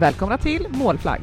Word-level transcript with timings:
Välkomna 0.00 0.38
till 0.38 0.66
Målflagg! 0.70 1.20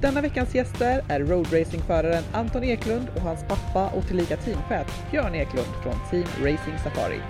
Denna 0.00 0.20
veckans 0.20 0.54
gäster 0.54 1.00
är 1.08 1.20
roadracingföraren 1.20 2.22
Anton 2.32 2.64
Eklund 2.64 3.08
och 3.16 3.20
hans 3.20 3.40
pappa 3.48 3.90
och 3.96 4.08
tillika 4.08 4.36
teamchef 4.36 5.10
Björn 5.10 5.34
Eklund 5.34 5.66
från 5.82 5.94
Team 6.10 6.24
Racing 6.38 6.78
Safari. 6.78 7.20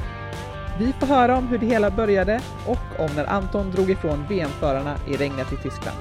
Vi 0.79 0.93
får 0.93 1.07
höra 1.07 1.37
om 1.39 1.49
hur 1.49 1.59
det 1.59 1.67
hela 1.67 1.91
började 1.91 2.41
och 2.67 3.01
om 3.05 3.11
när 3.17 3.25
Anton 3.25 3.71
drog 3.71 3.91
ifrån 3.91 4.25
VM-förarna 4.29 4.97
i 5.09 5.13
regnet 5.13 5.53
i 5.53 5.57
Tyskland. 5.57 5.99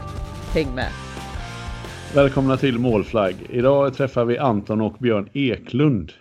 Häng 0.53 0.75
med! 0.75 0.89
Välkomna 2.15 2.57
till 2.57 2.79
Målflagg. 2.79 3.35
Idag 3.49 3.93
träffar 3.93 4.25
vi 4.25 4.37
Anton 4.37 4.81
och 4.81 4.95
Björn 4.99 5.29
Eklund. 5.33 6.11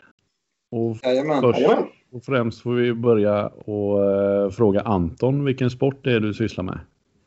Och 0.71 0.97
Jajamän. 1.03 1.41
först 1.41 1.59
Jajamän. 1.61 1.85
och 2.13 2.25
främst 2.25 2.63
får 2.63 2.75
vi 2.75 2.95
börja 2.95 3.47
och 3.47 4.05
eh, 4.05 4.51
fråga 4.51 4.81
Anton 4.81 5.45
vilken 5.45 5.71
sport 5.71 6.01
det 6.03 6.13
är 6.13 6.21
du 6.21 6.35
sysslar 6.35 6.65
med. 6.65 6.79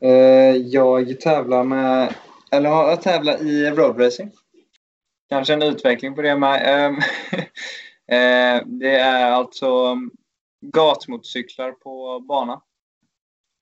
Eh, 0.02 0.56
jag 0.56 1.20
tävlar 1.20 1.64
med, 1.64 2.14
eller 2.50 2.70
ja, 2.70 2.90
jag 2.90 3.02
tävlar 3.02 3.46
i 3.46 3.70
roadracing. 3.70 4.30
Kanske 5.28 5.54
en 5.54 5.62
utveckling 5.62 6.14
på 6.14 6.22
det 6.22 6.36
med. 6.36 6.62
Ehm, 6.64 6.96
eh, 8.06 8.66
det 8.66 8.96
är 8.96 9.30
alltså 9.30 9.96
gatmotorcyklar 10.60 11.72
på 11.72 12.20
bana. 12.20 12.62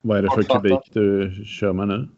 Vad 0.02 0.18
är 0.18 0.22
det 0.22 0.30
för 0.30 0.42
kubik 0.42 0.90
du 0.92 1.34
kör 1.46 1.72
med 1.72 1.88
nu? 1.88 2.08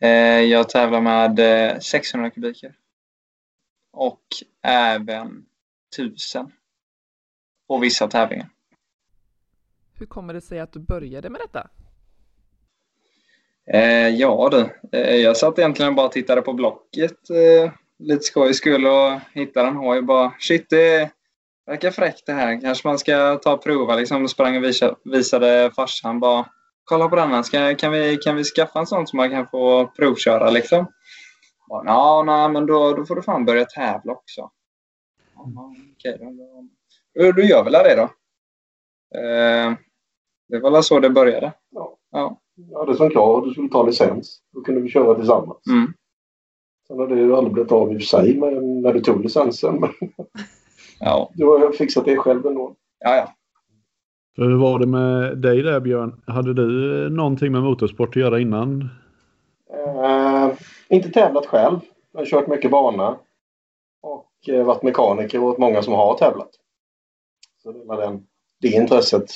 Eh, 0.00 0.40
jag 0.40 0.68
tävlar 0.68 1.00
med 1.00 1.38
eh, 1.70 1.78
600 1.78 2.30
kubiker. 2.30 2.74
Och 3.92 4.22
även 4.62 5.44
1000. 5.96 6.52
På 7.68 7.78
vissa 7.78 8.08
tävlingar. 8.08 8.48
Hur 9.94 10.06
kommer 10.06 10.34
det 10.34 10.40
sig 10.40 10.60
att 10.60 10.72
du 10.72 10.80
började 10.80 11.30
med 11.30 11.40
detta? 11.40 11.70
Eh, 13.72 14.08
ja 14.08 14.48
du, 14.50 14.70
eh, 14.98 15.16
jag 15.16 15.36
satt 15.36 15.58
egentligen 15.58 15.94
bara 15.94 16.06
och 16.06 16.12
tittade 16.12 16.42
på 16.42 16.52
Blocket 16.52 17.30
eh, 17.30 17.72
lite 17.98 18.22
skoj 18.22 18.54
skull 18.54 18.86
och 18.86 19.12
hittade 19.32 19.68
en 19.68 19.76
hoj 19.76 19.98
och 19.98 20.04
bara 20.04 20.32
shit 20.38 20.66
det 20.70 21.10
verkar 21.66 21.90
fräckt 21.90 22.26
det 22.26 22.32
här. 22.32 22.60
Kanske 22.60 22.88
man 22.88 22.98
ska 22.98 23.36
ta 23.36 23.52
och 23.52 23.62
prova 23.64 23.94
liksom. 23.96 24.28
Sprang 24.28 24.56
och 24.56 24.64
visa, 24.64 24.96
visade 25.04 25.70
farsan 25.76 26.20
bara 26.20 26.46
kolla 26.84 27.08
på 27.08 27.16
den 27.16 27.30
här. 27.30 27.42
Ska, 27.42 27.74
kan, 27.74 27.92
vi, 27.92 28.16
kan 28.16 28.36
vi 28.36 28.44
skaffa 28.44 28.78
en 28.78 28.86
sån 28.86 29.06
som 29.06 29.16
man 29.16 29.30
kan 29.30 29.46
få 29.48 29.86
provköra 29.86 30.50
liksom? 30.50 30.86
"Nja, 31.84 32.22
nej 32.22 32.48
men 32.48 32.66
då, 32.66 32.92
då 32.92 33.04
får 33.06 33.16
du 33.16 33.22
fan 33.22 33.44
börja 33.44 33.64
tävla 33.64 34.12
också. 34.12 34.50
Okej 35.36 36.16
då. 36.20 36.30
då. 37.24 37.32
Då 37.32 37.42
gör 37.42 37.64
väl 37.64 37.72
det 37.72 37.94
då. 37.96 38.02
Eh, 39.18 39.72
det 40.48 40.58
var 40.58 40.70
väl 40.70 40.82
så 40.82 41.00
det 41.00 41.10
började. 41.10 41.52
Ja. 41.70 41.96
Ja. 42.10 42.40
Jag 42.70 42.78
hade 42.78 42.96
som 42.96 43.10
krav 43.10 43.36
att 43.36 43.44
du 43.44 43.50
skulle 43.50 43.68
ta 43.68 43.82
licens. 43.82 44.40
Då 44.52 44.60
kunde 44.60 44.80
vi 44.80 44.88
köra 44.88 45.14
tillsammans. 45.14 45.66
Mm. 45.70 45.92
Sen 46.88 46.98
har 46.98 47.06
det 47.06 47.20
ju 47.20 47.36
aldrig 47.36 47.52
blivit 47.52 47.72
av 47.72 47.92
i 47.92 47.96
och 47.96 48.00
för 48.00 48.06
sig 48.06 48.38
men 48.38 48.80
när 48.82 48.92
du 48.92 49.00
tog 49.00 49.22
licensen. 49.22 49.80
Men 49.80 49.90
Ja, 51.00 51.30
du 51.34 51.44
har 51.44 51.72
fixat 51.72 52.04
det 52.04 52.16
själv 52.16 52.46
ändå. 52.46 52.74
ja, 52.98 53.16
ja. 53.16 53.34
Hur 54.36 54.56
var 54.56 54.78
det 54.78 54.86
med 54.86 55.38
dig 55.38 55.62
där 55.62 55.80
Björn? 55.80 56.22
Hade 56.26 56.54
du 56.54 57.08
någonting 57.10 57.52
med 57.52 57.62
motorsport 57.62 58.08
att 58.08 58.16
göra 58.16 58.40
innan? 58.40 58.88
Eh, 59.72 60.50
inte 60.88 61.08
tävlat 61.10 61.46
själv. 61.46 61.78
Jag 62.12 62.20
har 62.20 62.26
kört 62.26 62.46
mycket 62.46 62.70
bana. 62.70 63.18
Och 64.02 64.48
eh, 64.48 64.64
varit 64.64 64.82
mekaniker 64.82 65.38
åt 65.42 65.58
många 65.58 65.82
som 65.82 65.92
har 65.92 66.18
tävlat. 66.18 66.50
Så 67.62 67.72
det, 67.72 67.84
var 67.84 67.96
den, 68.00 68.26
det 68.60 68.68
intresset 68.68 69.30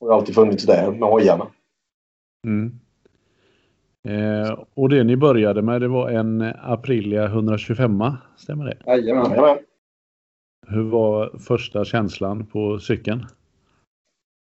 har 0.00 0.12
alltid 0.14 0.34
funnits 0.34 0.64
där 0.64 0.90
med 0.90 1.08
hojarna. 1.08 1.46
Mm. 2.44 2.80
Eh, 4.08 4.58
och 4.74 4.88
det 4.88 5.04
ni 5.04 5.16
började 5.16 5.62
med 5.62 5.80
det 5.80 5.88
var 5.88 6.10
en 6.10 6.52
Aprilia 6.62 7.24
125 7.24 8.02
stämmer 8.36 8.64
det? 8.64 8.78
Jajamän. 8.86 9.58
Hur 10.66 10.82
var 10.82 11.38
första 11.38 11.84
känslan 11.84 12.46
på 12.46 12.78
cykeln? 12.78 13.26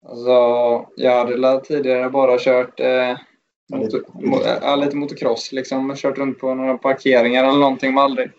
Alltså, 0.06 0.30
jag 0.96 1.18
hade 1.18 1.60
tidigare 1.60 2.10
bara 2.10 2.38
kört 2.38 2.80
eh, 2.80 3.18
motor, 3.72 4.02
mo, 4.14 4.82
lite 4.84 4.96
motocross. 4.96 5.52
Liksom. 5.52 5.96
Kört 5.96 6.18
runt 6.18 6.38
på 6.38 6.54
några 6.54 6.78
parkeringar 6.78 7.44
eller 7.44 7.58
någonting. 7.58 7.94
Men 7.94 8.04
aldrig 8.04 8.30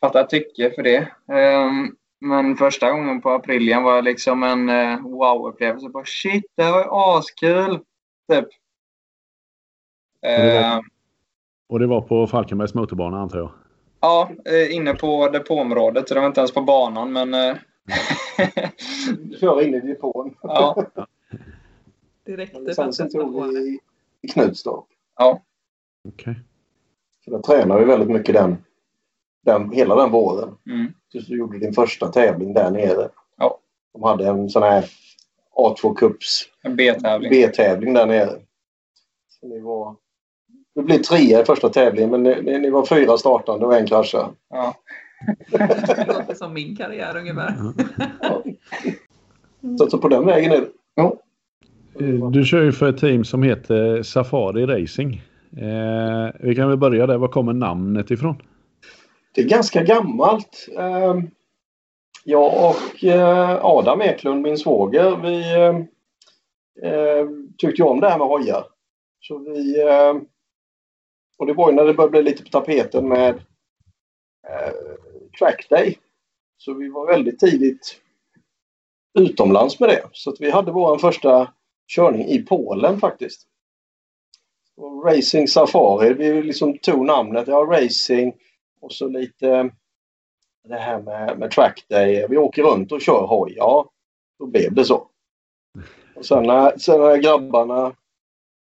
fattat 0.00 0.30
tycke 0.30 0.70
för 0.70 0.82
det. 0.82 1.08
Ehm, 1.32 1.96
men 2.20 2.56
första 2.56 2.90
gången 2.90 3.20
på 3.20 3.30
Aprilian 3.30 3.82
var 3.82 4.02
liksom 4.02 4.42
en 4.42 4.68
eh, 4.68 5.00
wow-upplevelse. 5.00 5.88
Shit, 6.04 6.44
det 6.56 6.62
här 6.62 6.72
var 6.72 6.80
ju 6.80 6.88
askul! 6.90 7.80
Typ. 8.28 8.48
det 10.20 10.54
var- 10.54 10.76
Ehm, 10.78 10.82
Och 11.68 11.78
det 11.78 11.86
var 11.86 12.00
på 12.00 12.26
Falkenbergs 12.26 12.74
motorbana 12.74 13.20
antar 13.20 13.38
jag? 13.38 13.50
Ja, 14.00 14.30
eh, 14.44 14.76
inne 14.76 14.94
på 14.94 15.28
depåområdet. 15.28 16.08
Så 16.08 16.14
det 16.14 16.20
var 16.20 16.26
inte 16.26 16.40
ens 16.40 16.52
på 16.54 16.60
banan, 16.62 17.12
men... 17.12 17.34
eh, 17.34 17.56
Du 19.18 19.36
kör 19.38 19.62
in 19.62 19.74
i 19.74 19.80
depån. 19.80 20.34
ja, 20.42 20.74
för 22.26 22.38
att 22.42 22.48
Licensen 22.66 23.06
testa 23.06 23.18
tog 23.20 23.46
vi 23.54 23.80
i, 24.22 24.28
Knutstorp. 24.28 24.84
ja, 25.18 25.42
Okej. 26.08 26.40
Så 27.24 27.30
där 27.30 27.38
tränade 27.38 27.80
vi 27.80 27.86
väldigt 27.86 28.08
mycket 28.10 28.34
den, 28.34 28.56
den, 29.44 29.70
hela 29.72 29.94
den 29.96 30.10
våren. 30.10 30.56
mm, 30.66 30.92
tills 31.12 31.26
du 31.26 31.38
gjorde 31.38 31.58
din 31.58 31.72
första 31.72 32.08
tävling 32.08 32.54
där 32.54 32.70
nere. 32.70 33.08
Ja. 33.36 33.58
De 33.92 34.02
hade 34.02 34.28
en 34.28 34.48
sån 34.48 34.62
här 34.62 34.84
A2 35.58 35.94
Cups 35.94 36.44
B-tävling. 36.76 37.30
B-tävling 37.30 37.94
där 37.94 38.06
nere. 38.06 38.30
Så 39.28 39.46
ni 39.46 39.60
var... 39.60 39.96
Du 40.74 40.82
blev 40.82 40.98
trea 40.98 41.42
i 41.42 41.44
första 41.44 41.68
tävlingen 41.68 42.10
men 42.10 42.22
ni, 42.22 42.58
ni, 42.58 42.70
var 42.70 42.86
fyra 42.86 43.18
startande 43.18 43.66
och 43.66 43.76
en 43.76 43.86
kraschade. 43.86 44.28
Ja. 44.50 44.74
Det 45.50 46.06
låter 46.08 46.34
som 46.34 46.54
min 46.54 46.76
karriär 46.76 47.16
ungefär. 47.16 47.54
Så, 49.78 49.90
så 49.90 49.98
på 49.98 50.08
den 50.08 50.26
vägen 50.26 50.52
är 50.52 50.60
det. 50.60 50.68
Eh, 52.00 52.30
Du 52.30 52.44
kör 52.44 52.62
ju 52.62 52.72
för 52.72 52.88
ett 52.88 52.98
team 52.98 53.24
som 53.24 53.42
heter 53.42 54.02
Safari 54.02 54.66
Racing. 54.66 55.22
Eh, 55.56 56.34
vi 56.40 56.54
kan 56.54 56.68
väl 56.68 56.78
börja 56.78 57.06
där. 57.06 57.18
Var 57.18 57.28
kommer 57.28 57.52
namnet 57.52 58.10
ifrån? 58.10 58.42
Det 59.34 59.40
är 59.40 59.48
ganska 59.48 59.82
gammalt. 59.82 60.68
Ehm, 60.78 61.30
jag 62.30 62.70
och 62.70 63.04
eh, 63.04 63.64
Adam 63.64 64.00
Eklund, 64.02 64.42
min 64.42 64.58
svåger, 64.58 65.16
vi 65.16 65.54
eh, 65.54 65.76
eh, 66.92 67.26
tyckte 67.58 67.82
ju 67.82 67.88
om 67.88 68.00
det 68.00 68.08
här 68.10 68.18
med 68.18 68.26
hojar. 68.26 68.66
Så 69.20 69.38
vi... 69.38 69.80
eh, 69.80 70.14
Och 71.38 71.46
det 71.46 71.52
var 71.52 71.70
ju 71.70 71.76
när 71.76 71.84
det 71.84 71.94
började 71.94 72.10
bli 72.10 72.22
lite 72.22 72.42
på 72.42 72.48
tapeten 72.48 73.08
med 73.08 73.34
eh, 74.48 74.72
trackday. 75.38 75.98
Så 76.58 76.74
vi 76.74 76.88
var 76.88 77.06
väldigt 77.06 77.38
tidigt 77.38 78.00
utomlands 79.18 79.80
med 79.80 79.88
det. 79.88 80.02
Så 80.12 80.30
att 80.30 80.40
vi 80.40 80.50
hade 80.50 80.72
vår 80.72 80.98
första 80.98 81.52
körning 81.86 82.26
i 82.28 82.42
Polen 82.42 83.00
faktiskt. 83.00 83.46
Och 84.76 85.04
Racing 85.04 85.48
Safari, 85.48 86.14
vi 86.14 86.42
liksom 86.42 86.78
tog 86.78 87.04
namnet, 87.06 87.48
ja 87.48 87.56
racing 87.56 88.32
och 88.80 88.92
så 88.92 89.08
lite 89.08 89.70
det 90.64 90.76
här 90.76 91.02
med, 91.02 91.38
med 91.38 91.50
trackday. 91.50 92.26
Vi 92.28 92.36
åker 92.36 92.62
runt 92.62 92.92
och 92.92 93.00
kör 93.00 93.26
hoj. 93.26 93.54
Ja, 93.56 93.90
då 94.38 94.46
blev 94.46 94.74
det 94.74 94.84
så. 94.84 95.06
Och 96.16 96.26
sen 96.26 96.42
när, 96.42 96.78
sen 96.78 97.00
när 97.00 97.16
grabbarna, 97.16 97.92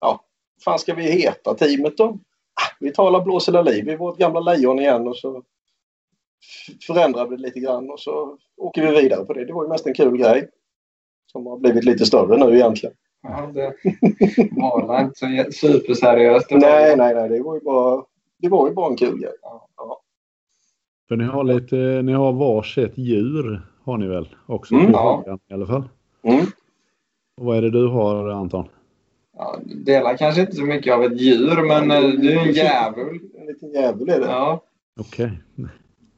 ja, 0.01 0.21
fan 0.63 0.79
ska 0.79 0.93
vi 0.93 1.11
heta 1.11 1.53
teamet 1.53 1.97
då? 1.97 2.05
Ah, 2.61 2.75
vi 2.79 2.91
talar 2.91 3.21
blås 3.21 3.47
eller 3.47 3.63
liv. 3.63 3.85
Vi 3.85 3.91
är 3.91 3.97
vårt 3.97 4.17
gamla 4.17 4.39
lejon 4.39 4.79
igen 4.79 5.07
och 5.07 5.17
så 5.17 5.43
förändrar 6.87 7.27
vi 7.27 7.35
det 7.35 7.41
lite 7.41 7.59
grann 7.59 7.89
och 7.89 7.99
så 7.99 8.37
åker 8.57 8.87
vi 8.87 9.01
vidare 9.01 9.25
på 9.25 9.33
det. 9.33 9.45
Det 9.45 9.53
var 9.53 9.63
ju 9.63 9.69
mest 9.69 9.87
en 9.87 9.93
kul 9.93 10.17
grej. 10.17 10.49
Som 11.31 11.45
har 11.45 11.57
blivit 11.57 11.83
lite 11.83 12.05
större 12.05 12.37
nu 12.37 12.55
egentligen. 12.55 12.95
Ja, 14.55 14.77
det 14.81 14.87
var 14.87 15.01
inte 15.01 15.19
så 15.19 15.51
superseriöst. 15.51 16.47
Nej, 16.51 16.95
nej, 16.97 17.15
nej. 17.15 17.29
Det 17.29 17.43
var 17.43 17.55
ju 17.55 17.61
bara, 17.61 18.03
det 18.37 18.49
var 18.49 18.67
ju 18.67 18.73
bara 18.73 18.89
en 18.89 18.97
kul 18.97 19.19
grej. 19.19 19.33
För 21.07 21.15
ni 21.15 21.23
har 21.23 21.43
lite, 21.43 22.01
ni 22.03 22.13
har 22.13 22.33
varsitt 22.33 22.97
djur 22.97 23.61
har 23.83 23.97
ni 23.97 24.07
väl 24.07 24.35
också? 24.45 24.75
Mm, 24.75 24.91
ja. 24.91 25.21
frågan, 25.23 25.39
I 25.49 25.53
alla 25.53 25.65
fall. 25.65 25.83
Mm. 26.23 26.45
Och 27.37 27.45
vad 27.45 27.57
är 27.57 27.61
det 27.61 27.69
du 27.71 27.87
har 27.87 28.29
Anton? 28.29 28.67
Ja, 29.37 29.59
delar 29.65 30.17
kanske 30.17 30.41
inte 30.41 30.55
så 30.55 30.63
mycket 30.65 30.93
av 30.93 31.03
ett 31.03 31.21
djur, 31.21 31.67
men 31.67 31.91
eh, 31.91 32.09
du 32.09 32.31
är 32.31 32.47
en 32.47 32.53
djävul. 32.53 33.19
En 33.37 33.45
liten 33.45 33.71
jävel 33.71 34.09
är 34.09 34.19
det. 34.19 34.25
Ja, 34.25 34.63
Okej. 34.99 35.31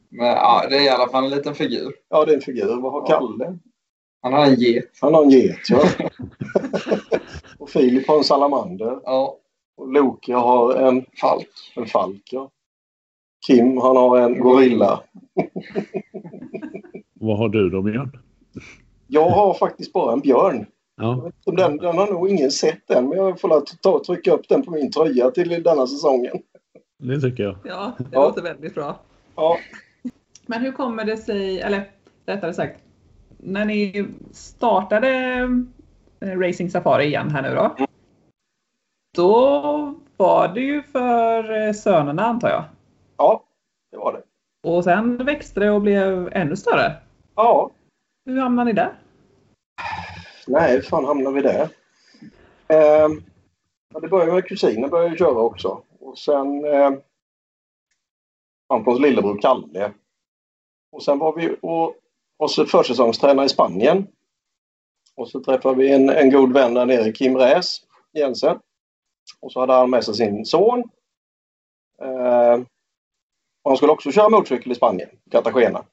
men 0.10 0.28
ja, 0.28 0.66
det 0.70 0.78
är 0.78 0.84
i 0.84 0.90
alla 0.90 1.08
fall 1.08 1.24
en 1.24 1.30
liten 1.30 1.56
figur. 1.56 1.94
Ja, 2.10 2.26
det 2.26 2.32
är 2.32 2.36
en 2.36 2.42
figur. 2.42 2.82
Vad 2.82 2.92
har 2.92 3.06
Ja. 3.08 3.20
Kalle? 3.20 3.58
Han 4.22 4.34
har 4.34 4.46
en 4.46 4.56
get. 4.56 4.90
Han 5.02 5.14
har 5.14 5.24
en 5.24 5.30
get, 5.30 5.70
ja. 5.70 5.82
och 7.58 7.70
Filip 7.70 8.08
har 8.08 8.18
en 8.18 8.24
salamander. 8.24 9.00
Ja, 9.04 9.38
Och 9.78 9.94
Loke 9.94 10.34
har 10.34 10.76
en 10.76 11.06
falk. 11.22 11.50
En 11.76 11.86
falk, 11.86 12.30
ja. 12.32 12.50
Kim, 13.48 13.78
han 13.78 13.98
har 13.98 14.18
en 14.20 14.40
gorilla. 14.40 15.04
Vad 17.14 17.38
har 17.38 17.50
du 17.50 17.70
då 17.70 17.82
Björn? 17.82 18.20
Jag 19.08 19.30
har 19.30 19.54
faktiskt 19.54 19.94
bara 19.94 20.14
en 20.14 20.20
björn. 20.20 20.66
Ja. 20.98 21.32
Den, 21.46 21.78
den 21.78 21.98
har 21.98 22.08
nog 22.14 22.30
ingen 22.30 22.52
sett 22.52 22.90
än, 22.92 23.10
men 23.10 23.18
jag 23.18 23.40
får 23.42 23.62
ta 23.82 24.04
trycka 24.06 24.32
upp 24.34 24.50
den 24.50 24.64
på 24.64 24.72
min 24.72 24.92
tröja 24.92 25.32
till 25.32 25.64
denna 25.64 25.88
säsongen. 25.88 26.38
Det 27.04 27.22
tycker 27.22 27.44
jag. 27.44 27.56
Ja, 27.64 27.92
det 27.98 28.06
Ja. 28.12 28.24
låter 28.24 28.42
väldigt 28.42 28.76
bra. 28.76 28.96
Ja, 29.36 29.58
Men 30.46 30.62
hur 30.62 30.72
kommer 30.72 31.06
det 31.06 31.18
sig, 31.18 31.62
eller 31.62 31.84
rättare 32.26 32.54
sagt, 32.54 32.84
när 33.38 33.66
ni 33.66 34.06
startade 34.32 35.10
eh, 36.20 36.40
Racing 36.40 36.72
Safari 36.72 37.06
igen 37.06 37.30
här 37.30 37.42
nu 37.42 37.56
då. 37.56 37.76
Då 39.16 39.96
var 40.18 40.48
det 40.48 40.62
ju 40.62 40.82
för 40.84 41.68
eh, 41.68 41.74
sönerna 41.74 42.24
antar 42.26 42.50
jag. 42.50 42.64
Ja 43.20 43.44
det 43.92 43.98
var 43.98 44.14
det. 44.14 44.24
Och 44.70 44.84
sen 44.84 45.26
växte 45.26 45.60
det 45.60 45.72
och 45.72 45.82
blev 45.82 46.30
ännu 46.34 46.56
större. 46.56 46.96
Ja, 47.36 47.72
Hur 48.26 48.40
hamnade 48.42 48.66
ni 48.66 48.74
där? 48.74 49.00
nej, 50.48 50.72
hur 50.76 50.82
fan 50.82 51.06
hamnade 51.06 51.36
vi 51.36 51.42
där? 51.42 51.62
Eh, 52.68 53.10
det 54.02 54.08
började 54.08 54.32
med 54.32 54.46
kusinen 54.48 54.90
började 54.90 55.18
köra 55.18 55.40
också. 55.40 55.84
Och 56.00 56.18
sen 56.18 56.66
eh, 56.66 56.92
Antons 58.74 59.00
lillebror 59.00 59.42
Kalle. 59.42 59.94
Och 60.92 61.04
sen 61.04 61.20
var 61.20 61.36
vi 61.36 61.58
och, 61.62 61.96
och 62.38 62.52
så 62.52 62.66
försäsongstränare 62.66 63.46
i 63.46 63.50
Spanien. 63.50 64.08
Och 65.16 65.30
så 65.30 65.44
träffade 65.44 65.76
vi 65.76 65.94
en, 65.94 66.10
en 66.10 66.32
god 66.32 66.54
vän 66.54 66.74
där 66.74 66.86
nere, 66.86 67.12
Kim 67.12 67.38
Räs 67.38 67.82
Jensen. 68.14 68.60
Och 69.40 69.52
så 69.52 69.60
hade 69.60 69.74
han 69.74 69.90
med 69.90 70.04
sig 70.04 70.14
sin 70.14 70.46
son. 70.46 70.80
Eh, 72.02 72.60
han 73.70 73.78
skulle 73.78 73.92
också 73.92 74.12
köra 74.12 74.30
motorcykel 74.30 74.72
i 74.72 74.76
Spanien, 74.76 75.10
Cartagena. 75.32 75.86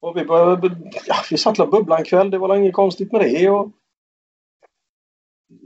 Och 0.00 0.16
vi 0.16 0.24
började, 0.24 0.76
ja, 1.06 1.14
vi 1.30 1.38
satt 1.38 1.58
och 1.58 1.70
bubblade 1.70 2.00
en 2.00 2.04
kväll, 2.04 2.30
det 2.30 2.38
var 2.38 2.56
inget 2.56 2.74
konstigt 2.74 3.12
med 3.12 3.20
det. 3.20 3.50
Och 3.50 3.70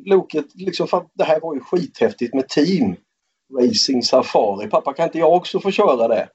Loket, 0.04 0.54
liksom, 0.54 0.88
för 0.88 1.06
det 1.14 1.24
här 1.24 1.40
var 1.40 1.54
ju 1.54 1.60
skithäftigt 1.60 2.34
med 2.34 2.48
team. 2.48 2.96
Racing 3.58 4.02
Safari. 4.02 4.68
Pappa, 4.68 4.92
kan 4.92 5.04
inte 5.04 5.18
jag 5.18 5.32
också 5.32 5.60
få 5.60 5.70
köra 5.70 6.08
det? 6.08 6.28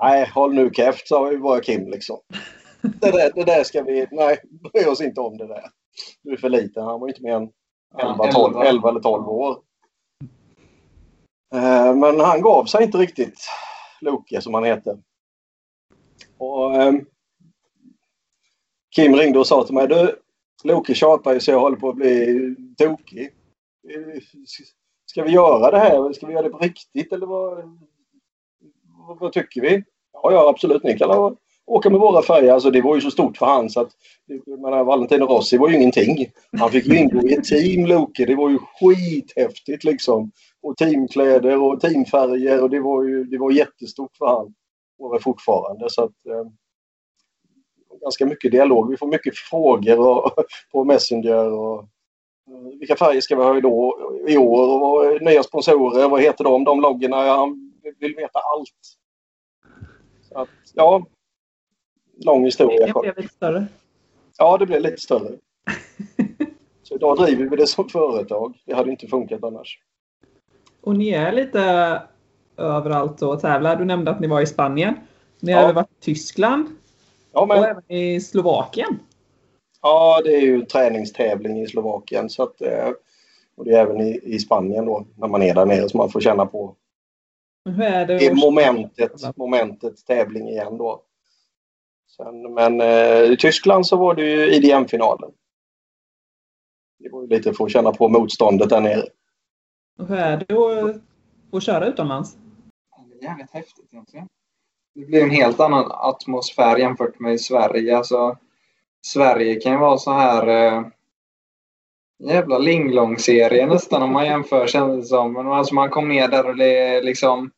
Nej, 0.00 0.30
håll 0.34 0.54
nu 0.54 0.70
käft, 0.70 1.08
sa 1.08 1.36
bara 1.36 1.60
Kim 1.60 1.90
liksom. 1.90 2.18
Det 2.82 3.10
där, 3.10 3.32
det 3.34 3.44
där 3.44 3.64
ska 3.64 3.82
vi, 3.82 4.06
nej, 4.10 4.38
bry 4.72 4.84
oss 4.84 5.00
inte 5.00 5.20
om 5.20 5.36
det 5.36 5.46
där. 5.46 5.64
Du 6.22 6.32
är 6.32 6.36
för 6.36 6.48
liten, 6.48 6.84
han 6.84 7.00
var 7.00 7.08
inte 7.08 7.22
mer 7.22 7.34
än 7.34 7.50
11, 7.98 8.32
12, 8.32 8.56
11 8.56 8.88
eller 8.88 9.00
12 9.00 9.28
år. 9.28 9.58
Eh, 11.54 11.94
men 11.94 12.20
han 12.20 12.40
gav 12.40 12.64
sig 12.64 12.84
inte 12.84 12.98
riktigt, 12.98 13.40
Loke 14.00 14.40
som 14.40 14.54
han 14.54 14.64
heter. 14.64 14.98
Och, 16.38 16.74
eh, 16.74 16.94
Kim 18.96 19.14
ringde 19.14 19.38
och 19.38 19.46
sa 19.46 19.64
till 19.64 19.74
mig, 19.74 19.88
du 19.88 20.18
Loke 20.64 20.94
tjatar 20.94 21.34
ju 21.34 21.40
så 21.40 21.50
jag 21.50 21.60
håller 21.60 21.76
på 21.76 21.88
att 21.88 21.96
bli 21.96 22.54
tokig. 22.78 23.30
Ska 25.06 25.22
vi 25.22 25.30
göra 25.30 25.70
det 25.70 25.78
här? 25.78 26.12
Ska 26.12 26.26
vi 26.26 26.32
göra 26.32 26.42
det 26.42 26.50
på 26.50 26.58
riktigt 26.58 27.12
eller 27.12 27.26
vad, 27.26 27.78
vad, 28.82 29.18
vad 29.18 29.32
tycker 29.32 29.60
vi? 29.60 29.84
Ja, 30.12 30.32
ja 30.32 30.48
absolut, 30.48 30.82
ni 30.82 30.98
kan 30.98 31.08
åka 31.66 31.90
med 31.90 32.00
våra 32.00 32.22
färger. 32.22 32.52
Alltså, 32.52 32.70
det 32.70 32.82
var 32.82 32.94
ju 32.94 33.00
så 33.00 33.10
stort 33.10 33.36
för 33.36 33.46
han 33.46 33.70
så 33.70 33.80
att 33.80 33.90
menar, 34.46 34.84
Valentino 34.84 35.24
Rossi 35.24 35.56
var 35.56 35.68
ju 35.68 35.76
ingenting. 35.76 36.26
Han 36.58 36.70
fick 36.70 36.86
ju 36.86 36.98
ingå 36.98 37.28
i 37.28 37.34
ett 37.34 37.44
team, 37.44 37.86
Loke. 37.86 38.24
Det 38.24 38.34
var 38.34 38.50
ju 38.50 38.58
skithäftigt 38.58 39.84
liksom. 39.84 40.30
Och 40.62 40.76
teamkläder 40.76 41.62
och 41.62 41.80
teamfärger 41.80 42.62
och 42.62 42.70
det 42.70 42.80
var 42.80 43.02
ju 43.04 43.24
det 43.24 43.38
var 43.38 43.50
jättestort 43.50 44.16
för 44.16 44.26
han. 44.26 44.54
Och 44.98 45.14
är 45.16 45.20
fortfarande 45.20 45.90
så 45.90 46.04
att 46.04 46.26
eh, 46.26 46.50
ganska 48.00 48.26
mycket 48.26 48.52
dialog. 48.52 48.90
Vi 48.90 48.96
får 48.96 49.06
mycket 49.06 49.36
frågor 49.36 49.98
och, 49.98 50.32
på 50.72 50.84
Messenger 50.84 51.52
och 51.52 51.78
eh, 52.50 52.78
vilka 52.78 52.96
färger 52.96 53.20
ska 53.20 53.36
vi 53.36 53.42
ha 53.42 53.60
då, 53.60 53.98
i 54.28 54.36
år 54.36 54.74
och 54.74 54.80
vad- 54.80 55.22
nya 55.22 55.42
sponsorer, 55.42 56.08
vad 56.08 56.22
heter 56.22 56.44
de, 56.44 56.64
de 56.64 56.80
loggorna. 56.80 57.16
Han 57.16 57.72
vill 57.98 58.14
veta 58.14 58.38
allt. 58.38 58.98
Så 60.28 60.38
att, 60.38 60.48
ja, 60.74 61.06
lång 62.24 62.44
historia. 62.44 62.86
Det 62.86 63.00
blev 63.02 63.16
lite 63.16 63.34
större. 63.34 63.66
Ja, 64.38 64.56
det 64.58 64.66
blev 64.66 64.80
lite 64.80 65.00
större. 65.00 65.30
Så 66.82 66.94
idag 66.94 67.16
driver 67.18 67.44
vi 67.44 67.56
det 67.56 67.66
som 67.66 67.88
företag. 67.88 68.54
Det 68.66 68.74
hade 68.74 68.90
inte 68.90 69.06
funkat 69.06 69.44
annars. 69.44 69.78
Och 70.80 70.96
ni 70.96 71.08
är 71.10 71.32
lite 71.32 71.60
överallt 72.56 73.22
och 73.22 73.40
tävlar. 73.40 73.76
Du 73.76 73.84
nämnde 73.84 74.10
att 74.10 74.20
ni 74.20 74.26
var 74.26 74.40
i 74.40 74.46
Spanien. 74.46 74.94
Ni 75.40 75.52
Ja. 75.52 75.56
har 75.58 75.64
även 75.64 75.74
varit 75.74 75.90
i 75.90 76.04
Tyskland 76.04 76.66
Ja, 77.32 77.40
och 77.40 77.48
men, 77.48 77.64
även 77.64 77.92
i 77.92 78.20
Slovakien. 78.20 78.98
ja 79.82 80.20
det 80.24 80.34
är 80.34 80.40
ju 80.40 80.64
träningstävling 80.64 81.60
i 81.62 81.66
Slovakien. 81.66 82.30
Så 82.30 82.42
att, 82.42 82.60
eh, 82.62 82.88
och 83.56 83.64
det 83.64 83.70
är 83.76 83.80
även 83.82 84.00
i, 84.00 84.20
i 84.24 84.38
Spanien 84.38 84.86
då, 84.86 85.04
när 85.16 85.28
man 85.28 85.42
är 85.42 85.54
där 85.54 85.66
nere, 85.66 85.88
så 85.88 85.96
man 85.96 86.10
får 86.10 86.20
känna 86.20 86.46
på 86.46 86.74
Men 87.64 87.74
Hur 87.74 87.84
är 87.84 88.06
det? 88.06 88.18
det 88.18 88.30
att- 88.30 88.36
momentet, 88.38 89.36
momentet 89.36 90.06
tävling 90.06 90.48
igen 90.48 90.76
då. 90.78 91.02
Sen, 92.16 92.54
men 92.54 92.80
eh, 92.80 93.32
i 93.32 93.36
Tyskland 93.38 93.86
så 93.86 93.96
var 93.96 94.14
det 94.14 94.22
ju 94.22 94.54
IDM-finalen. 94.54 95.30
Det 96.98 97.08
var 97.12 97.22
ju 97.22 97.28
lite 97.28 97.52
för 97.52 97.64
att 97.64 97.72
känna 97.72 97.92
på 97.92 98.08
motståndet 98.08 98.68
där 98.68 98.80
nere. 98.80 99.02
och 99.98 100.06
Hur 100.08 100.16
är 100.16 100.36
det 100.36 100.54
att, 100.54 100.96
att 101.52 101.62
köra 101.62 101.86
utomlands? 101.86 102.36
Det 103.08 103.26
är 103.26 103.28
jävligt 103.28 103.50
häftigt 103.50 103.92
egentligen. 103.92 104.28
Det 104.94 105.06
blir 105.06 105.22
en 105.22 105.30
helt 105.30 105.60
annan 105.60 105.90
atmosfär 105.90 106.76
jämfört 106.76 107.18
med 107.18 107.34
i 107.34 107.38
Sverige. 107.38 107.96
Alltså, 107.96 108.36
Sverige 109.06 109.54
kan 109.54 109.72
ju 109.72 109.78
vara 109.78 109.98
så 109.98 110.12
här 110.12 110.46
eh, 110.46 110.86
jävla 112.18 112.58
linglong-serie 112.58 113.66
nästan 113.66 114.02
om 114.02 114.12
man 114.12 114.26
jämför 114.26 114.66
känns 114.66 115.00
det 115.00 115.06
som. 115.06 115.32
Men 115.32 115.46
alltså 115.46 115.74
man 115.74 115.90
kom 115.90 116.08
ner 116.08 116.28
där 116.28 116.46
och 116.46 116.56
det 116.56 116.78
är 116.78 117.02
liksom 117.02 117.50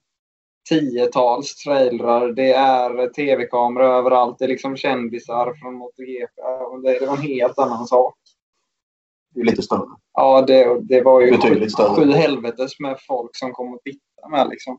tiotals 0.68 1.54
trailrar. 1.54 2.32
Det 2.32 2.52
är 2.52 3.08
tv-kameror 3.08 3.86
överallt. 3.86 4.38
Det 4.38 4.44
är 4.44 4.48
liksom 4.48 4.76
kändisar 4.76 5.54
från 5.54 5.74
MotoGP. 5.74 6.42
Det, 6.82 7.06
var 7.06 7.16
en 7.16 7.22
helt 7.22 7.58
annan 7.58 7.86
sak. 7.86 8.14
Det 9.34 9.40
är 9.40 9.44
lite 9.44 9.62
större. 9.62 9.88
Ja, 10.12 10.42
det, 10.42 10.80
det 10.80 11.02
var 11.02 11.20
ju 11.20 11.30
Betydligt 11.30 11.78
sju 11.78 12.12
helvetes 12.12 12.80
med 12.80 12.96
folk 13.06 13.36
som 13.36 13.52
kom 13.52 13.74
och 13.74 13.80
tittade 13.84 14.30
med 14.30 14.48
liksom. 14.48 14.78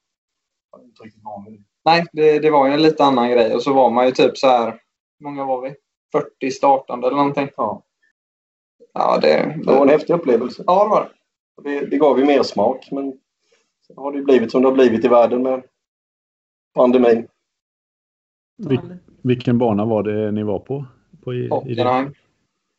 Jag 0.72 0.82
är 0.82 0.86
inte 0.86 1.04
riktigt 1.04 1.24
van. 1.24 1.66
Nej, 1.86 2.06
det, 2.14 2.40
det 2.40 2.52
var 2.52 2.68
ju 2.68 2.74
en 2.74 2.82
lite 2.82 3.04
annan 3.04 3.32
grej. 3.32 3.56
Och 3.56 3.64
så 3.64 3.74
var 3.74 3.90
man 3.90 4.06
ju 4.06 4.12
typ 4.12 4.38
så 4.38 4.48
här, 4.48 4.72
hur 5.20 5.24
många 5.24 5.46
var 5.46 5.62
vi? 5.62 5.76
40 6.12 6.52
startande 6.52 7.08
eller 7.08 7.18
någonting. 7.18 7.50
Ja. 7.58 7.84
Ja, 8.94 9.18
det, 9.18 9.62
Det 9.66 9.74
var 9.74 9.82
en 9.82 9.90
häftig 9.90 10.14
upplevelse. 10.14 10.64
ja, 10.68 10.84
det 10.84 10.90
var 10.90 11.02
det. 11.02 11.10
Det, 11.70 11.86
det 11.86 11.98
gav 11.98 12.20
ju 12.20 12.26
mer 12.26 12.44
smak 12.44 12.88
men 12.92 13.14
sen 13.88 13.98
har 13.98 14.12
det 14.12 14.18
ju 14.18 14.24
blivit 14.24 14.52
som 14.52 14.62
det 14.62 14.68
har 14.68 14.74
blivit 14.74 15.06
i 15.06 15.08
världen 15.08 15.44
med 15.44 15.64
pandemin. 16.74 17.28
Vil- 18.58 18.98
vilken 19.22 19.58
bana 19.58 19.86
var 19.86 20.04
det 20.04 20.32
ni 20.32 20.44
var 20.44 20.60
på? 20.60 20.86
på 21.24 21.34
i? 21.34 21.50
Hockenheim. 21.50 22.14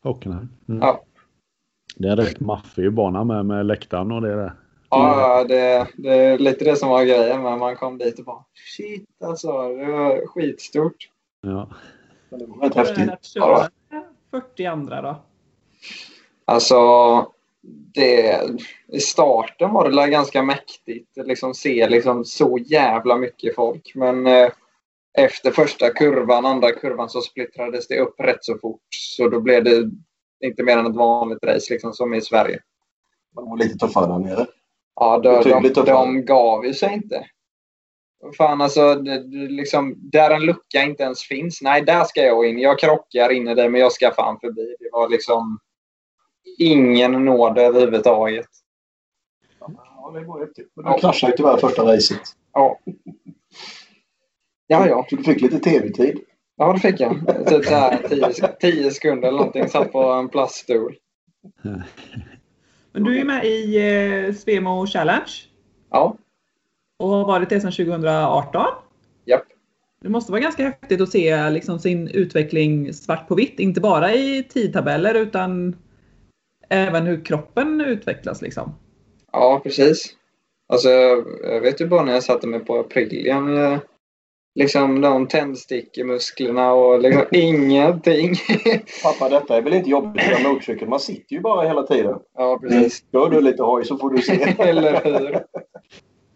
Hockenheim. 0.03 0.49
Mm. 0.69 0.81
Ja. 0.81 1.03
Det 1.95 2.07
är 2.07 2.11
en 2.11 2.17
rätt 2.17 2.39
maffig 2.39 2.93
bana 2.93 3.23
med, 3.23 3.45
med 3.45 3.65
läktaren 3.65 4.11
och 4.11 4.21
det 4.21 4.35
där. 4.35 4.53
Ja, 4.89 5.19
ja, 5.19 5.43
det, 5.43 5.87
det 5.97 6.13
är 6.13 6.37
lite 6.37 6.65
det 6.65 6.75
som 6.75 6.89
var 6.89 7.03
grejen. 7.03 7.43
Men 7.43 7.59
man 7.59 7.75
kom 7.75 7.97
dit 7.97 8.19
och 8.19 8.25
bara 8.25 8.45
shit 8.77 9.23
alltså. 9.23 9.51
Det 9.51 9.85
var 9.85 10.27
skitstort. 10.27 11.09
Ja. 11.41 11.69
Men 12.29 12.39
det 12.39 12.45
var 12.45 12.57
rätt 12.57 12.75
häftigt. 12.75 13.07
det 13.07 13.13
att 13.13 13.25
köra 13.25 13.69
40 14.31 14.65
andra 14.65 15.01
då? 15.01 15.15
Alltså, 16.45 16.75
det, 17.93 18.41
i 18.87 18.99
starten 18.99 19.73
var 19.73 19.89
det 19.89 20.07
ganska 20.07 20.43
mäktigt. 20.43 21.17
att 21.17 21.27
Liksom 21.27 21.53
se 21.53 21.89
liksom 21.89 22.25
så 22.25 22.57
jävla 22.57 23.17
mycket 23.17 23.55
folk. 23.55 23.91
Men 23.95 24.27
eh, 24.27 24.49
efter 25.17 25.51
första 25.51 25.89
kurvan, 25.89 26.45
andra 26.45 26.71
kurvan, 26.71 27.09
så 27.09 27.21
splittrades 27.21 27.87
det 27.87 27.99
upp 27.99 28.19
rätt 28.19 28.43
så 28.43 28.57
fort. 28.57 28.81
Så 28.89 29.29
då 29.29 29.39
blev 29.39 29.63
det 29.63 29.91
inte 30.45 30.63
mer 30.63 30.77
än 30.77 30.85
ett 30.85 30.95
vanligt 30.95 31.43
race 31.43 31.73
liksom, 31.73 31.93
som 31.93 32.13
i 32.13 32.21
Sverige. 32.21 32.59
Det 33.35 33.41
var 33.41 33.57
lite 33.57 33.77
tuffare 33.77 34.07
där 34.07 34.19
nere. 34.19 34.47
Ja, 34.95 35.19
de, 35.19 35.43
de, 35.43 35.61
de, 35.61 35.69
tuffare. 35.69 36.21
gav 36.21 36.65
ju 36.65 36.73
sig 36.73 36.93
inte. 36.93 37.25
Fan 38.37 38.61
alltså, 38.61 38.95
det, 38.95 39.23
liksom, 39.49 39.95
där 39.97 40.31
en 40.31 40.45
lucka 40.45 40.83
inte 40.83 41.03
ens 41.03 41.23
finns. 41.23 41.61
Nej, 41.61 41.81
där 41.81 42.03
ska 42.03 42.21
jag 42.21 42.45
in. 42.45 42.59
Jag 42.59 42.79
krockar 42.79 43.31
in 43.31 43.47
i 43.47 43.55
det, 43.55 43.69
men 43.69 43.81
jag 43.81 43.91
ska 43.91 44.11
fan 44.11 44.39
förbi. 44.39 44.75
Det 44.79 44.89
var 44.91 45.09
liksom 45.09 45.59
ingen 46.57 47.25
nåd 47.25 47.57
överhuvudtaget. 47.57 48.47
Ja, 49.59 50.11
det 50.13 50.25
var 50.25 50.39
häftigt. 50.39 50.71
Men 50.75 50.93
du 50.93 50.99
kraschade 50.99 51.31
ju 51.31 51.37
tyvärr 51.37 51.57
första 51.57 51.83
racet. 51.83 52.21
Ja. 52.53 52.79
Ja, 54.67 54.87
ja. 54.87 55.05
Så 55.09 55.15
du 55.15 55.23
fick 55.23 55.41
lite 55.41 55.59
tv-tid. 55.59 56.19
Ja, 56.57 56.73
det 56.73 56.79
fick 56.79 56.99
jag. 56.99 57.47
Typ 57.47 57.65
så 57.65 57.75
här 57.75 58.07
tio, 58.09 58.47
tio 58.59 58.91
sekunder 58.91 59.27
eller 59.27 59.37
någonting. 59.37 59.67
Satt 59.69 59.91
på 59.91 60.03
en 60.03 60.29
plaststol. 60.29 60.95
Men 62.91 63.03
du 63.03 63.19
är 63.19 63.23
med 63.23 63.45
i 63.45 63.77
eh, 64.27 64.33
Svemo 64.33 64.87
Challenge 64.87 65.31
Ja, 65.91 66.17
och 66.99 67.09
har 67.09 67.25
varit 67.25 67.49
det 67.49 67.61
sedan 67.61 67.71
2018. 67.71 68.65
japp. 69.25 69.43
Det 70.01 70.09
måste 70.09 70.31
vara 70.31 70.41
ganska 70.41 70.63
häftigt 70.63 71.01
att 71.01 71.09
se 71.09 71.49
liksom 71.49 71.79
sin 71.79 72.07
utveckling 72.07 72.93
svart 72.93 73.27
på 73.27 73.35
vitt, 73.35 73.59
inte 73.59 73.81
bara 73.81 74.13
i 74.13 74.43
tidtabeller 74.43 75.15
utan 75.15 75.75
även 76.71 77.05
hur 77.05 77.25
kroppen 77.25 77.81
utvecklas. 77.81 78.41
Liksom. 78.41 78.75
Ja, 79.31 79.61
precis. 79.63 80.15
Alltså, 80.67 80.89
jag 81.43 81.61
vet 81.61 81.81
ju 81.81 81.87
bara 81.87 82.03
när 82.03 82.13
jag 82.13 82.23
satte 82.23 82.47
mig 82.47 82.59
på 82.59 82.79
Aprilien. 82.79 83.47
Jag, 83.47 83.79
liksom 84.55 85.01
de 85.01 85.27
tändstickmusklerna 85.27 86.73
och 86.73 86.99
liksom 86.99 87.25
ingenting. 87.31 88.35
Pappa, 89.03 89.29
detta 89.29 89.57
är 89.57 89.61
väl 89.61 89.73
inte 89.73 89.89
jobbigt 89.89 90.23
köra 90.23 90.49
motorcykel? 90.49 90.89
Man 90.89 90.99
sitter 90.99 91.35
ju 91.35 91.41
bara 91.41 91.67
hela 91.67 91.83
tiden. 91.83 92.19
Ja, 92.37 92.59
precis. 92.61 93.03
Gör 93.11 93.29
du 93.29 93.41
lite 93.41 93.63
hoj 93.63 93.85
så 93.85 93.97
får 93.97 94.09
du 94.09 94.21
se. 94.21 94.55
Eller 94.59 95.03
hur? 95.03 95.43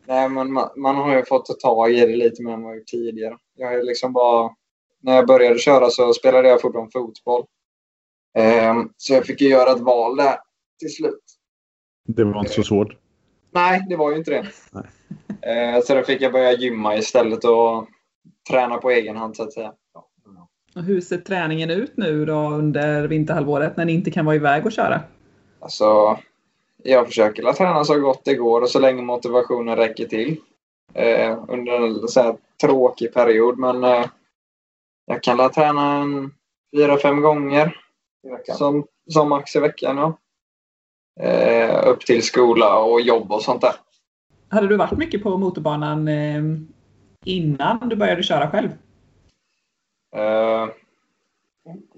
Nej, 0.08 0.30
men 0.30 0.54
man, 0.54 0.70
man, 0.76 0.96
har 0.96 1.16
ju 1.16 1.26
fått 1.26 1.46
ta 1.46 1.54
tag 1.54 1.92
i 1.92 2.00
det 2.00 2.16
lite 2.16 2.44
mer 2.44 2.54
än 2.54 2.64
jag 2.64 2.76
gjort 2.76 2.88
tidigare. 2.88 3.38
Jag 3.56 3.74
är 3.74 3.84
liksom 3.84 4.14
bara... 4.14 4.50
När 5.02 5.16
jag 5.16 5.28
började 5.28 5.60
köra 5.60 5.90
så 5.90 6.14
spelade 6.14 6.50
jag 6.50 6.62
fortfarande 6.62 6.92
fotboll. 6.92 7.46
Um, 8.36 8.94
så 8.98 9.14
jag 9.14 9.26
fick 9.26 9.42
ju 9.42 9.48
göra 9.48 9.72
ett 9.72 9.82
val 9.82 10.16
där 10.16 10.36
till 10.80 10.96
slut. 10.96 11.24
Det 12.08 12.24
var 12.24 12.40
inte 12.40 12.54
så 12.54 12.64
svårt. 12.64 12.98
Nej, 13.52 13.86
det 13.90 13.96
var 13.96 14.12
ju 14.12 14.18
inte 14.18 14.32
det. 14.32 14.42
Uh, 14.42 15.82
så 15.84 15.96
då 15.96 16.04
fick 16.04 16.22
jag 16.22 16.32
börja 16.32 16.54
gymma 16.54 16.96
istället 16.96 17.44
och 17.44 17.88
träna 18.50 18.78
på 18.78 18.92
egen 18.92 19.16
hand 19.16 19.36
så 19.36 19.44
att 19.44 19.54
säga. 19.54 19.74
Och 20.76 20.84
hur 20.84 21.02
ser 21.02 21.18
träningen 21.18 21.70
ut 21.70 21.98
nu 21.98 22.26
då 22.26 22.50
under 22.50 23.08
vinterhalvåret 23.08 23.78
när 23.78 23.86
ni 23.86 23.94
inte 23.94 24.12
kan 24.12 24.26
vara 24.26 24.36
iväg 24.36 24.66
och 24.66 24.72
köra? 24.72 25.02
Alltså, 25.60 26.20
jag 26.84 27.08
försöker 27.08 27.50
att 27.50 27.56
träna 27.56 27.84
så 27.84 28.00
gott 28.00 28.26
det 28.26 28.36
går 28.36 28.62
och 28.62 28.70
så 28.70 28.80
länge 28.80 29.02
motivationen 29.02 29.76
räcker 29.76 30.06
till. 30.06 30.38
Eh, 30.94 31.44
under 31.48 31.74
en 31.74 32.08
så 32.08 32.22
här 32.22 32.36
tråkig 32.62 33.14
period, 33.14 33.58
men 33.58 33.84
eh, 33.84 34.06
jag 35.06 35.24
kan 35.24 35.38
la 35.38 35.50
träna 35.50 35.96
en 35.96 36.32
fyra, 36.76 36.98
fem 36.98 37.22
gånger 37.22 37.85
som, 38.58 38.88
som 39.10 39.30
max 39.30 39.56
i 39.56 39.60
veckan. 39.60 39.98
Ja. 39.98 40.18
Eh, 41.20 41.88
upp 41.88 42.06
till 42.06 42.24
skola 42.24 42.80
och 42.80 43.02
jobb 43.02 43.32
och 43.32 43.42
sånt 43.42 43.62
där. 43.62 43.74
Hade 44.50 44.68
du 44.68 44.78
varit 44.78 44.98
mycket 44.98 45.24
på 45.24 45.38
motorbanan 45.38 46.08
eh, 46.08 46.44
innan 47.26 47.90
du 47.90 47.96
började 47.96 48.24
köra 48.24 48.50
själv? 48.50 48.70
Uh, 50.16 50.70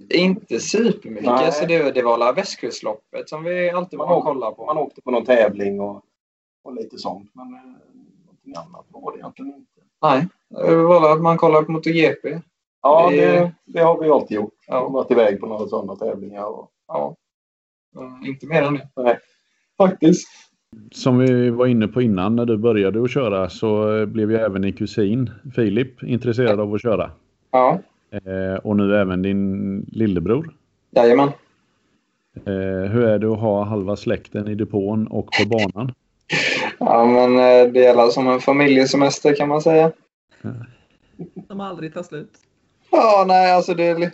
inte 0.09 0.59
supermycket. 0.59 1.25
Nej. 1.25 1.51
Så 1.51 1.65
det, 1.65 1.91
det 1.91 2.01
var 2.01 2.13
alla 2.13 2.31
västkustloppet 2.31 3.29
som 3.29 3.43
vi 3.43 3.69
alltid 3.69 3.99
var 3.99 4.17
och 4.17 4.23
kollade 4.23 4.55
på. 4.55 4.65
Man 4.65 4.77
åkte 4.77 5.01
på 5.01 5.11
någon 5.11 5.25
tävling 5.25 5.81
och, 5.81 6.03
och 6.63 6.73
lite 6.73 6.97
sånt. 6.97 7.29
Men 7.33 7.53
eh, 7.53 7.61
någonting 8.25 8.53
annat 8.55 8.85
var 8.89 9.11
det 9.11 9.17
egentligen 9.17 9.53
inte. 9.53 9.81
Nej, 10.01 10.27
det 10.49 10.75
var 10.75 11.13
att 11.13 11.21
man 11.21 11.37
kollade 11.37 11.65
på 11.65 11.71
MotoGP. 11.71 12.41
Ja, 12.81 13.09
det, 13.09 13.51
det 13.65 13.79
har 13.79 14.01
vi 14.01 14.09
alltid 14.09 14.35
gjort. 14.35 14.53
Ja. 14.67 14.89
Varit 14.89 15.11
iväg 15.11 15.39
på 15.39 15.47
några 15.47 15.67
sådana 15.67 15.95
tävlingar. 15.95 16.45
Och, 16.45 16.71
ja. 16.87 17.15
Uh, 17.97 18.29
inte 18.29 18.47
mer 18.47 18.61
än 18.61 18.73
det. 18.73 18.89
Nej, 18.95 19.19
faktiskt. 19.77 20.27
Som 20.91 21.17
vi 21.17 21.49
var 21.49 21.67
inne 21.67 21.87
på 21.87 22.01
innan 22.01 22.35
när 22.35 22.45
du 22.45 22.57
började 22.57 23.03
att 23.03 23.11
köra 23.11 23.49
så 23.49 24.05
blev 24.05 24.31
ju 24.31 24.37
även 24.37 24.61
din 24.61 24.73
kusin 24.73 25.29
Filip 25.55 26.03
intresserad 26.03 26.59
av 26.59 26.73
att 26.73 26.81
köra. 26.81 27.11
Ja. 27.51 27.79
Eh, 28.11 28.59
och 28.63 28.75
nu 28.77 28.95
även 28.95 29.21
din 29.21 29.79
lillebror. 29.91 30.53
Jajamän. 30.91 31.29
Eh, 32.45 32.91
hur 32.91 33.03
är 33.03 33.19
det 33.19 33.31
att 33.33 33.39
ha 33.39 33.63
halva 33.63 33.95
släkten 33.95 34.47
i 34.47 34.55
depån 34.55 35.07
och 35.07 35.31
på 35.31 35.47
banan? 35.47 35.93
ja, 36.79 37.05
men 37.05 37.35
eh, 37.35 37.73
det 37.73 37.85
är 37.85 38.09
som 38.09 38.27
en 38.27 38.39
familjesemester 38.39 39.35
kan 39.35 39.49
man 39.49 39.61
säga. 39.61 39.91
Som 41.47 41.59
aldrig 41.59 41.93
tar 41.93 42.03
slut. 42.03 42.31
Ja, 42.91 43.25
nej, 43.27 43.51
alltså 43.51 43.73
det 43.73 43.83
är 43.83 44.11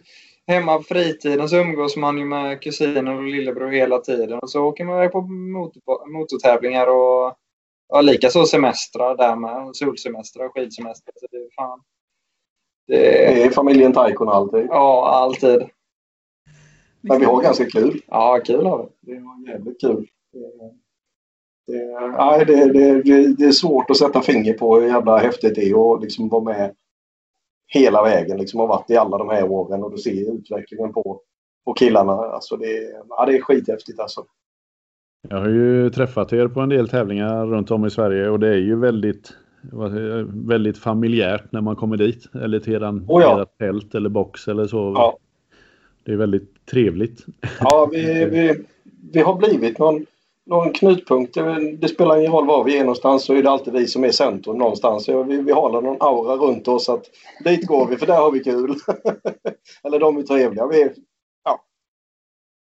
hemma 0.47 0.77
på 0.77 0.83
fritiden 0.83 1.49
så 1.49 1.57
umgås 1.57 1.97
man 1.97 2.17
ju 2.17 2.25
med 2.25 2.61
kusinen 2.61 3.07
och 3.07 3.23
lillebror 3.23 3.71
hela 3.71 3.99
tiden. 3.99 4.39
Och 4.39 4.49
så 4.49 4.63
åker 4.63 4.85
man 4.85 4.95
iväg 4.95 5.11
på 5.11 5.21
motor, 5.21 6.11
motortävlingar 6.11 6.87
och 6.87 7.37
ja, 7.89 8.01
likaså 8.01 8.45
semestrar 8.45 9.17
där 9.17 9.35
med. 9.35 9.75
Solsemestrar 9.75 10.45
och 10.45 10.53
skidsemestrar. 10.53 11.13
Så 11.15 11.27
det 11.31 11.37
är 11.37 11.49
fan. 11.55 11.81
Det, 12.87 12.99
det 13.35 13.43
är 13.43 13.49
familjen 13.49 13.93
Taikon 13.93 14.29
alltid. 14.29 14.65
Ja, 14.69 15.09
alltid. 15.09 15.69
Men 17.01 17.19
vi 17.19 17.25
har 17.25 17.41
ganska 17.41 17.65
kul. 17.65 18.01
Ja, 18.07 18.39
kul 18.45 18.65
har 18.65 18.89
vi. 19.01 19.13
Det 19.13 19.19
var 19.19 19.51
jävligt 19.51 19.81
kul. 19.81 20.07
Det, 21.67 21.99
nej, 22.17 22.45
det, 22.45 22.73
det, 22.73 23.01
det, 23.37 23.45
är 23.45 23.51
svårt 23.51 23.89
att 23.89 23.97
sätta 23.97 24.21
finger 24.21 24.53
på 24.53 24.79
hur 24.79 24.87
jävla 24.87 25.17
häftigt 25.17 25.55
det 25.55 25.69
är 25.69 25.95
att 25.95 26.01
liksom 26.01 26.29
vara 26.29 26.43
med 26.43 26.75
hela 27.73 28.03
vägen. 28.03 28.37
Liksom 28.37 28.59
har 28.59 28.67
varit 28.67 28.89
i 28.89 28.97
alla 28.97 29.17
de 29.17 29.29
här 29.29 29.43
åren 29.43 29.83
och 29.83 29.91
du 29.91 29.97
ser 29.97 30.35
utvecklingen 30.35 30.93
på, 30.93 31.21
på 31.65 31.73
killarna. 31.73 32.13
Alltså 32.13 32.57
det, 32.57 32.91
ja, 33.09 33.25
det 33.25 33.37
är 33.37 33.41
skithäftigt 33.41 33.99
alltså. 33.99 34.25
Jag 35.29 35.37
har 35.37 35.49
ju 35.49 35.89
träffat 35.89 36.33
er 36.33 36.47
på 36.47 36.59
en 36.59 36.69
del 36.69 36.89
tävlingar 36.89 37.45
runt 37.45 37.71
om 37.71 37.85
i 37.85 37.89
Sverige 37.89 38.29
och 38.29 38.39
det 38.39 38.47
är 38.47 38.57
ju 38.57 38.79
väldigt 38.79 39.33
väldigt 40.27 40.77
familjärt 40.77 41.51
när 41.51 41.61
man 41.61 41.75
kommer 41.75 41.97
dit. 41.97 42.35
Eller 42.35 42.59
till 42.59 42.73
eran, 42.73 43.05
oh 43.07 43.21
ja. 43.21 43.45
tält 43.59 43.95
eller 43.95 44.09
box 44.09 44.47
eller 44.47 44.67
så. 44.67 44.93
Ja. 44.95 45.17
Det 46.03 46.11
är 46.11 46.15
väldigt 46.15 46.65
trevligt. 46.65 47.25
Ja, 47.59 47.89
vi, 47.91 48.25
vi, 48.25 48.63
vi 49.13 49.19
har 49.19 49.35
blivit 49.35 49.79
någon, 49.79 50.05
någon 50.45 50.73
knutpunkt. 50.73 51.37
Det 51.77 51.87
spelar 51.87 52.17
ingen 52.19 52.31
roll 52.31 52.47
var 52.47 52.63
vi 52.63 52.77
är 52.77 52.83
någonstans 52.83 53.25
så 53.25 53.33
är 53.33 53.43
det 53.43 53.49
alltid 53.49 53.73
vi 53.73 53.87
som 53.87 54.03
är 54.03 54.11
centrum 54.11 54.57
någonstans. 54.57 55.09
Vi, 55.09 55.41
vi 55.41 55.51
har 55.51 55.81
någon 55.81 55.97
aura 55.99 56.35
runt 56.35 56.67
oss 56.67 56.89
att 56.89 57.05
dit 57.43 57.67
går 57.67 57.87
vi 57.87 57.97
för 57.97 58.05
där 58.05 58.17
har 58.17 58.31
vi 58.31 58.43
kul. 58.43 58.75
eller 59.83 59.99
de 59.99 60.17
är 60.17 60.23
trevliga. 60.23 60.67
Vi, 60.67 60.89
ja. 61.43 61.63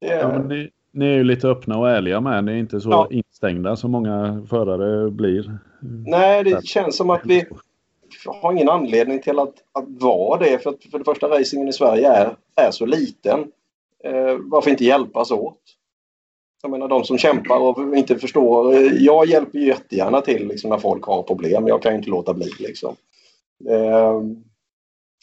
Är... 0.02 0.20
ja 0.20 0.44
ni, 0.44 0.70
ni, 0.92 1.06
är 1.06 1.14
ju 1.14 1.24
lite 1.24 1.48
öppna 1.48 1.78
och 1.78 1.90
ärliga 1.90 2.22
med. 2.22 2.44
Ni 2.44 2.52
är 2.52 2.58
inte 2.58 2.82
så 2.82 2.90
ja. 2.90 3.08
instängda 3.12 3.76
som 3.76 3.92
många 3.92 4.46
förare 4.50 5.12
blir. 5.12 5.58
Nej, 6.06 6.44
det 6.44 6.66
känns 6.66 6.98
som 6.98 7.10
att 7.10 7.22
vi 7.26 7.46
har 8.42 8.52
ingen 8.52 8.70
anledning 8.70 9.22
till 9.22 9.40
att, 9.40 9.54
att 9.72 9.86
vara 9.88 10.40
det. 10.40 10.64
För, 10.64 10.70
att, 10.70 10.84
för 10.92 11.00
det 11.00 11.06
första, 11.06 11.28
racingen 11.28 11.68
i 11.68 11.74
Sverige 11.74 12.12
är, 12.12 12.36
är 12.56 12.72
så 12.72 12.86
liten. 12.86 13.40
Eh, 14.04 14.38
varför 14.40 14.70
inte 14.70 14.86
hjälpas 14.86 15.32
åt? 15.32 15.77
Jag 16.62 16.72
menar 16.72 16.88
de 16.88 17.04
som 17.04 17.18
kämpar 17.18 17.60
och 17.60 17.98
inte 17.98 18.20
förstår. 18.20 18.76
Jag 18.84 19.26
hjälper 19.26 19.60
ju 19.60 19.68
jättegärna 19.68 20.22
till 20.22 20.48
liksom, 20.48 20.70
när 20.70 20.78
folk 20.78 21.04
har 21.04 21.24
problem. 21.24 21.68
Jag 21.68 21.82
kan 21.82 21.92
ju 21.92 21.98
inte 21.98 22.10
låta 22.10 22.34
bli 22.34 22.50
liksom. 22.60 22.96
Eh, 23.70 24.22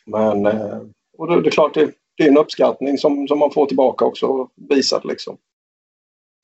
men 0.06 0.46
eh, 0.46 0.78
och 1.18 1.26
det, 1.26 1.42
det, 1.42 1.48
är 1.48 1.50
klart, 1.50 1.74
det, 1.74 1.90
det, 2.16 2.24
är 2.24 2.28
en 2.28 2.38
uppskattning 2.38 2.98
som, 2.98 3.28
som 3.28 3.38
man 3.38 3.50
får 3.50 3.66
tillbaka 3.66 4.04
också 4.04 4.48
visat 4.54 5.04
liksom. 5.04 5.36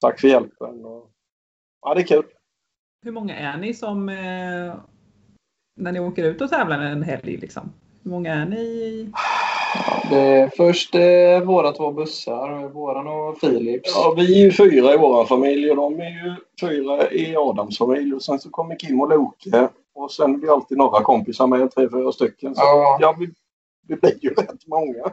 Tack 0.01 0.21
för 0.21 0.29
hjälpen. 0.29 0.85
Och, 0.85 1.11
ja, 1.83 1.95
det 1.95 2.01
är 2.01 2.07
kul. 2.07 2.25
Hur 3.03 3.13
många 3.13 3.37
är 3.37 3.59
ni 3.59 3.75
som 3.75 4.09
eh, 4.09 4.75
när 5.77 5.93
ni 5.93 6.01
åker 6.01 6.25
ut 6.25 6.41
och 6.41 6.51
tävlar 6.51 6.81
en 6.81 7.03
helg? 7.03 7.37
Liksom? 7.37 7.73
Hur 8.03 8.11
många 8.11 8.35
är 8.35 8.47
ni? 8.47 9.13
Det 10.11 10.19
är 10.19 10.51
först 10.57 10.95
eh, 10.95 11.47
våra 11.47 11.73
två 11.73 11.93
bussar, 11.93 12.69
våran 12.69 13.07
och 13.07 13.41
Philips. 13.41 13.93
Ja, 13.95 14.15
vi 14.17 14.41
är 14.41 14.45
ju 14.45 14.53
fyra 14.53 14.95
i 14.95 14.97
vår 14.97 15.25
familj 15.25 15.71
och 15.71 15.77
de 15.77 16.01
är 16.01 16.11
ju 16.11 16.35
fyra 16.61 17.11
i 17.11 17.37
Adams 17.37 17.79
familj. 17.79 18.15
Och 18.15 18.23
sen 18.23 18.39
så 18.39 18.51
kommer 18.51 18.79
Kim 18.79 19.01
och 19.01 19.09
Loke. 19.09 19.69
Och 19.95 20.13
sen 20.13 20.41
blir 20.41 20.53
alltid 20.53 20.79
några 20.79 21.03
kompisar 21.03 21.47
med, 21.47 21.71
tre, 21.71 21.89
fyra 21.91 22.13
stycken. 22.13 22.55
Så 22.55 22.61
ja, 22.63 22.99
ja 23.01 23.17
vi, 23.19 23.31
vi 23.89 23.97
blir 23.97 24.19
ju 24.25 24.31
rätt 24.39 24.67
många. 24.67 25.13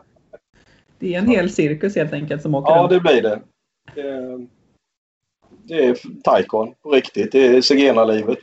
Det 0.99 1.15
är 1.15 1.19
en 1.19 1.27
hel 1.27 1.49
cirkus 1.49 1.95
helt 1.95 2.13
enkelt 2.13 2.41
som 2.41 2.55
åker 2.55 2.71
Ja, 2.71 2.81
runt. 2.81 2.89
det 2.89 2.99
blir 2.99 3.21
det. 3.21 3.41
det 3.95 4.47
det 5.63 5.85
är 5.85 5.97
taikon 6.23 6.73
på 6.83 6.89
riktigt. 6.89 7.31
Det 7.31 7.47
är 7.47 7.61
zigenarlivet. 7.61 8.39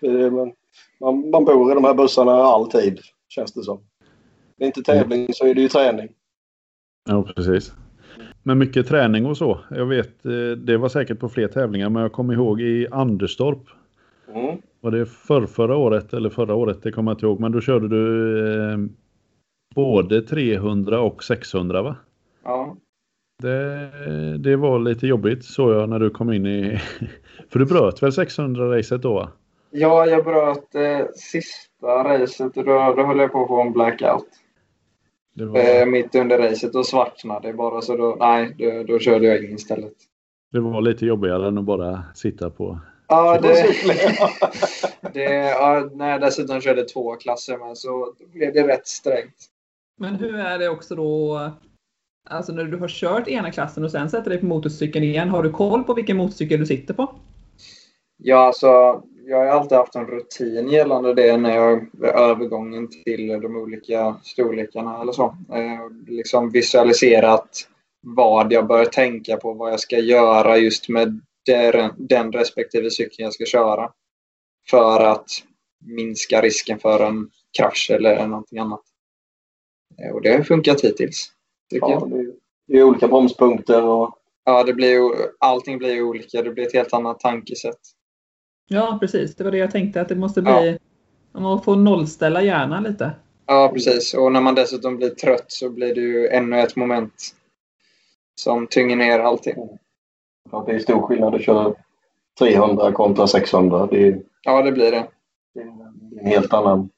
Man, 1.00 1.30
man 1.30 1.44
bor 1.44 1.72
i 1.72 1.74
de 1.74 1.84
här 1.84 1.94
bussarna 1.94 2.32
alltid, 2.32 3.00
känns 3.28 3.52
det 3.52 3.62
som. 3.62 3.80
Det 4.64 4.66
är 4.66 4.78
inte 4.78 4.92
tävling 4.92 5.26
så 5.32 5.46
är 5.46 5.54
det 5.54 5.60
ju 5.60 5.68
träning. 5.68 6.08
Ja, 7.08 7.22
precis. 7.36 7.72
Men 8.42 8.58
mycket 8.58 8.88
träning 8.88 9.26
och 9.26 9.36
så. 9.36 9.58
Jag 9.70 9.86
vet, 9.86 10.26
eh, 10.26 10.50
det 10.56 10.76
var 10.76 10.88
säkert 10.88 11.18
på 11.18 11.28
fler 11.28 11.48
tävlingar, 11.48 11.90
men 11.90 12.02
jag 12.02 12.12
kommer 12.12 12.34
ihåg 12.34 12.60
i 12.60 12.86
Anderstorp. 12.90 13.58
Mm. 14.34 14.56
Var 14.80 14.90
det 14.90 15.06
för 15.06 15.46
förra 15.46 15.76
året 15.76 16.12
eller 16.12 16.30
förra 16.30 16.54
året? 16.54 16.82
Det 16.82 16.92
kommer 16.92 17.10
jag 17.10 17.16
inte 17.16 17.26
ihåg. 17.26 17.40
Men 17.40 17.52
då 17.52 17.60
körde 17.60 17.88
du 17.88 18.72
eh, 18.72 18.78
både 19.74 20.22
300 20.22 21.00
och 21.00 21.24
600 21.24 21.82
va? 21.82 21.96
Ja. 22.44 22.76
Det, 23.42 23.90
det 24.38 24.56
var 24.56 24.78
lite 24.78 25.06
jobbigt 25.06 25.44
såg 25.44 25.72
jag 25.72 25.88
när 25.88 25.98
du 25.98 26.10
kom 26.10 26.32
in 26.32 26.46
i... 26.46 26.80
För 27.48 27.58
du 27.58 27.66
bröt 27.66 28.02
väl 28.02 28.10
600-racet 28.10 28.98
då? 28.98 29.28
Ja, 29.70 30.06
jag 30.06 30.24
bröt 30.24 30.74
eh, 30.74 31.06
sista 31.14 31.86
racet 32.04 32.56
och 32.56 32.64
då, 32.64 32.94
då 32.96 33.02
höll 33.06 33.18
jag 33.18 33.32
på 33.32 33.42
att 33.42 33.48
få 33.48 33.60
en 33.60 33.72
blackout. 33.72 34.28
Var... 35.34 35.80
Eh, 35.80 35.86
mitt 35.86 36.14
under 36.14 36.38
racet 36.38 36.74
och 36.74 36.86
svartnade 36.86 37.48
det 37.48 37.54
bara 37.54 37.80
så 37.80 37.96
då, 37.96 38.16
nej, 38.20 38.54
då, 38.58 38.82
då 38.92 38.98
körde 38.98 39.26
jag 39.26 39.44
in 39.44 39.54
istället. 39.54 39.94
Det 40.52 40.60
var 40.60 40.80
lite 40.80 41.06
jobbigare 41.06 41.48
än 41.48 41.58
att 41.58 41.64
bara 41.64 42.04
sitta 42.14 42.50
på 42.50 42.78
Ja, 43.08 43.38
det, 43.40 43.66
det, 45.12 45.32
ja, 45.34 45.90
när 45.92 46.10
jag 46.10 46.20
dessutom 46.20 46.60
körde 46.60 46.84
två 46.84 47.16
klasser 47.16 47.58
med 47.58 47.78
så 47.78 48.14
blev 48.32 48.52
det 48.52 48.68
rätt 48.68 48.86
strängt. 48.86 49.36
Men 49.98 50.14
hur 50.14 50.34
är 50.34 50.58
det 50.58 50.68
också 50.68 50.94
då, 50.94 51.50
alltså 52.30 52.52
när 52.52 52.64
du 52.64 52.76
har 52.76 52.88
kört 52.88 53.28
ena 53.28 53.50
klassen 53.50 53.84
och 53.84 53.90
sen 53.90 54.10
sätter 54.10 54.30
dig 54.30 54.40
på 54.40 54.46
motorcykeln 54.46 55.04
igen, 55.04 55.28
har 55.28 55.42
du 55.42 55.50
koll 55.50 55.84
på 55.84 55.94
vilken 55.94 56.16
motorcykel 56.16 56.60
du 56.60 56.66
sitter 56.66 56.94
på? 56.94 57.14
Ja, 58.16 58.38
alltså 58.38 59.02
jag 59.26 59.38
har 59.38 59.46
alltid 59.46 59.78
haft 59.78 59.94
en 59.94 60.06
rutin 60.06 60.68
gällande 60.68 61.14
det 61.14 61.36
när 61.36 61.56
jag 61.56 61.88
övergången 62.02 62.88
till 62.88 63.26
de 63.28 63.56
olika 63.56 64.16
storlekarna 64.22 65.00
eller 65.00 65.12
så. 65.12 65.36
Eh, 65.52 65.90
liksom 66.06 66.50
visualiserat 66.50 67.68
vad 68.00 68.52
jag 68.52 68.66
bör 68.66 68.84
tänka 68.84 69.36
på, 69.36 69.52
vad 69.52 69.72
jag 69.72 69.80
ska 69.80 69.98
göra 69.98 70.56
just 70.56 70.88
med 70.88 71.20
den, 71.98 72.32
respektive 72.32 72.90
cykeln 72.90 73.24
jag 73.24 73.32
ska 73.32 73.44
köra. 73.44 73.92
För 74.70 75.00
att 75.00 75.26
minska 75.86 76.42
risken 76.42 76.78
för 76.78 77.06
en 77.06 77.30
krasch 77.58 77.90
eller 77.90 78.26
någonting 78.26 78.58
annat. 78.58 78.82
Eh, 80.02 80.14
och 80.14 80.22
det 80.22 80.36
har 80.36 80.42
funkat 80.42 80.84
hittills. 80.84 81.30
Ja, 81.68 82.06
det, 82.10 82.16
är, 82.16 82.32
det 82.66 82.78
är 82.78 82.82
olika 82.82 83.08
bromspunkter 83.08 83.84
och... 83.84 84.18
Ja, 84.46 84.64
det 84.64 84.72
blir, 84.72 85.00
allting 85.38 85.78
blir 85.78 86.02
olika. 86.02 86.42
Det 86.42 86.50
blir 86.50 86.66
ett 86.66 86.74
helt 86.74 86.92
annat 86.92 87.20
tankesätt. 87.20 87.80
Ja, 88.68 88.98
precis. 89.00 89.34
Det 89.36 89.44
var 89.44 89.50
det 89.50 89.58
jag 89.58 89.70
tänkte 89.70 90.00
att 90.00 90.08
det 90.08 90.16
måste 90.16 90.42
bli... 90.42 90.78
Ja. 91.32 91.40
Man 91.40 91.62
får 91.62 91.76
nollställa 91.76 92.42
hjärnan 92.42 92.82
lite. 92.82 93.10
Ja, 93.46 93.70
precis. 93.74 94.14
Och 94.14 94.32
när 94.32 94.40
man 94.40 94.54
dessutom 94.54 94.96
blir 94.96 95.10
trött 95.10 95.44
så 95.48 95.70
blir 95.70 95.94
det 95.94 96.00
ju 96.00 96.28
ännu 96.28 96.60
ett 96.60 96.76
moment 96.76 97.34
som 98.34 98.66
tynger 98.66 98.96
ner 98.96 99.18
allting. 99.18 99.78
Ja, 100.50 100.64
det 100.66 100.72
är 100.72 100.78
stor 100.78 101.02
skillnad 101.02 101.34
att 101.34 101.42
köra 101.42 101.74
300 102.38 102.92
kontra 102.92 103.26
600. 103.26 103.88
Det 103.90 104.08
är, 104.08 104.22
ja, 104.42 104.62
det 104.62 104.72
blir 104.72 104.90
det. 104.90 105.08
Det 105.54 105.60
är 105.60 106.20
en 106.20 106.26
helt 106.26 106.52
annan 106.52 106.90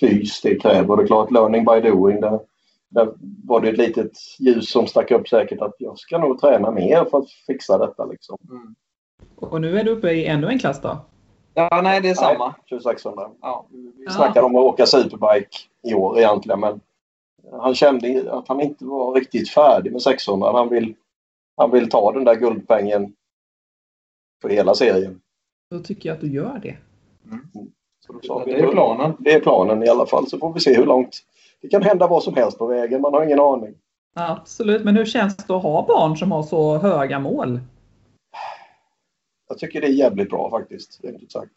fys 0.00 0.40
det 0.40 0.60
kräver. 0.60 0.96
Det 0.96 1.02
är 1.02 1.06
klart, 1.06 1.30
learning 1.30 1.64
by 1.64 1.90
doing. 1.90 2.20
Där, 2.20 2.40
där 2.88 3.14
var 3.44 3.60
det 3.60 3.68
ett 3.68 3.78
litet 3.78 4.12
ljus 4.38 4.70
som 4.70 4.86
stack 4.86 5.10
upp 5.10 5.28
säkert 5.28 5.60
att 5.60 5.74
jag 5.78 5.98
ska 5.98 6.18
nog 6.18 6.40
träna 6.40 6.70
mer 6.70 7.04
för 7.04 7.18
att 7.18 7.30
fixa 7.46 7.78
detta. 7.78 8.04
Liksom. 8.04 8.38
Mm. 8.50 8.74
Och 9.36 9.60
nu 9.60 9.78
är 9.78 9.84
du 9.84 9.90
uppe 9.90 10.10
i 10.10 10.26
ännu 10.26 10.48
en 10.48 10.58
klass 10.58 10.80
då? 10.80 10.98
Ja, 11.54 11.80
nej 11.82 12.00
det 12.00 12.10
är 12.10 12.14
samma. 12.14 12.46
Nej, 12.46 12.54
2600. 12.68 13.30
Ja. 13.40 13.66
Vi 13.70 14.12
snackade 14.12 14.40
ja. 14.40 14.44
om 14.44 14.56
att 14.56 14.62
åka 14.62 14.86
superbike 14.86 15.58
i 15.82 15.94
år 15.94 16.18
egentligen 16.18 16.60
men 16.60 16.80
han 17.52 17.74
kände 17.74 18.32
att 18.32 18.48
han 18.48 18.60
inte 18.60 18.84
var 18.84 19.14
riktigt 19.14 19.50
färdig 19.50 19.92
med 19.92 20.02
600. 20.02 20.52
Han 20.52 20.68
vill, 20.68 20.94
han 21.56 21.70
vill 21.70 21.88
ta 21.88 22.12
den 22.12 22.24
där 22.24 22.34
guldpengen 22.34 23.12
för 24.42 24.48
hela 24.48 24.74
serien. 24.74 25.20
Då 25.70 25.78
tycker 25.78 26.08
jag 26.08 26.14
att 26.14 26.20
du 26.20 26.32
gör 26.32 26.60
det. 26.62 26.76
Mm. 27.24 27.70
Så 28.20 28.44
det 28.44 28.52
är 28.52 28.68
planen. 28.68 29.16
Det 29.18 29.32
är 29.32 29.40
planen 29.40 29.82
i 29.82 29.88
alla 29.88 30.06
fall. 30.06 30.26
Så 30.26 30.38
får 30.38 30.52
vi 30.52 30.60
se 30.60 30.76
hur 30.76 30.86
långt. 30.86 31.20
Det 31.60 31.68
kan 31.68 31.82
hända 31.82 32.06
vad 32.06 32.22
som 32.22 32.34
helst 32.34 32.58
på 32.58 32.66
vägen. 32.66 33.00
Man 33.00 33.14
har 33.14 33.24
ingen 33.24 33.40
aning. 33.40 33.74
Absolut. 34.14 34.84
Men 34.84 34.96
hur 34.96 35.04
känns 35.04 35.36
det 35.36 35.56
att 35.56 35.62
ha 35.62 35.86
barn 35.86 36.16
som 36.16 36.32
har 36.32 36.42
så 36.42 36.78
höga 36.78 37.18
mål? 37.18 37.60
Jag 39.48 39.58
tycker 39.58 39.80
det 39.80 39.86
är 39.86 39.92
jävligt 39.92 40.30
bra 40.30 40.50
faktiskt, 40.50 41.04
rent 41.04 41.32
sagt. 41.32 41.52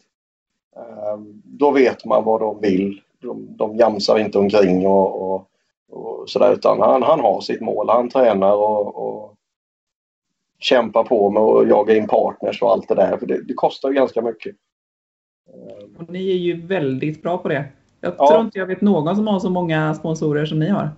Ehm, 0.75 1.41
då 1.43 1.71
vet 1.71 2.05
man 2.05 2.23
vad 2.23 2.41
de 2.41 2.61
vill. 2.61 3.01
De, 3.21 3.57
de 3.57 3.75
jamsar 3.75 4.19
inte 4.19 4.39
omkring 4.39 4.87
och, 4.87 5.21
och, 5.21 5.49
och 5.91 6.29
sådär 6.29 6.53
utan 6.53 6.81
han, 6.81 7.03
han 7.03 7.19
har 7.19 7.41
sitt 7.41 7.61
mål. 7.61 7.89
Han 7.89 8.09
tränar 8.09 8.55
och, 8.55 8.95
och 8.95 9.35
kämpar 10.59 11.03
på 11.03 11.29
med 11.29 11.43
att 11.43 11.69
jaga 11.69 11.95
in 11.95 12.07
partners 12.07 12.61
och 12.61 12.71
allt 12.71 12.87
det 12.87 12.95
där. 12.95 13.17
För 13.17 13.25
det, 13.25 13.43
det 13.43 13.53
kostar 13.53 13.89
ju 13.89 13.95
ganska 13.95 14.21
mycket. 14.21 14.55
Ehm. 15.53 15.95
Och 15.97 16.09
ni 16.09 16.29
är 16.31 16.37
ju 16.37 16.67
väldigt 16.67 17.23
bra 17.23 17.37
på 17.37 17.47
det. 17.49 17.65
Jag 18.01 18.13
ja. 18.17 18.27
tror 18.27 18.41
inte 18.41 18.59
jag 18.59 18.65
vet 18.65 18.81
någon 18.81 19.15
som 19.15 19.27
har 19.27 19.39
så 19.39 19.49
många 19.49 19.93
sponsorer 19.93 20.45
som 20.45 20.59
ni 20.59 20.69
har. 20.69 20.89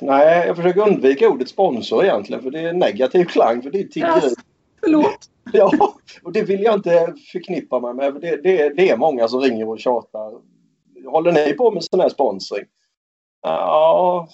Nej, 0.00 0.46
jag 0.46 0.56
försöker 0.56 0.88
undvika 0.88 1.28
ordet 1.28 1.48
sponsor 1.48 2.04
egentligen 2.04 2.42
för 2.42 2.50
det 2.50 2.60
är 2.60 2.72
negativ 2.72 3.24
klang 3.24 3.62
för 3.62 3.70
det 3.70 3.80
är 3.80 3.84
tiggeri. 3.84 4.24
Yes. 4.24 4.34
Förlåt. 4.80 5.18
Ja, 5.52 5.94
och 6.22 6.32
det 6.32 6.42
vill 6.42 6.62
jag 6.62 6.74
inte 6.74 7.14
förknippa 7.32 7.80
mig 7.80 7.94
med. 7.94 8.14
Det, 8.14 8.36
det, 8.36 8.68
det 8.76 8.90
är 8.90 8.96
många 8.96 9.28
som 9.28 9.40
ringer 9.40 9.68
och 9.68 9.80
tjatar. 9.80 10.40
Håller 11.06 11.32
ni 11.32 11.54
på 11.54 11.70
med 11.70 11.84
sån 11.84 12.00
här 12.00 12.08
sponsring? 12.08 12.64
Ja, 13.42 14.28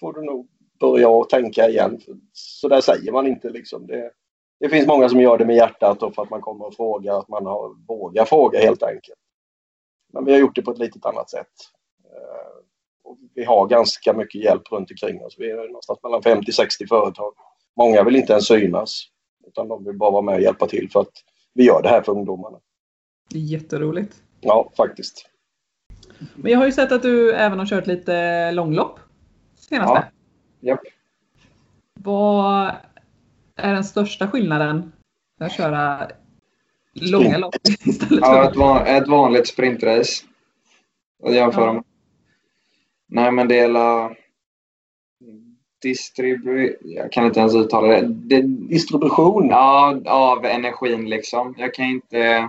får 0.00 0.12
du 0.12 0.22
nog 0.22 0.48
börja 0.80 1.08
och 1.08 1.28
tänka 1.28 1.68
igen. 1.68 2.00
Så 2.32 2.68
där 2.68 2.80
säger 2.80 3.12
man 3.12 3.26
inte 3.26 3.50
liksom. 3.50 3.86
Det, 3.86 4.10
det 4.60 4.68
finns 4.68 4.86
många 4.86 5.08
som 5.08 5.20
gör 5.20 5.38
det 5.38 5.44
med 5.44 5.56
hjärtat 5.56 6.02
och 6.02 6.14
för 6.14 6.22
att 6.22 6.30
man 6.30 6.40
kommer 6.40 6.66
och 6.66 6.74
frågar, 6.74 7.18
att 7.18 7.28
man 7.28 7.46
har, 7.46 7.86
vågar 7.88 8.24
fråga 8.24 8.60
helt 8.60 8.82
enkelt. 8.82 9.18
Men 10.12 10.24
vi 10.24 10.32
har 10.32 10.38
gjort 10.38 10.54
det 10.54 10.62
på 10.62 10.70
ett 10.70 10.78
litet 10.78 11.06
annat 11.06 11.30
sätt. 11.30 11.46
Eh, 12.04 12.64
och 13.04 13.18
vi 13.34 13.44
har 13.44 13.66
ganska 13.66 14.12
mycket 14.12 14.42
hjälp 14.44 14.72
runt 14.72 14.90
omkring 14.90 15.24
oss. 15.24 15.34
Vi 15.38 15.50
är 15.50 15.56
någonstans 15.56 16.02
mellan 16.02 16.22
50-60 16.22 16.88
företag. 16.88 17.32
Många 17.76 18.04
vill 18.04 18.16
inte 18.16 18.32
ens 18.32 18.46
synas. 18.46 19.06
Utan 19.50 19.68
de 19.68 19.84
vill 19.84 19.96
bara 19.96 20.10
vara 20.10 20.22
med 20.22 20.34
och 20.34 20.40
hjälpa 20.40 20.66
till 20.66 20.90
för 20.90 21.00
att 21.00 21.12
vi 21.54 21.64
gör 21.64 21.82
det 21.82 21.88
här 21.88 22.02
för 22.02 22.12
ungdomarna. 22.12 22.58
Jätteroligt. 23.30 24.22
Ja, 24.40 24.72
faktiskt. 24.76 25.30
Men 26.34 26.52
jag 26.52 26.58
har 26.58 26.66
ju 26.66 26.72
sett 26.72 26.92
att 26.92 27.02
du 27.02 27.34
även 27.34 27.58
har 27.58 27.66
kört 27.66 27.86
lite 27.86 28.52
långlopp 28.52 29.00
senaste. 29.54 30.12
Ja. 30.60 30.68
Japp. 30.68 30.80
Vad 32.00 32.72
är 33.56 33.74
den 33.74 33.84
största 33.84 34.28
skillnaden 34.28 34.92
med 35.38 35.46
att 35.46 35.52
köra 35.52 36.10
långa 36.92 37.38
lopp 37.38 37.54
istället 37.84 38.08
för... 38.08 38.16
Ja, 38.16 38.50
ett, 38.50 38.56
van, 38.56 38.86
ett 38.86 39.08
vanligt 39.08 39.48
sprintrace. 39.48 40.24
Att 41.22 41.34
jämföra 41.34 41.66
ja. 41.66 41.72
med. 41.72 41.84
Nej, 43.08 43.32
men 43.32 43.48
det 43.48 43.58
är 43.58 44.16
distribu... 45.82 46.76
Jag 46.80 47.12
kan 47.12 47.26
inte 47.26 47.40
ens 47.40 47.54
uttala 47.54 47.86
det. 47.86 48.00
det. 48.06 48.42
Distribution? 48.46 49.48
Ja, 49.48 50.00
av 50.06 50.44
energin 50.44 51.08
liksom. 51.08 51.54
Jag 51.58 51.74
kan 51.74 51.84
inte, 51.84 52.48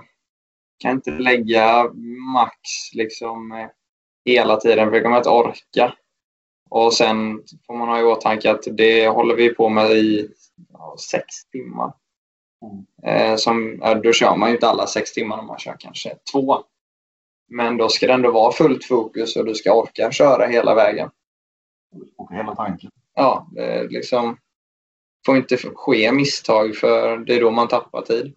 kan 0.79 0.91
inte 0.91 1.11
lägga 1.11 1.91
max 2.33 2.59
liksom 2.93 3.67
hela 4.25 4.57
tiden 4.57 4.89
för 4.89 4.95
jag 4.95 5.03
kommer 5.03 5.17
att 5.17 5.27
orka. 5.27 5.93
Och 6.69 6.93
sen 6.93 7.43
får 7.67 7.73
man 7.73 7.87
ha 7.87 7.99
i 7.99 8.03
åtanke 8.03 8.51
att 8.51 8.67
det 8.71 9.07
håller 9.07 9.35
vi 9.35 9.49
på 9.49 9.69
med 9.69 9.91
i 9.91 10.29
ja, 10.73 10.95
sex 11.11 11.25
timmar. 11.51 11.93
Mm. 12.61 12.85
Eh, 13.03 13.35
som, 13.35 13.79
ja, 13.81 13.95
då 13.95 14.13
kör 14.13 14.35
man 14.35 14.49
ju 14.49 14.55
inte 14.55 14.67
alla 14.67 14.87
sex 14.87 15.13
timmar, 15.13 15.39
om 15.39 15.47
man 15.47 15.59
kör 15.59 15.75
kanske 15.79 16.15
två. 16.31 16.57
Men 17.49 17.77
då 17.77 17.89
ska 17.89 18.07
det 18.07 18.13
ändå 18.13 18.31
vara 18.31 18.51
fullt 18.51 18.85
fokus 18.85 19.35
och 19.35 19.45
du 19.45 19.55
ska 19.55 19.73
orka 19.73 20.11
köra 20.11 20.47
hela 20.47 20.75
vägen. 20.75 21.09
Och 22.17 22.33
hela 22.33 22.55
tanken 22.55 22.91
ja, 23.15 23.47
det 23.51 23.87
liksom 23.87 24.37
får 25.25 25.37
inte 25.37 25.57
ske 25.57 26.11
misstag 26.11 26.75
för 26.75 27.17
det 27.17 27.35
är 27.35 27.41
då 27.41 27.51
man 27.51 27.67
tappar 27.67 28.01
tid. 28.01 28.33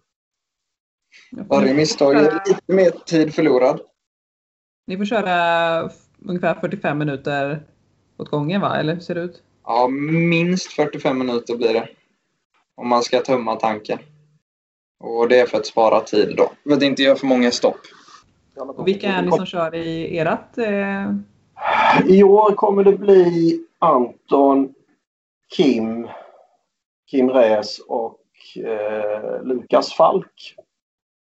Varje 1.31 1.73
misstag 1.73 2.15
är 2.15 2.41
lite 2.47 2.73
mer 2.73 2.89
tid 2.89 3.33
förlorad. 3.33 3.81
Ni 4.87 4.97
får 4.97 5.05
köra 5.05 5.89
ungefär 6.25 6.55
45 6.55 6.97
minuter 6.97 7.63
åt 8.17 8.29
gången 8.29 8.61
va? 8.61 8.77
Eller 8.77 8.93
hur 8.93 9.01
ser 9.01 9.15
det 9.15 9.21
ut? 9.21 9.43
Ja, 9.63 9.87
minst 9.87 10.71
45 10.71 11.17
minuter 11.17 11.55
blir 11.55 11.73
det. 11.73 11.87
Om 12.75 12.87
man 12.87 13.03
ska 13.03 13.19
tömma 13.19 13.55
tanken. 13.55 13.99
Och 14.99 15.27
det 15.27 15.39
är 15.39 15.45
för 15.45 15.57
att 15.57 15.65
spara 15.65 16.01
tid 16.01 16.35
då. 16.37 16.51
För 16.63 16.73
att 16.73 16.83
inte 16.83 17.03
göra 17.03 17.15
för 17.15 17.27
många 17.27 17.51
stopp. 17.51 17.79
Och 18.55 18.87
vilka 18.87 19.07
är 19.07 19.21
ni 19.21 19.31
som 19.31 19.45
kör 19.45 19.75
i 19.75 20.17
ert? 20.17 20.57
Eh... 20.57 21.11
I 22.05 22.23
år 22.23 22.55
kommer 22.55 22.83
det 22.83 22.97
bli 22.97 23.59
Anton, 23.85 24.73
Kim, 25.55 26.07
Kim 27.11 27.29
Räs 27.29 27.79
och 27.79 28.21
eh, 28.65 29.43
Lukas 29.43 29.93
Falk. 29.93 30.55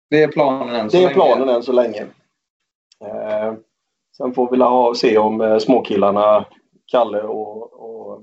Det 0.09 0.23
är 0.23 0.27
planen 0.27 0.75
än 0.75 0.89
så 0.89 0.97
länge? 0.97 1.07
Det 1.07 1.11
är 1.11 1.13
planen 1.13 1.49
än 1.49 1.63
så 1.63 1.71
länge. 1.71 2.01
Eh, 3.01 3.53
sen 4.17 4.33
får 4.33 4.51
vi 4.51 4.57
ha, 4.57 4.95
se 4.95 5.17
om 5.17 5.41
eh, 5.41 5.57
småkillarna 5.57 6.45
Kalle 6.85 7.21
och, 7.21 7.73
och 7.73 8.21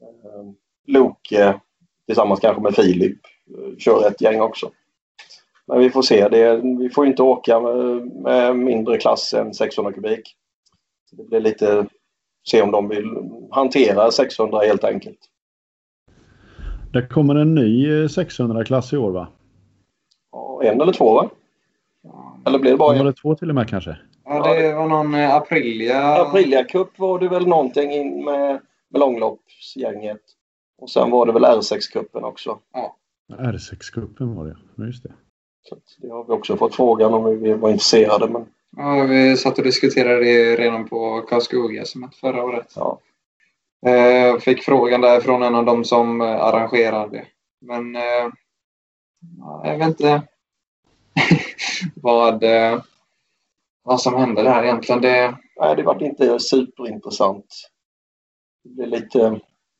eh, 0.00 0.44
Loke 0.86 1.60
tillsammans 2.06 2.40
kanske 2.40 2.62
med 2.62 2.74
Filip 2.74 3.18
eh, 3.56 3.76
kör 3.78 4.08
ett 4.08 4.20
gäng 4.20 4.40
också. 4.40 4.70
Men 5.66 5.78
vi 5.78 5.90
får 5.90 6.02
se. 6.02 6.28
Det, 6.28 6.56
vi 6.56 6.90
får 6.90 7.06
inte 7.06 7.22
åka 7.22 7.60
med, 7.60 8.06
med 8.06 8.56
mindre 8.56 8.98
klass 8.98 9.34
än 9.34 9.54
600 9.54 9.92
kubik. 9.92 10.36
Det 11.10 11.24
blir 11.24 11.40
lite 11.40 11.86
se 12.48 12.62
om 12.62 12.70
de 12.70 12.88
vill 12.88 13.16
hantera 13.50 14.10
600 14.10 14.58
helt 14.58 14.84
enkelt. 14.84 15.18
Det 16.92 17.06
kommer 17.06 17.34
en 17.34 17.54
ny 17.54 17.86
600-klass 18.06 18.92
eh, 18.92 18.96
i 18.96 19.02
år 19.02 19.10
va? 19.10 19.28
Ja, 20.32 20.62
en 20.64 20.80
eller 20.80 20.92
två 20.92 21.14
va? 21.14 21.30
Eller 22.46 22.58
blir 22.58 22.70
det 22.70 22.76
bara 22.76 22.92
en? 22.92 22.98
Var 22.98 23.06
det 23.06 23.12
två 23.12 23.34
till 23.34 23.48
och 23.48 23.54
med 23.54 23.68
kanske? 23.68 23.96
Ja, 24.24 24.54
det 24.54 24.74
var 24.74 24.88
någon 24.88 25.14
eh, 25.14 25.34
Aprilia. 25.34 26.22
Aprilia 26.22 26.64
Cup 26.64 26.98
var 26.98 27.18
det 27.18 27.28
väl 27.28 27.46
någonting 27.46 27.92
in 27.92 28.24
med, 28.24 28.60
med 28.88 29.00
långloppsgänget. 29.00 30.20
Och 30.78 30.90
sen 30.90 31.10
var 31.10 31.26
det 31.26 31.32
väl 31.32 31.44
R6-cupen 31.44 32.22
också. 32.22 32.58
Ja. 32.72 32.96
R6-cupen 33.28 34.34
var 34.34 34.44
det, 34.44 34.86
just 34.86 35.02
det. 35.02 35.12
Så 35.68 35.76
det 35.98 36.08
har 36.08 36.24
vi 36.24 36.32
också 36.32 36.56
fått 36.56 36.74
frågan 36.74 37.14
om 37.14 37.40
vi 37.40 37.54
var 37.54 37.70
intresserade. 37.70 38.28
Men... 38.28 38.46
Ja, 38.76 39.04
vi 39.04 39.36
satt 39.36 39.58
och 39.58 39.64
diskuterade 39.64 40.24
det 40.24 40.56
redan 40.56 40.88
på 40.88 41.20
Karlskoga 41.20 41.84
som 41.84 42.10
förra 42.10 42.44
året. 42.44 42.72
Ja. 42.76 43.00
Eh, 43.86 44.38
fick 44.38 44.62
frågan 44.62 45.00
där 45.00 45.20
från 45.20 45.42
en 45.42 45.54
av 45.54 45.64
dem 45.64 45.84
som 45.84 46.20
eh, 46.20 46.26
arrangerade. 46.26 47.26
Men 47.60 47.96
eh, 47.96 48.28
jag 49.64 49.78
vet 49.78 49.88
inte 49.88 50.22
vad, 51.94 52.44
vad 53.82 54.00
som 54.00 54.14
hände 54.14 54.42
där 54.42 54.64
egentligen. 54.64 55.00
Det, 55.00 55.36
Nej, 55.60 55.76
det 55.76 55.82
var 55.82 56.02
inte 56.02 56.40
superintressant. 56.40 57.54
Det 58.64 58.70
blev 58.70 58.88
lite... 58.88 59.18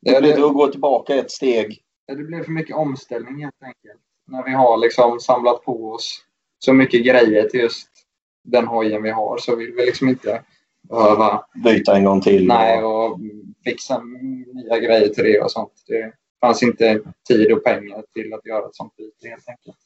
Det, 0.00 0.12
det, 0.12 0.20
blev 0.20 0.36
det, 0.36 0.46
att 0.46 0.54
gå 0.54 0.66
tillbaka 0.66 1.14
ett 1.14 1.30
steg. 1.30 1.82
det 2.06 2.14
blev 2.14 2.44
för 2.44 2.52
mycket 2.52 2.76
omställning 2.76 3.44
helt 3.44 3.62
enkelt. 3.62 4.00
När 4.26 4.44
vi 4.44 4.50
har 4.50 4.76
liksom 4.76 5.20
samlat 5.20 5.64
på 5.64 5.92
oss 5.92 6.24
så 6.58 6.72
mycket 6.72 7.04
grejer 7.04 7.48
till 7.48 7.60
just 7.60 7.88
den 8.44 8.66
hojen 8.66 9.02
vi 9.02 9.10
har 9.10 9.38
så 9.38 9.56
vill 9.56 9.72
vi 9.72 9.86
liksom 9.86 10.08
inte 10.08 10.42
behöva 10.88 11.44
Byta 11.64 11.96
en 11.96 12.04
gång 12.04 12.20
till. 12.20 12.46
nej, 12.46 12.84
och 12.84 13.18
fixa 13.64 14.02
nya 14.54 14.78
grejer 14.78 15.08
till 15.08 15.24
det 15.24 15.40
och 15.40 15.50
sånt. 15.50 15.72
Det 15.86 16.12
fanns 16.40 16.62
inte 16.62 17.00
tid 17.28 17.52
och 17.52 17.64
pengar 17.64 18.02
till 18.14 18.34
att 18.34 18.46
göra 18.46 18.66
ett 18.66 18.76
sånt 18.76 18.96
byte 18.96 19.28
helt 19.28 19.48
enkelt. 19.48 19.76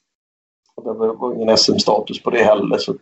Och 0.74 0.84
det 0.84 0.92
var 1.14 1.34
ingen 1.34 1.56
SM-status 1.56 2.22
på 2.22 2.30
det 2.30 2.44
heller. 2.44 2.78
Så 2.78 2.92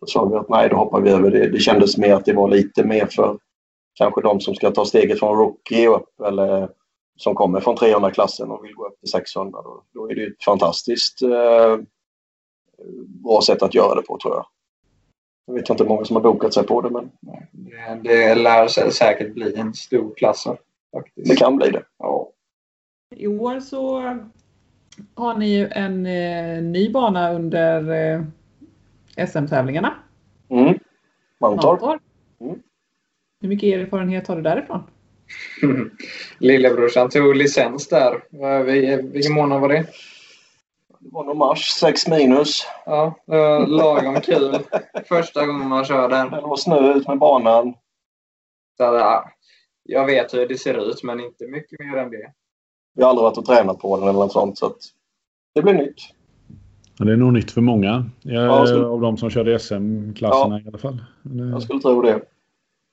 då 0.00 0.06
sa 0.06 0.24
vi 0.24 0.36
att 0.36 0.48
nej, 0.48 0.68
då 0.68 0.76
hoppar 0.76 1.00
vi 1.00 1.10
över 1.10 1.30
det. 1.30 1.48
Det 1.48 1.58
kändes 1.58 1.96
mer 1.96 2.14
att 2.14 2.24
det 2.24 2.32
var 2.32 2.48
lite 2.48 2.84
mer 2.84 3.06
för 3.06 3.38
kanske 3.94 4.22
de 4.22 4.40
som 4.40 4.54
ska 4.54 4.70
ta 4.70 4.84
steget 4.84 5.18
från 5.18 5.38
rookie 5.38 5.88
upp 5.88 6.20
eller 6.26 6.68
som 7.16 7.34
kommer 7.34 7.60
från 7.60 7.76
300-klassen 7.76 8.50
och 8.50 8.64
vill 8.64 8.74
gå 8.74 8.86
upp 8.86 9.00
till 9.00 9.10
600. 9.10 9.62
Då, 9.62 9.82
då 9.94 10.10
är 10.10 10.14
det 10.14 10.26
ett 10.26 10.44
fantastiskt 10.44 11.22
eh, 11.22 11.76
bra 13.24 13.40
sätt 13.42 13.62
att 13.62 13.74
göra 13.74 13.94
det 13.94 14.02
på 14.02 14.18
tror 14.18 14.34
jag. 14.34 14.46
Jag 15.46 15.54
vet 15.54 15.70
inte 15.70 15.82
hur 15.82 15.88
många 15.88 16.04
som 16.04 16.16
har 16.16 16.22
bokat 16.22 16.54
sig 16.54 16.66
på 16.66 16.80
det 16.80 16.90
men 16.90 17.10
Det, 17.52 18.00
det 18.02 18.34
lär 18.34 18.68
sig 18.68 18.92
säkert 18.92 19.34
bli 19.34 19.56
en 19.56 19.74
stor 19.74 20.14
klass. 20.14 20.46
Faktiskt. 20.92 21.28
det 21.28 21.36
kan 21.36 21.56
bli 21.56 21.70
det. 21.70 21.82
Ja. 21.98 22.30
I 23.16 23.26
år 23.26 23.60
så 23.60 24.00
har 25.14 25.38
ni 25.38 25.56
ju 25.58 25.68
en 25.68 26.06
eh, 26.06 26.62
ny 26.62 26.92
bana 26.92 27.32
under 27.32 27.90
eh, 27.90 29.26
SM-tävlingarna. 29.26 29.94
Mm. 30.48 30.78
Mantorp. 31.40 31.80
Mantorp. 31.80 32.02
Mm. 32.40 32.58
Hur 33.40 33.48
mycket 33.48 33.80
erfarenhet 33.80 34.28
har 34.28 34.36
du 34.36 34.42
därifrån? 34.42 34.82
Lillebrorsan 36.38 37.10
tog 37.10 37.36
licens 37.36 37.88
där. 37.88 38.22
Vilken 39.12 39.34
månad 39.34 39.60
var 39.60 39.68
det? 39.68 39.86
Det 41.10 41.14
var 41.14 41.24
nog 41.24 41.36
mars, 41.36 41.68
6 41.80 42.08
minus. 42.08 42.66
Ja, 42.86 43.14
det 43.26 43.36
var 43.36 43.66
lagom 43.66 44.20
kul. 44.20 44.58
Första 45.08 45.46
gången 45.46 45.68
man 45.68 45.84
kör 45.84 46.08
där. 46.08 46.30
Det 46.30 46.40
var 46.40 46.56
snö 46.56 46.94
ut 46.94 47.08
med 47.08 47.18
banan. 47.18 47.74
Så, 48.76 48.82
ja, 48.82 49.30
jag 49.82 50.06
vet 50.06 50.34
hur 50.34 50.48
det 50.48 50.58
ser 50.58 50.90
ut, 50.90 51.02
men 51.02 51.20
inte 51.20 51.46
mycket 51.46 51.80
mer 51.80 51.96
än 51.96 52.10
det. 52.10 52.32
Vi 52.94 53.02
har 53.02 53.10
aldrig 53.10 53.22
varit 53.22 53.38
och 53.38 53.44
tränat 53.44 53.78
på 53.78 53.96
den 53.96 54.08
eller 54.08 54.18
något 54.18 54.32
sånt. 54.32 54.58
Så 54.58 54.66
att 54.66 54.76
det 55.54 55.62
blir 55.62 55.74
nytt. 55.74 55.96
Ja, 56.98 57.04
det 57.04 57.12
är 57.12 57.16
nog 57.16 57.32
nytt 57.32 57.50
för 57.50 57.60
många. 57.60 58.04
Jag, 58.22 58.44
Ja, 58.44 58.66
så- 58.66 58.92
Av 58.92 59.00
de 59.00 59.16
som 59.16 59.30
körde 59.30 59.58
SM-klasserna 59.58 60.60
i 60.60 60.68
alla 60.68 60.78
fall. 60.78 61.04
Men, 61.22 61.40
eh, 61.46 61.52
Jag 61.52 61.62
skulle 61.62 61.80
tro 61.80 62.02
det. 62.02 62.20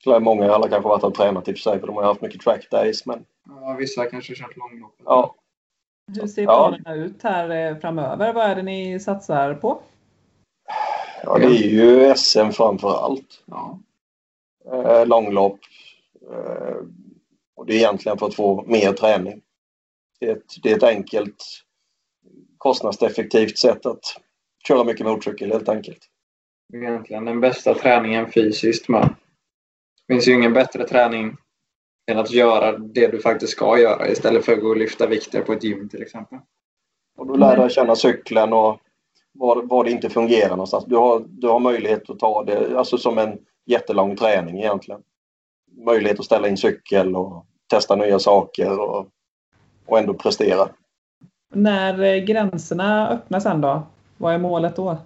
Så 0.04 0.12
är 0.15 0.19
många, 0.19 0.52
alla 0.54 0.67
kanske 0.69 0.89
varit 0.89 1.04
och 1.04 1.13
tränat 1.15 1.47
i 1.47 1.52
och 1.52 1.56
för 1.56 1.62
sig 1.62 1.80
för 1.80 1.88
de 1.88 1.95
har 1.95 2.04
haft 2.04 2.21
mycket 2.21 2.41
track 2.41 2.67
days. 2.71 3.06
Men 3.06 3.26
Ja, 3.49 3.76
vissa 3.80 4.06
kanske 4.06 4.36
kört 4.36 4.58
långlopp. 4.58 4.95
ja, 5.06 5.36
Hur 6.08 6.28
ser 6.28 6.44
Ja. 6.44 6.68
planerna 6.70 7.06
ut 7.06 7.24
här 7.24 7.50
eh, 7.50 7.78
framöver? 7.80 8.34
Vad 8.34 8.46
är 8.46 8.56
det 8.56 8.63
ni 8.63 9.00
satsar 9.00 9.54
på? 9.54 9.82
ja 11.24 11.38
det 11.38 11.46
är 11.46 11.70
ju 11.70 12.13
SM 12.16 12.50
framför 12.52 13.06
allt. 13.06 13.44
Ja. 13.46 13.80
Eh, 14.72 15.06
långlopp. 15.06 15.60
Eh, 16.32 16.76
och 17.56 17.66
det 17.66 17.74
är 17.74 17.78
egentligen 17.78 18.18
för 18.18 18.26
att 18.26 18.36
få 18.36 18.63
mer 18.68 18.94
träning. 18.94 19.42
Det 20.20 20.26
är 20.26 20.36
ett, 20.36 20.56
det 20.63 20.72
är 20.72 20.78
ett 20.78 20.84
enkelt 20.84 21.44
kostnadseffektivt 22.58 23.58
sätt 23.58 23.86
att 23.86 24.04
köra 24.68 24.84
mycket 24.84 25.06
motorcykel 25.06 25.52
helt 25.52 25.70
enkelt. 25.70 26.00
Det 26.70 26.78
är 26.78 26.82
Egentligen 26.82 27.26
den 27.26 27.39
bästa 27.39 27.74
träningen 27.74 28.32
fysiskt 28.32 28.89
med. 28.89 29.16
Det 30.08 30.13
finns 30.13 30.28
ju 30.28 30.34
ingen 30.34 30.54
bättre 30.54 30.88
träning 30.88 31.38
än 32.12 32.18
att 32.18 32.32
göra 32.32 32.78
det 32.78 33.08
du 33.08 33.20
faktiskt 33.20 33.54
ska 33.54 33.80
göra 33.80 34.08
istället 34.08 34.46
för 34.46 34.54
att 34.54 34.62
gå 34.62 34.70
och 34.70 34.78
lyfta 34.78 35.08
vikter 35.08 35.42
på 35.42 35.54
ett 35.54 35.63
gym 35.63 35.89
till 35.89 36.02
exempel. 36.02 36.39
Och 37.18 37.28
då 37.28 37.36
lär 37.36 37.58
dig 37.58 37.70
känna 37.70 37.96
cykeln 37.96 38.54
och 38.54 38.80
var, 39.34 39.62
var 39.63 39.84
det 39.84 39.92
inte 39.92 40.10
fungerar 40.10 40.50
någonstans. 40.50 40.86
Du 40.86 40.96
har, 40.96 41.24
du 41.28 41.48
har 41.48 41.60
möjlighet 41.60 42.10
att 42.10 42.20
ta 42.20 42.44
det 42.44 42.78
alltså 42.78 42.98
som 42.98 43.18
en 43.18 43.38
jättelång 43.66 44.16
träning 44.16 44.60
egentligen. 44.60 45.02
Möjlighet 45.86 46.20
att 46.20 46.26
ställa 46.26 46.48
in 46.48 46.58
cykel 46.58 47.16
och 47.16 47.46
testa 47.70 47.96
nya 47.96 48.20
saker 48.20 48.80
och, 48.80 49.08
och 49.86 50.00
ändå 50.00 50.13
prestera. 50.13 50.70
När 51.54 52.04
eh, 52.04 52.24
gränserna 52.24 53.10
öppnas 53.10 53.44
sen 53.44 53.62
då? 53.62 53.84
Vad 54.18 54.34
är 54.34 54.38
målet 54.38 54.76
då? 54.76 54.98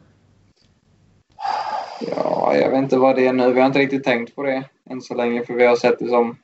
Ja, 2.01 2.55
jag 2.55 2.69
vet 2.71 2.79
inte 2.79 2.97
vad 2.97 3.15
det 3.15 3.27
är 3.27 3.33
nu. 3.33 3.53
Vi 3.53 3.60
har 3.60 3.67
inte 3.67 3.79
riktigt 3.79 4.03
tänkt 4.03 4.36
på 4.36 4.43
det 4.43 4.63
än 4.89 5.01
så 5.01 5.15
länge 5.15 5.45
för 5.45 5.53
vi 5.53 5.65
har 5.65 5.75
sett 5.75 5.99
det 5.99 6.07
som 6.07 6.38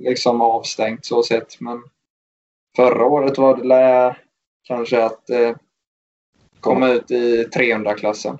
liksom 0.00 0.40
avstängt 0.40 1.04
så 1.06 1.22
sett. 1.22 1.60
Men 1.60 1.82
förra 2.76 3.04
året 3.06 3.38
var 3.38 3.56
det 3.56 3.64
lä- 3.64 4.16
kanske 4.62 5.04
att 5.04 5.30
eh, 5.30 5.56
komma 6.60 6.88
ut 6.88 7.10
i 7.10 7.44
300-klassen. 7.44 8.38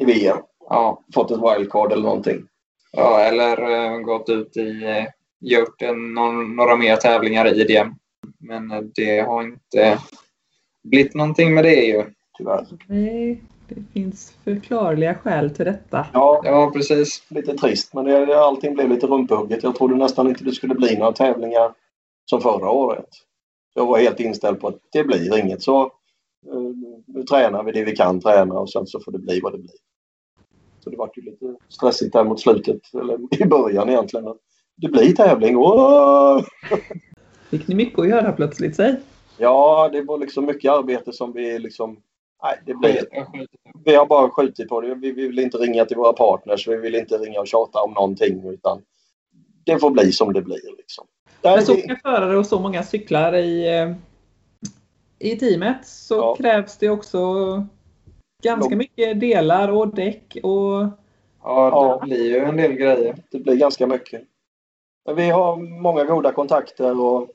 I 0.00 0.04
VM. 0.04 0.38
Ja, 0.68 1.02
Fått 1.14 1.30
ett 1.30 1.38
wildcard 1.38 1.92
eller 1.92 2.02
någonting. 2.02 2.46
ja, 2.92 3.20
eller 3.20 3.70
eh, 3.70 3.98
gått 3.98 4.28
ut 4.28 4.56
i 4.56 4.84
eh, 4.84 5.04
gjort 5.40 5.82
en, 5.82 6.14
någon, 6.14 6.56
några 6.56 6.76
mer 6.76 6.96
tävlingar 6.96 7.54
i 7.54 7.64
det. 7.64 7.92
Men 8.38 8.70
eh, 8.70 8.80
det 8.80 9.20
har 9.20 9.42
inte 9.42 9.98
blivit 10.82 11.14
någonting 11.14 11.54
med 11.54 11.64
det 11.64 11.74
ju. 11.84 12.04
Tyvärr. 12.38 12.66
Nej, 12.86 13.42
det 13.68 13.82
finns 13.92 14.32
förklarliga 14.44 15.14
skäl 15.14 15.50
till 15.50 15.64
detta. 15.64 16.06
Ja, 16.12 16.40
Ja, 16.44 16.70
precis. 16.74 17.22
lite 17.28 17.54
trist 17.56 17.94
men 17.94 18.04
det, 18.04 18.40
allting 18.40 18.74
blev 18.74 18.88
lite 18.88 19.06
rumphugget. 19.06 19.62
Jag 19.62 19.74
trodde 19.76 19.94
nästan 19.96 20.28
inte 20.28 20.44
det 20.44 20.52
skulle 20.52 20.74
bli 20.74 20.98
några 20.98 21.12
tävlingar 21.12 21.72
som 22.30 22.40
förra 22.40 22.70
året. 22.70 23.08
Jag 23.74 23.86
var 23.86 23.98
helt 23.98 24.20
inställd 24.20 24.60
på 24.60 24.68
att 24.68 24.78
det 24.92 25.04
blir 25.04 25.38
inget 25.38 25.62
så 25.62 25.82
eh, 25.82 26.60
nu 27.06 27.22
tränar 27.22 27.62
vi 27.62 27.72
det 27.72 27.84
vi 27.84 27.96
kan 27.96 28.20
träna 28.20 28.54
och 28.54 28.70
sen 28.70 28.86
så 28.86 29.00
får 29.00 29.12
det 29.12 29.18
bli 29.18 29.40
vad 29.40 29.52
det 29.52 29.58
blir. 29.58 29.76
Så 30.84 30.90
det 30.90 30.96
var 30.96 31.10
ju 31.16 31.22
lite 31.22 31.54
stressigt 31.68 32.12
där 32.12 32.24
mot 32.24 32.40
slutet, 32.40 32.80
eller 32.94 33.42
i 33.42 33.46
början 33.46 33.88
egentligen. 33.88 34.26
Det 34.76 34.88
blir 34.88 35.12
tävling. 35.12 35.56
Åh! 35.56 36.40
Fick 37.50 37.68
ni 37.68 37.74
mycket 37.74 37.98
att 37.98 38.08
göra 38.08 38.32
plötsligt, 38.32 38.76
säg? 38.76 38.96
Ja, 39.38 39.88
det 39.92 40.02
var 40.02 40.18
liksom 40.18 40.46
mycket 40.46 40.72
arbete 40.72 41.12
som 41.12 41.32
vi 41.32 41.58
liksom... 41.58 41.96
Nej, 42.42 42.60
det 42.66 42.74
blir, 42.74 43.06
vi 43.84 43.94
har 43.94 44.06
bara 44.06 44.30
skjutit 44.30 44.68
på 44.68 44.80
det. 44.80 44.94
Vi, 44.94 45.12
vi 45.12 45.26
vill 45.26 45.38
inte 45.38 45.58
ringa 45.58 45.84
till 45.84 45.96
våra 45.96 46.12
partners. 46.12 46.68
Vi 46.68 46.76
vill 46.76 46.94
inte 46.94 47.18
ringa 47.18 47.40
och 47.40 47.46
tjata 47.46 47.82
om 47.82 47.92
någonting 47.92 48.48
utan 48.48 48.82
det 49.64 49.78
får 49.78 49.90
bli 49.90 50.12
som 50.12 50.32
det 50.32 50.42
blir. 50.42 50.76
Liksom. 50.76 51.06
Där, 51.40 51.56
Med 51.56 51.64
så 51.64 51.72
många 51.74 51.96
förare 52.02 52.36
och 52.38 52.46
så 52.46 52.60
många 52.60 52.82
cyklar 52.82 53.34
i, 53.34 53.78
eh, 53.78 53.92
i 55.18 55.36
teamet 55.36 55.86
så 55.86 56.14
Ja. 56.14 56.36
krävs 56.36 56.76
det 56.78 56.88
också 56.90 57.18
ganska 58.42 58.68
Lång- 58.70 58.78
mycket 58.78 59.20
delar 59.20 59.68
och 59.72 59.94
däck 59.94 60.36
och 60.42 60.86
Ja, 61.42 61.68
Ja. 61.70 61.98
det 62.00 62.06
blir 62.06 62.24
ju 62.30 62.38
en 62.38 62.56
del 62.56 62.72
grejer. 62.72 63.16
det 63.30 63.38
blir 63.38 63.56
ganska 63.56 63.86
mycket. 63.86 64.22
Men 65.06 65.16
vi 65.16 65.30
har 65.30 65.56
många 65.56 66.04
goda 66.04 66.32
kontakter 66.32 67.00
och 67.00 67.28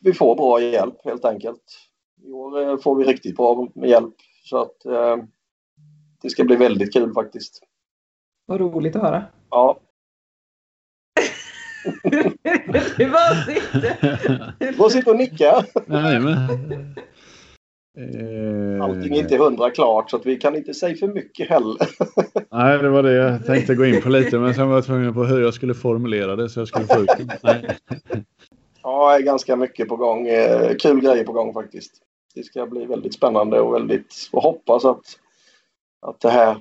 vi 0.00 0.12
får 0.12 0.34
bra 0.36 0.60
hjälp 0.60 1.04
helt 1.04 1.24
enkelt. 1.24 1.62
I 2.22 2.32
år 2.32 2.60
eh, 2.62 2.78
får 2.78 2.94
vi 2.96 3.04
riktigt 3.04 3.36
bra 3.36 3.68
med 3.74 3.90
hjälp 3.90 4.14
så 4.48 4.62
att 4.62 4.84
eh, 4.84 5.16
det 6.22 6.30
ska 6.30 6.44
bli 6.44 6.56
väldigt 6.56 6.92
kul 6.92 7.12
faktiskt. 7.12 7.60
vad 8.46 8.60
roligt 8.60 8.96
att 8.96 9.02
höra. 9.02 9.24
Ja, 9.50 9.80
var 12.98 13.50
inte. 13.50 13.96
Gå 14.78 14.84
och 14.84 14.92
sitta 14.92 15.10
och 15.10 15.16
nicka. 15.16 15.64
Nej, 15.86 16.20
men... 16.20 16.36
Allting 18.82 19.16
är 19.16 19.18
inte 19.18 19.36
hundra 19.36 19.70
klart 19.70 20.10
så 20.10 20.16
att 20.16 20.26
vi 20.26 20.36
kan 20.36 20.56
inte 20.56 20.74
säga 20.74 20.96
för 20.96 21.08
mycket 21.08 21.48
heller. 21.48 21.88
Nej, 22.50 22.78
det 22.78 22.88
var 22.88 23.02
det 23.02 23.12
jag 23.12 23.46
tänkte 23.46 23.74
gå 23.74 23.84
in 23.84 24.02
på 24.02 24.08
lite, 24.08 24.38
men 24.38 24.54
sen 24.54 24.68
var 24.68 24.74
jag 24.74 24.84
tvungen 24.84 25.14
på 25.14 25.24
hur 25.24 25.42
jag 25.42 25.54
skulle 25.54 25.74
formulera 25.74 26.36
det 26.36 26.48
så 26.48 26.60
jag 26.60 26.68
skulle 26.68 26.86
få 26.86 27.00
ut 27.00 27.08
det. 27.18 27.38
Nej. 27.42 27.76
Ja, 28.82 29.10
det 29.10 29.16
är 29.22 29.26
ganska 29.26 29.56
mycket 29.56 29.88
på 29.88 29.96
gång. 29.96 30.28
Eh, 30.28 30.76
Kul 30.76 31.00
grejer 31.00 31.24
på 31.24 31.32
gång 31.32 31.54
faktiskt. 31.54 31.92
Det 32.36 32.42
ska 32.42 32.66
bli 32.66 32.84
väldigt 32.84 33.14
spännande 33.14 33.60
och 33.60 33.74
väldigt 33.74 34.28
och 34.32 34.42
hoppas 34.42 34.84
att, 34.84 35.04
att 36.06 36.20
det 36.20 36.30
här 36.30 36.56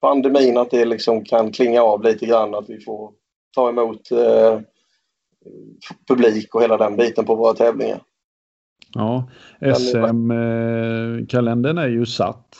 pandemin 0.00 0.58
att 0.58 0.70
det 0.70 0.84
liksom 0.84 1.24
kan 1.24 1.52
klinga 1.52 1.82
av 1.82 2.02
lite 2.02 2.26
grann 2.26 2.54
att 2.54 2.70
vi 2.70 2.80
får 2.80 3.12
ta 3.54 3.68
emot 3.68 4.10
eh, 4.10 4.60
publik 6.08 6.54
och 6.54 6.62
hela 6.62 6.76
den 6.76 6.96
biten 6.96 7.24
på 7.24 7.34
våra 7.34 7.54
tävlingar. 7.54 8.02
Ja, 8.94 9.28
SM-kalendern 9.76 11.78
är 11.78 11.88
ju 11.88 12.06
satt. 12.06 12.56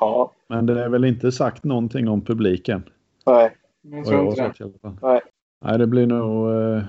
Ja, 0.00 0.32
Men 0.48 0.66
det 0.66 0.84
är 0.84 0.88
väl 0.88 1.04
inte 1.04 1.32
sagt 1.32 1.64
någonting 1.64 2.08
om 2.08 2.24
publiken. 2.24 2.82
nej. 3.26 3.56
Jag 3.82 4.06
tror 4.06 4.28
inte 4.28 4.64
det. 4.64 4.96
Nej. 5.02 5.20
Nej, 5.64 5.78
det 5.78 5.86
blir 5.86 6.06
nog... 6.06 6.50
eh, 6.50 6.82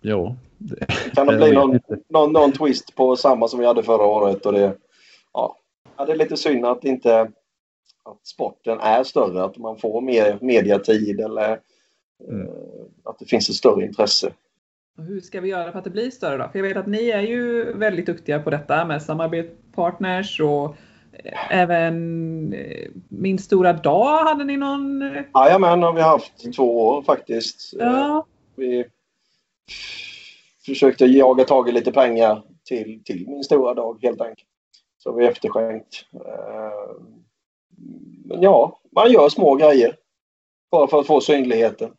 ja. 0.00 0.36
Det, 0.62 0.86
Kan 1.14 1.26
det 1.26 1.32
jag 1.32 1.42
bli 1.42 1.52
någon, 1.52 1.80
någon, 2.08 2.32
någon 2.32 2.52
twist 2.52 2.94
på 2.94 3.16
samma 3.16 3.48
som 3.48 3.60
vi 3.60 3.66
hade 3.66 3.82
förra 3.82 4.04
året? 4.04 4.46
Och 4.46 4.52
det, 4.52 4.76
ja. 5.32 5.56
Ja, 5.96 6.04
det 6.04 6.12
är 6.12 6.16
lite 6.16 6.36
synd 6.36 6.66
att 6.66 6.84
inte 6.84 7.20
att 8.04 8.26
sporten 8.26 8.80
är 8.80 9.04
större, 9.04 9.44
att 9.44 9.56
man 9.58 9.76
får 9.78 10.00
mer 10.00 10.38
mediatid 10.40 11.20
eller 11.20 11.60
Mm. 12.28 12.46
eh, 12.46 12.52
att 13.04 13.18
det 13.18 13.24
finns 13.26 13.48
ett 13.48 13.54
större 13.54 13.84
intresse. 13.84 14.32
Hur 14.98 15.20
ska 15.20 15.40
vi 15.40 15.48
göra 15.48 15.72
för 15.72 15.78
att 15.78 15.84
det 15.84 15.90
blir 15.90 16.10
större 16.10 16.36
då? 16.36 16.48
För 16.52 16.58
jag 16.58 16.62
vet 16.68 16.76
att 16.76 16.86
ni 16.86 17.08
är 17.10 17.20
ju 17.20 17.72
väldigt 17.72 18.06
duktiga 18.06 18.38
på 18.42 18.50
detta 18.50 18.84
med 18.84 19.02
samarbetspartners 19.02 20.40
och 20.40 20.76
eh, 21.12 21.52
även 21.56 22.52
eh, 22.52 22.88
Min 23.08 23.38
stora 23.38 23.72
dag 23.72 24.24
hade 24.24 24.44
ni 24.44 24.56
någon... 24.56 25.02
eh, 25.02 25.22
Jajamän, 25.34 25.82
har 25.82 25.92
vi 25.92 26.00
haft 26.00 26.52
två 26.56 26.86
år 26.86 27.02
faktiskt. 27.02 27.74
Eh, 27.80 27.86
Ja, 27.86 28.26
Vi 28.56 28.84
försökte 30.70 31.04
jaga 31.04 31.44
tag 31.44 31.68
i 31.68 31.72
lite 31.72 31.92
pengar 31.92 32.42
till, 32.64 33.02
till 33.04 33.28
min 33.28 33.44
stora 33.44 33.74
dag 33.74 33.98
helt 34.02 34.20
enkelt. 34.20 34.48
Så 34.98 35.12
vi 35.12 35.26
efterskänkt. 35.26 36.04
Eh, 36.14 36.96
Men 38.24 38.42
ja, 38.42 38.80
man 38.92 39.12
gör 39.12 39.28
små 39.28 39.54
grejer. 39.54 39.96
Bara 40.70 40.86
för 40.88 41.00
att 41.00 41.06
få 41.06 41.20
synligheten. 41.20 41.90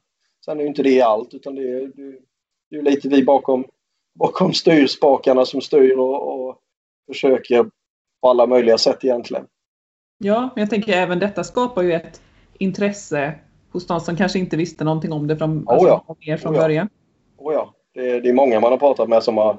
Sen 0.45 0.57
är 0.57 0.61
ju 0.61 0.67
inte 0.67 0.83
det 0.83 1.01
allt 1.01 1.33
utan 1.33 1.55
det 1.55 1.61
är, 1.61 1.91
det 1.95 2.01
är 2.01 2.19
det 2.69 2.77
är 2.77 2.81
lite 2.81 3.07
vi 3.09 3.23
bakom, 3.23 3.65
bakom 4.19 4.53
styrspakarna 4.53 5.45
som 5.45 5.61
styr 5.61 5.97
och, 5.97 6.47
och 6.49 6.57
försöker 7.07 7.63
på 8.21 8.29
alla 8.29 8.47
möjliga 8.47 8.77
sätt 8.77 9.03
egentligen. 9.03 9.47
ja, 10.17 10.49
men 10.55 10.61
jag 10.61 10.69
tänker 10.69 10.93
även 10.93 11.19
detta 11.19 11.43
skapar 11.43 11.81
ju 11.81 11.93
ett 11.93 12.21
intresse 12.59 13.35
hos 13.71 13.87
de 13.87 13.99
som 13.99 14.15
kanske 14.17 14.39
inte 14.39 14.57
visste 14.57 14.83
någonting 14.83 15.11
om 15.11 15.27
det 15.27 15.37
från, 15.37 15.57
Oh 15.67 15.87
ja. 15.87 16.03
om 16.07 16.15
er 16.21 16.37
från 16.37 16.51
Oh 16.53 16.57
ja. 16.57 16.61
början. 16.63 16.89
Och 17.37 17.53
ja, 17.53 17.73
det, 17.93 18.19
det 18.19 18.29
är 18.29 18.33
många 18.33 18.59
man 18.59 18.71
har 18.71 18.77
pratat 18.77 19.09
med 19.09 19.23
som 19.23 19.37
har 19.37 19.57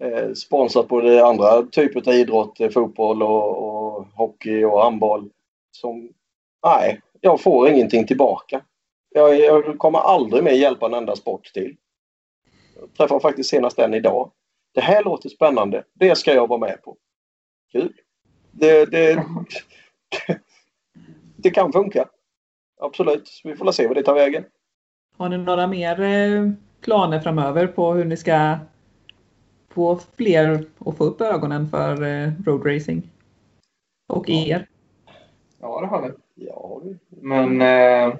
eh, 0.00 0.32
sponsrat 0.32 0.88
både 0.88 1.26
andra 1.26 1.62
typer 1.62 2.08
av 2.08 2.14
idrott, 2.14 2.60
eh, 2.60 2.70
fotboll 2.70 3.22
och, 3.22 3.58
och 3.58 4.06
hockey 4.14 4.64
och 4.64 4.82
handboll. 4.82 5.30
Som, 5.70 6.08
nej, 6.64 7.00
jag 7.20 7.40
får 7.40 7.68
ingenting 7.68 8.06
tillbaka. 8.06 8.60
Jag, 9.14 9.40
jag 9.40 9.78
kommer 9.78 9.98
aldrig 9.98 10.44
mer 10.44 10.52
hjälpa 10.52 10.86
en 10.86 10.94
enda 10.94 11.16
sport 11.16 11.52
till. 11.54 11.76
Jag 12.80 12.94
träffade 12.96 13.20
faktiskt 13.20 13.50
senast 13.50 13.78
en 13.78 13.94
idag. 13.94 14.30
Det 14.74 14.80
här 14.80 15.04
låter 15.04 15.28
spännande. 15.28 15.84
Det 15.92 16.14
ska 16.14 16.34
jag 16.34 16.48
vara 16.48 16.60
med 16.60 16.82
på. 16.82 16.96
Kul. 17.72 17.92
Det, 18.52 18.84
det, 18.84 19.24
det 21.36 21.50
kan 21.50 21.72
funka. 21.72 22.08
Absolut. 22.80 23.40
Vi 23.44 23.56
får 23.56 23.64
väl 23.64 23.74
se 23.74 23.86
vad 23.86 23.96
det 23.96 24.02
tar 24.02 24.14
vägen. 24.14 24.44
Har 25.16 25.28
ni 25.28 25.38
några 25.38 25.66
mer 25.66 26.00
eh, 26.00 26.50
planer 26.80 27.20
framöver 27.20 27.66
på 27.66 27.92
hur 27.92 28.04
ni 28.04 28.16
ska 28.16 28.58
få 29.68 30.00
fler 30.16 30.64
att 30.78 30.96
få 30.96 31.04
upp 31.04 31.20
ögonen 31.20 31.68
för 31.68 32.02
eh, 32.02 32.30
roadracing? 32.46 33.10
Och 34.08 34.30
er? 34.30 34.68
Ja, 35.60 35.80
det 35.80 35.86
har 35.86 36.02
vi. 36.02 36.10
Ja, 36.46 36.80
Men 37.08 37.62
eh, 37.62 38.14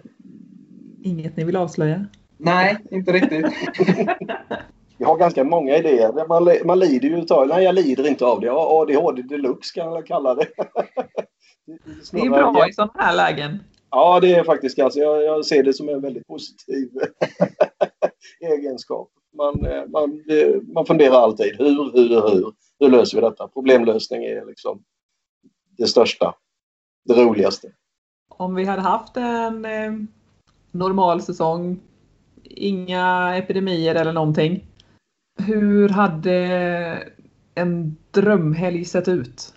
Inget 1.03 1.37
ni 1.37 1.45
vill 1.45 1.57
avslöja? 1.57 2.07
nej, 2.37 2.77
inte 2.90 3.12
riktigt. 3.12 3.47
Vi 4.99 5.05
har 5.05 5.16
ganska 5.19 5.45
många 5.45 5.77
idéer. 5.77 6.29
Man, 6.29 6.66
man 6.66 6.79
lider 6.79 7.09
ju 7.09 7.19
utav 7.19 7.49
Nej, 7.49 7.64
jag 7.64 7.75
lider 7.75 8.07
inte 8.09 8.25
av 8.25 8.40
det. 8.40 8.47
Ja, 8.47 8.83
ADHD 8.83 9.23
deluxe 9.23 9.75
kan 9.75 9.92
jag 9.92 10.07
kalla 10.07 10.35
det. 10.35 10.47
Det 12.12 12.19
är 12.19 12.31
bra 12.31 12.69
i 12.69 12.73
sådana 12.73 12.92
här 12.97 13.16
lägen. 13.16 13.59
Ja, 13.97 14.21
det 14.21 14.35
är 14.35 14.45
faktiskt 14.45 14.79
alltså, 14.79 14.99
Jag, 14.99 15.25
jag 15.25 15.45
ser 15.45 15.63
det 15.63 15.73
som 15.73 15.89
en 15.89 16.01
väldigt 16.01 16.27
positiv 16.27 16.91
egenskap. 18.41 19.11
Man, 19.37 19.67
eh, 19.67 19.87
man, 19.87 20.25
eh, 20.31 20.63
man 20.63 20.87
funderar 20.87 21.15
alltid. 21.15 21.57
Hur, 21.59 21.93
hur, 21.93 22.09
hur? 22.09 22.53
Hur 22.79 22.91
löser 22.91 23.21
vi 23.21 23.29
detta? 23.29 23.49
Problemlösning 23.49 24.25
är 24.25 24.47
liksom 24.47 24.83
det 25.79 25.87
största. 25.87 26.35
Det 27.05 27.15
roligaste. 27.15 27.73
Om 28.29 28.55
vi 28.55 28.65
hade 28.65 28.83
haft 28.83 29.17
en 29.17 29.65
eh, 29.65 29.93
normal 30.71 31.23
säsong, 31.23 31.81
inga 32.45 33.37
epidemier 33.37 33.95
eller 33.95 34.13
någonting. 34.13 34.67
Hur 35.39 35.89
hade 35.89 36.35
en 37.55 37.97
drömhelg 38.11 38.85
sett 38.85 39.09
ut? 39.09 39.55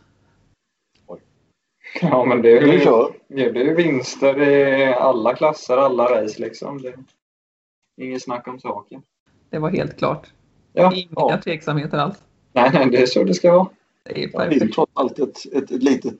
Ja, 2.01 2.25
men 2.25 2.41
det 2.41 2.57
är 2.57 2.61
ju 2.73 2.79
kör. 2.79 3.13
det 3.27 3.51
blir 3.51 3.63
ju 3.65 3.75
vinster 3.75 4.41
i 4.41 4.85
alla 4.93 5.35
klasser, 5.35 5.77
alla 5.77 6.21
race 6.23 6.41
liksom. 6.41 6.81
Det 6.81 6.87
är 6.89 8.05
inget 8.05 8.23
snack 8.23 8.47
om 8.47 8.59
saken. 8.59 9.01
Det 9.49 9.59
var 9.59 9.69
helt 9.69 9.97
klart. 9.97 10.27
Ja, 10.73 10.93
Inga 10.95 11.09
ja. 11.15 11.41
tveksamheter 11.43 11.97
alls. 11.97 12.17
nej, 12.53 12.69
nej, 12.73 12.89
det 12.91 12.97
är 13.01 13.05
så 13.05 13.23
det 13.23 13.33
ska 13.33 13.51
vara. 13.51 13.69
Det 14.03 14.23
är 14.23 14.29
Ja, 14.33 14.39
vi 14.39 14.45
är 14.45 14.49
perfekt. 14.49 14.73
trots 14.75 14.91
allt 14.95 15.19
ett, 15.19 15.45
ett, 15.53 15.71
ett 15.71 15.83
litet 15.83 16.19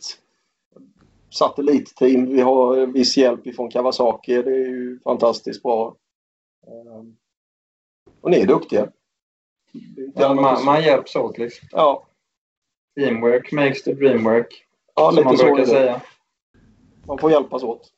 satellitteam. 1.29 2.25
Vi 2.25 2.41
har 2.41 2.85
viss 2.85 3.17
hjälp 3.17 3.47
ifrån 3.47 3.71
Kawasaki. 3.71 4.41
Det 4.41 4.51
är 4.51 4.67
ju 4.67 4.99
fantastiskt 5.03 5.63
bra. 5.63 5.95
Ehm, 6.67 7.15
Och 8.21 8.31
ni 8.31 8.39
är 8.41 8.47
duktiga. 8.47 8.87
Det 9.71 10.01
är 10.01 10.05
inte 10.05 10.21
Ja, 10.21 10.33
man, 10.33 10.65
man 10.65 10.83
hjälps 10.83 11.15
åt 11.15 11.37
liksom. 11.37 11.67
Ja, 11.71 12.05
Teamwork 12.95 13.51
makes 13.51 13.83
the 13.83 13.93
dream 13.93 14.23
work. 14.23 14.65
Ja 14.99 15.11
som 15.11 15.23
man 15.23 15.33
lite 15.33 15.43
så 15.43 15.53
brukar 15.53 15.65
säga. 15.65 16.01
Man 17.07 17.17
får 17.17 17.31
hjälpas 17.31 17.63
åt. 17.63 17.89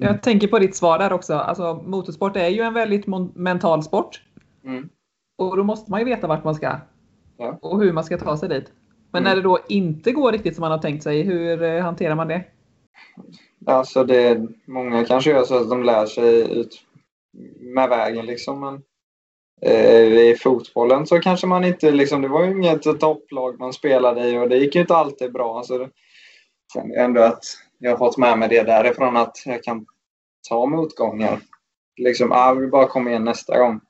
Jag 0.00 0.22
tänker 0.22 0.48
på 0.48 0.58
ditt 0.58 0.76
svar 0.76 0.98
där 0.98 1.12
också. 1.12 1.34
Alltså, 1.34 1.82
motorsport 1.86 2.36
är 2.36 2.48
ju 2.48 2.62
en 2.62 2.74
väldigt 2.74 3.06
mental 3.34 3.82
sport. 3.82 4.22
Mm. 4.64 4.88
Och 5.38 5.56
då 5.56 5.64
måste 5.64 5.90
man 5.90 6.00
ju 6.00 6.06
veta 6.06 6.26
vart 6.26 6.44
man 6.44 6.54
ska. 6.54 6.76
Ja. 7.36 7.58
Och 7.62 7.80
hur 7.80 7.92
man 7.92 8.04
ska 8.04 8.18
ta 8.18 8.36
sig 8.36 8.48
dit. 8.48 8.72
Men 9.12 9.22
Mm. 9.22 9.30
när 9.30 9.36
det 9.36 9.42
då 9.42 9.58
inte 9.68 10.12
går 10.12 10.32
riktigt 10.32 10.54
som 10.54 10.60
man 10.60 10.70
har 10.70 10.78
tänkt 10.78 11.02
sig, 11.02 11.22
hur 11.22 11.62
eh, 11.62 11.82
hanterar 11.82 12.14
man 12.14 12.28
det? 12.28 12.44
Alltså 13.66 14.04
det, 14.04 14.46
många 14.66 15.04
kanske 15.04 15.30
gör 15.30 15.44
så 15.44 15.56
att 15.56 15.70
de 15.70 15.82
lär 15.82 16.06
sig 16.06 16.58
ut 16.60 16.82
med 17.60 17.88
vägen 17.88 18.26
liksom. 18.26 18.60
Men 18.60 18.82
eh, 19.62 20.02
i 20.02 20.36
fotbollen 20.40 21.06
så 21.06 21.20
kanske 21.20 21.46
man 21.46 21.64
inte 21.64 21.90
liksom, 21.90 22.22
det 22.22 22.28
var 22.28 22.44
ju 22.44 22.50
inget 22.50 23.00
topplag 23.00 23.58
man 23.58 23.72
spelade 23.72 24.28
i 24.28 24.38
och 24.38 24.48
det 24.48 24.56
gick 24.56 24.74
ju 24.74 24.80
inte 24.80 24.96
alltid 24.96 25.32
bra. 25.32 25.62
Så 25.62 25.78
det, 25.78 25.88
känner 26.72 26.94
jag 26.94 27.04
ändå 27.04 27.22
att 27.22 27.44
jag 27.78 27.90
har 27.90 27.98
fått 27.98 28.16
med 28.16 28.38
mig 28.38 28.48
det 28.48 28.62
därifrån 28.62 29.16
att 29.16 29.42
jag 29.46 29.62
kan 29.62 29.86
ta 30.48 30.66
motgångar. 30.66 31.40
Liksom, 31.96 32.32
ah, 32.32 32.52
vi 32.54 32.66
bara 32.66 32.86
kommer 32.86 33.10
igen 33.10 33.24
nästa 33.24 33.58
gång. 33.58 33.80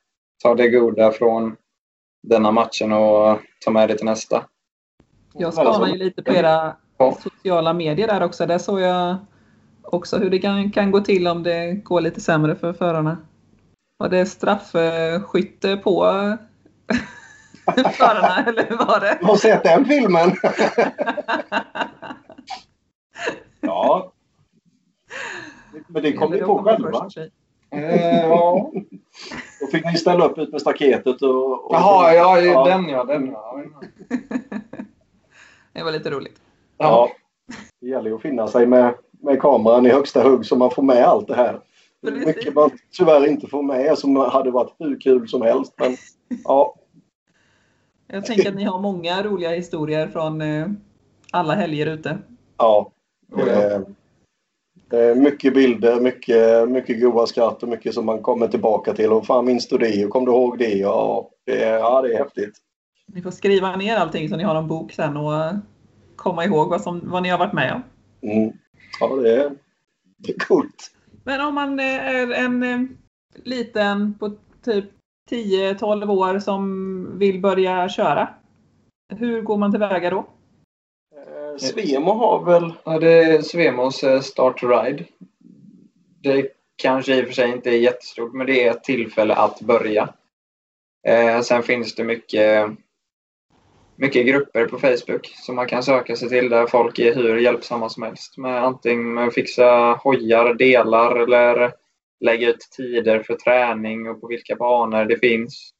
Ta 0.42 0.54
det 0.54 0.68
goda 0.68 1.12
från 1.12 1.56
denna 2.22 2.50
matchen 2.52 2.92
och 2.92 3.38
ta 3.64 3.70
med 3.70 3.88
det 3.88 3.96
till 3.96 4.06
nästa. 4.06 4.44
Jag 5.32 5.52
spanar 5.52 5.86
ju 5.88 5.96
lite 5.96 6.22
på 6.22 6.32
era 6.32 6.76
Ja. 6.98 7.18
sociala 7.22 7.72
medier 7.72 8.06
där 8.06 8.22
också. 8.22 8.46
Där 8.46 8.58
såg 8.58 8.80
jag 8.80 9.16
också 9.82 10.18
hur 10.18 10.30
det 10.30 10.38
kan, 10.38 10.70
kan 10.70 10.90
gå 10.90 11.00
till 11.00 11.28
om 11.28 11.42
det 11.42 11.72
går 11.72 12.00
lite 12.00 12.20
sämre 12.20 12.56
för 12.56 12.72
förarna. 12.72 13.16
Var 13.98 14.08
det 14.08 14.26
straffskytte 14.26 15.76
på 15.76 16.02
förarna 17.92 18.44
eller 18.46 18.66
hur 18.68 18.76
var 18.76 19.00
det? 19.00 19.18
Jag 19.20 19.28
har 19.28 19.36
sett 19.36 19.62
den 19.62 19.84
filmen. 19.84 20.32
ja. 23.68 24.12
Men 25.88 26.02
det 26.02 26.12
kom 26.12 26.32
ni 26.32 26.40
på 26.40 26.62
själva. 26.62 27.08
Eh, 27.70 28.20
ja. 28.20 28.72
Då 29.60 29.66
fick 29.66 29.84
ni 29.84 29.96
ställa 29.98 30.24
upp 30.24 30.38
ut 30.38 30.52
med 30.52 30.60
staketet 30.60 31.22
och... 31.22 31.64
och 31.64 31.74
Jaha, 31.74 32.14
ja, 32.14 32.40
ja, 32.40 32.64
den 32.64 32.88
ja, 32.88 33.04
den 33.04 33.26
ja. 33.26 33.62
Det 35.72 35.82
var 35.82 35.92
lite 35.92 36.10
roligt. 36.10 36.40
Ja. 36.76 37.10
Det 37.80 37.88
gäller 37.88 38.10
ju 38.10 38.16
att 38.16 38.22
finna 38.22 38.48
sig 38.48 38.66
med, 38.66 38.94
med 39.22 39.40
kameran 39.40 39.86
i 39.86 39.90
högsta 39.90 40.22
hugg 40.22 40.46
så 40.46 40.56
man 40.56 40.70
får 40.70 40.82
med 40.82 41.04
allt 41.04 41.28
det 41.28 41.34
här. 41.34 41.60
Precis. 42.02 42.26
mycket 42.26 42.54
man 42.54 42.70
tyvärr 42.98 43.26
inte 43.26 43.46
får 43.46 43.62
med 43.62 43.98
som 43.98 44.16
hade 44.16 44.50
varit 44.50 44.74
hur 44.78 45.00
kul 45.00 45.28
som 45.28 45.42
helst. 45.42 45.74
Men 45.76 45.96
ja, 46.44 46.74
Jag 48.06 48.26
tänker 48.26 48.48
att 48.48 48.54
ni 48.54 48.64
har 48.64 48.80
många 48.80 49.22
roliga 49.22 49.50
historier 49.50 50.08
från 50.08 50.40
eh, 50.40 50.66
alla 51.32 51.54
helger 51.54 51.86
ute. 51.86 52.18
ja. 52.58 52.92
Oh, 53.32 53.48
ja. 53.48 53.80
Det, 54.90 54.98
är 54.98 55.14
mycket 55.14 55.54
bilder, 55.54 56.00
mycket, 56.00 56.68
mycket 56.68 57.00
goda 57.00 57.26
skratt 57.26 57.62
och 57.62 57.68
mycket 57.68 57.94
som 57.94 58.06
man 58.06 58.22
kommer 58.22 58.48
tillbaka 58.48 58.94
till. 58.94 59.12
Och 59.12 59.26
fan 59.26 59.44
minns 59.44 59.68
du 59.68 59.78
det? 59.78 60.04
Och 60.04 60.10
kom 60.10 60.24
du 60.24 60.30
ihåg 60.30 60.58
det? 60.58 60.72
Ja, 60.72 61.30
det 61.46 61.64
är, 61.64 61.78
ja, 61.78 62.02
det 62.02 62.14
är 62.14 62.18
häftigt. 62.18 62.58
Ni 63.06 63.22
får 63.22 63.30
skriva 63.30 63.76
ner 63.76 63.96
allting 63.96 64.28
så 64.28 64.36
ni 64.36 64.42
har 64.42 64.54
en 64.54 64.68
bok 64.68 64.92
sen 64.92 65.16
och 65.16 65.34
eh, 65.34 65.56
komma 66.16 66.44
ihåg 66.44 66.68
vad, 66.68 66.80
som, 66.80 67.10
vad 67.10 67.22
ni 67.22 67.28
har 67.28 67.38
varit 67.38 67.52
med 67.52 67.72
om. 67.72 67.82
Mm. 68.30 68.52
Ja, 69.00 69.16
det 69.16 69.42
är, 69.42 69.50
det 70.16 70.32
är 70.32 70.38
coolt. 70.38 70.90
Men 71.24 71.40
om 71.40 71.54
man 71.54 71.80
eh, 71.80 72.06
är 72.06 72.32
en 72.32 72.62
eh, 72.62 72.80
liten 73.44 74.14
på 74.14 74.30
typ 74.64 74.84
10-12 75.30 76.10
år 76.10 76.38
som 76.38 77.18
vill 77.18 77.40
börja 77.40 77.88
köra. 77.88 78.28
Hur 79.14 79.42
går 79.42 79.56
man 79.56 79.70
tillväga 79.70 80.10
då? 80.10 80.26
Svemo 81.58 82.12
har 82.12 82.44
väl... 82.44 82.72
Ja, 82.84 82.98
det 82.98 83.12
är 83.12 83.42
Svemos 83.42 84.04
eh, 84.04 84.20
Start 84.20 84.62
Ride. 84.62 85.04
Det 86.22 86.48
kanske 86.76 87.16
i 87.16 87.22
och 87.22 87.26
för 87.26 87.32
sig 87.32 87.50
inte 87.50 87.70
är 87.70 87.78
jättestort, 87.78 88.32
men 88.32 88.46
det 88.46 88.64
är 88.64 88.70
ett 88.70 88.84
tillfälle 88.84 89.34
att 89.34 89.60
börja. 89.60 90.14
Eh, 91.06 91.40
sen 91.40 91.62
finns 91.62 91.94
det 91.94 92.04
mycket, 92.04 92.70
mycket 93.96 94.26
grupper 94.26 94.66
på 94.66 94.78
Facebook 94.78 95.26
som 95.34 95.56
man 95.56 95.66
kan 95.66 95.82
söka 95.82 96.16
sig 96.16 96.28
till 96.28 96.48
där 96.48 96.66
folk 96.66 96.98
är 96.98 97.14
hur 97.14 97.38
hjälpsamma 97.38 97.88
som 97.88 98.02
helst 98.02 98.36
med 98.36 98.64
antingen 98.64 99.14
med 99.14 99.26
att 99.26 99.34
fixa 99.34 100.00
hojar, 100.02 100.54
delar 100.54 101.16
eller 101.16 101.72
lägga 102.20 102.48
ut 102.48 102.68
tider 102.76 103.22
för 103.22 103.34
träning 103.34 104.08
och 104.08 104.20
på 104.20 104.26
vilka 104.26 104.56
banor 104.56 105.04
det 105.04 105.18
finns. 105.18 105.70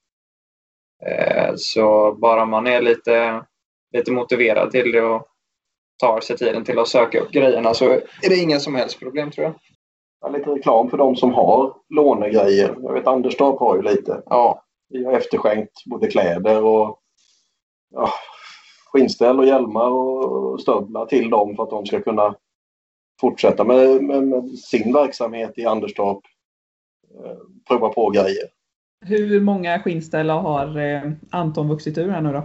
Eh, 1.07 1.53
så 1.57 2.13
bara 2.13 2.45
man 2.45 2.67
är 2.67 2.81
lite, 2.81 3.45
lite 3.93 4.13
motiverad 4.13 4.71
till 4.71 4.93
det 4.93 5.03
och 5.03 5.29
tar 5.99 6.21
sig 6.21 6.37
tiden 6.37 6.65
till 6.65 6.79
att 6.79 6.89
söka 6.89 7.21
upp 7.21 7.31
grejerna 7.31 7.75
så 7.75 7.91
är 8.23 8.29
det 8.29 8.37
inga 8.37 8.61
som 8.61 8.75
helst 8.75 8.99
problem 8.99 9.31
tror 9.31 9.45
jag. 9.45 9.55
Ja, 10.21 10.29
lite 10.29 10.51
reklam 10.51 10.91
för 10.91 10.99
de 10.99 11.17
som 11.17 11.35
har 11.35 11.75
lånegrejer. 11.89 12.77
Jag 12.83 12.93
vet 12.93 13.07
Anderstorp 13.07 13.61
har 13.61 13.77
ju 13.77 13.83
lite. 13.83 14.23
Ja, 14.27 14.63
Vi 14.89 15.05
har 15.05 15.13
efterskänkt 15.13 15.85
både 15.85 16.07
kläder 16.07 16.65
och 16.65 16.99
ja, 17.91 18.11
skinnställ 18.93 19.39
och 19.39 19.47
hjälmar 19.47 19.91
och 19.91 20.61
stövlar 20.61 21.07
till 21.07 21.31
dem 21.31 21.57
för 21.57 21.63
att 21.63 21.71
de 21.71 21.87
ska 21.87 22.01
kunna 22.01 22.35
fortsätta 23.21 23.65
med, 23.65 24.03
med, 24.03 24.23
med 24.23 24.59
sin 24.59 24.93
verksamhet 24.93 25.53
i 25.57 25.67
Anderstorp. 25.67 26.21
Eh, 27.25 27.37
prova 27.69 27.89
på 27.89 28.11
grejer. 28.11 28.45
Hur 29.07 29.41
många 29.41 29.81
skinnställ 29.81 30.31
har 30.31 30.79
eh, 30.79 31.03
Anton 31.31 31.69
vuxit 31.69 31.99
ur 31.99 32.09
här 32.09 32.21
nu 32.21 32.33
då? 32.33 32.43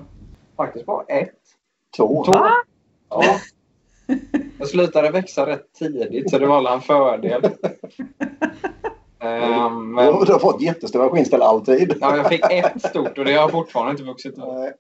faktiskt 0.58 0.86
bara 0.86 1.04
ett. 1.04 1.40
Två. 1.98 2.24
Två. 2.26 2.32
Ja. 3.22 3.40
Jag 4.60 4.68
slutade 4.68 5.12
växa 5.12 5.46
rätt 5.46 5.74
tidigt 5.74 6.30
så 6.30 6.40
det 6.40 6.48
var 6.48 6.74
en 6.74 6.82
fördel. 6.82 7.42
Ehm, 9.20 9.92
men, 9.92 10.06
Du 10.26 10.32
har 10.32 10.40
fått 10.40 10.62
jättestora 10.62 11.10
skinnställ 11.10 11.42
alltid. 11.42 11.98
ja, 12.02 12.18
jag 12.18 12.30
fick 12.30 12.52
ett 12.52 12.86
stort 12.86 13.18
och 13.18 13.26
det 13.26 13.34
har 13.34 13.50
fortfarande 13.50 13.92
inte 13.92 14.04
vuxit. 14.04 14.38
Nej. 14.38 14.74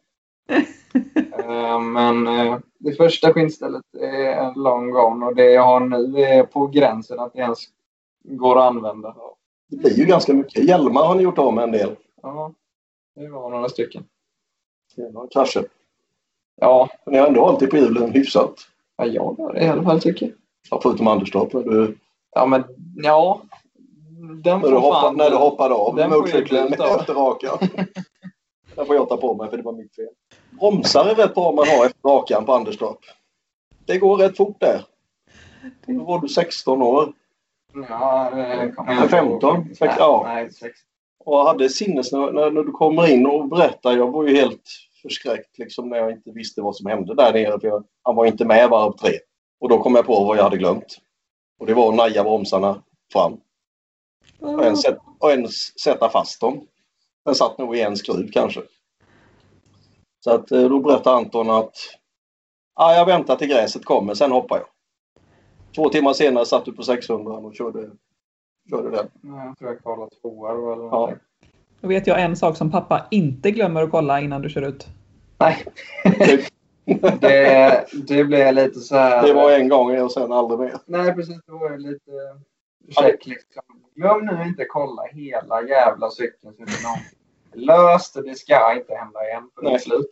Ehm, 1.48 1.94
Men 1.94 2.28
eh, 2.28 2.58
det 2.80 2.94
första 2.94 3.34
skinnstället 3.34 3.82
är 4.00 4.56
long 4.64 4.92
gone 4.92 5.26
och 5.26 5.36
det 5.36 5.52
jag 5.52 5.62
har 5.64 5.80
nu 5.80 6.20
är 6.22 6.44
på 6.44 6.68
gränsen 6.68 7.20
att 7.20 7.34
det 7.34 7.40
ens 7.40 7.60
går 8.24 8.58
att 8.60 8.64
använda. 8.64 9.16
Det 9.70 9.78
blir 9.78 9.98
ju 9.98 10.06
ganska 10.06 10.34
mycket. 10.34 10.64
Hjälmar 10.64 11.04
har 11.04 11.16
ni 11.16 11.24
gjort 11.24 11.38
av 11.38 11.54
med 11.54 11.64
en 11.64 11.72
del. 11.72 11.96
Ja, 12.22 12.54
det 13.16 13.28
var 13.30 13.50
några 13.50 13.70
stycken. 13.70 14.04
Ja, 14.96 15.28
Kanske. 15.32 15.64
Ja, 16.62 16.90
Men 17.06 17.12
ni 17.14 17.20
har 17.20 17.28
ändå 17.28 17.46
hållit 17.46 17.70
på 17.70 17.78
hjulen 17.78 18.12
hyfsat. 18.12 18.54
ja, 18.98 19.06
jag 19.06 19.36
gör 19.40 19.54
det 19.54 19.64
i 19.64 19.68
alla 19.68 19.84
fall 19.84 20.02
tycker 20.02 20.26
jag. 20.26 20.36
Ja, 20.70 20.80
förutom 20.84 21.08
Anderstorp. 21.08 21.54
När 21.54 21.62
du, 21.64 21.98
Ja, 22.36 22.46
men 22.46 22.64
ja. 22.96 23.42
Den 24.44 24.60
när 24.62 24.70
du, 24.70 24.76
hoppade, 24.76 25.02
fan... 25.02 25.18
när 25.18 25.30
du 25.30 25.36
hoppade 25.36 25.74
av 25.76 25.96
motorcykeln 26.10 26.74
efter 26.74 27.14
rakan. 27.14 27.58
Den 28.76 28.86
får 28.86 28.96
jag 28.96 29.10
ta 29.10 29.18
på 29.18 29.34
mig 29.36 29.50
för 29.50 29.58
det 29.58 29.64
var 29.64 29.74
mitt 29.74 29.96
fel. 29.96 30.08
Bromsar 30.60 31.06
är 31.06 31.16
rätt 31.16 31.34
bra 31.36 31.52
man 31.52 31.68
har 31.68 31.86
efter 31.86 32.10
rakan 32.10 32.46
på 32.46 32.54
Anderstorp. 32.54 32.98
Det 33.86 33.98
går 33.98 34.18
rätt 34.18 34.38
fort 34.38 34.60
där. 34.60 34.82
Då 35.88 36.04
var 36.04 36.20
du 36.22 36.28
16 36.28 36.82
år 36.82 37.14
Ja, 37.90 38.30
det 38.36 38.72
kommer 38.76 38.92
Eller 38.92 39.02
jag 39.02 39.10
15? 39.10 39.56
ihåg. 39.56 39.68
Sex- 39.78 39.96
ja. 40.00 40.24
Nej, 40.28 40.50
och 41.26 41.38
hade 41.48 41.70
sinnes 41.70 42.12
när, 42.12 42.32
när, 42.32 42.52
när 42.52 42.64
du 42.64 42.72
kommer 42.72 43.12
in 43.14 43.26
och 43.26 43.48
berättar. 43.48 43.98
Jag 43.98 44.12
var 44.12 44.28
ju 44.28 44.36
helt 44.36 44.62
förskräckt 45.04 45.58
liksom 45.58 45.90
när 45.90 45.98
jag 45.98 46.12
inte 46.12 46.32
visste 46.32 46.62
vad 46.62 46.76
som 46.76 46.86
hände 46.86 47.16
där 47.16 47.34
nere. 47.34 47.60
För 47.60 47.68
jag, 47.68 47.84
han 48.04 48.16
var 48.16 48.26
inte 48.26 48.46
med 48.46 48.70
varv 48.70 48.92
tre. 48.92 49.12
Och 49.60 49.70
då 49.70 49.80
kom 49.80 49.96
jag 49.96 50.06
på 50.06 50.26
vad 50.26 50.38
jag 50.38 50.44
hade 50.44 50.58
glömt. 50.58 50.98
Och 51.60 51.66
det 51.66 51.74
var 51.74 51.90
att 51.90 51.96
naja 51.96 52.24
bromsarna 52.24 52.84
fram. 53.14 53.40
Och 54.40 54.66
en, 54.66 54.78
sätt, 54.78 54.98
och 55.20 55.32
en 55.32 55.48
sätta 55.84 56.10
fast 56.10 56.42
dem. 56.42 56.68
Den 57.26 57.36
satt 57.36 57.58
nog 57.58 57.78
i 57.78 57.82
en 57.82 57.98
skruv 57.98 58.32
kanske. 58.32 58.62
Så 60.20 60.32
att 60.32 60.52
eh, 60.52 60.70
då 60.70 60.80
berättade 60.80 61.16
Anton 61.16 61.50
att 61.50 61.76
ah, 62.74 62.94
jag 62.94 63.06
väntar 63.06 63.36
till 63.36 63.48
gräset 63.48 63.86
kommer, 63.86 64.14
sen 64.14 64.32
hoppar 64.32 64.58
jag. 64.58 64.68
Två 65.76 65.90
timmar 65.90 66.14
senare 66.14 66.46
satt 66.46 66.66
du 66.66 66.74
på 66.74 66.84
600 66.84 67.34
och 67.34 67.56
körde, 67.56 67.92
körde 68.70 68.90
den. 68.90 69.10
Nej, 69.22 69.48
Jag 69.48 69.58
tror 69.58 69.72
jag 69.72 69.82
kvalade 69.82 70.16
tvåa 70.22 70.54
då 70.54 70.74
eller 70.74 70.84
Ja. 70.84 71.14
Då 71.84 71.90
vet 71.90 72.08
jag 72.08 72.22
en 72.22 72.36
sak 72.36 72.58
som 72.58 72.72
pappa 72.72 73.06
inte 73.12 73.52
glömmer 73.52 73.84
att 73.84 73.92
kolla 73.92 74.22
innan 74.22 74.42
du 74.42 74.50
kör 74.50 74.62
ut. 74.62 74.88
Nej. 75.40 75.66
det, 77.22 77.86
det 78.08 78.24
blev 78.24 78.54
lite 78.54 78.80
så 78.80 78.96
här... 78.96 79.28
Det 79.28 79.34
var 79.34 79.52
en 79.52 79.70
gång 79.70 80.00
och 80.02 80.12
sen 80.12 80.32
aldrig 80.32 80.60
mer. 80.60 80.74
Nej, 80.86 81.14
precis. 81.14 81.38
Det 81.46 81.52
var 81.52 81.78
lite 81.78 82.12
check 82.90 83.26
liksom. 83.26 83.64
Glöm 83.96 84.26
nu 84.26 84.44
inte 84.48 84.66
kolla 84.70 85.04
hela 85.12 85.62
jävla 85.64 86.10
cykeln 86.10 86.54
så 86.58 86.64
det 86.66 86.72
är 86.72 87.66
löst 87.66 88.16
och 88.16 88.24
det 88.24 88.36
ska 88.36 88.74
inte 88.76 88.94
hända 88.96 89.28
igen. 89.28 89.42
Punkt 89.42 89.62
Nej. 89.72 89.80
slut. 89.80 90.10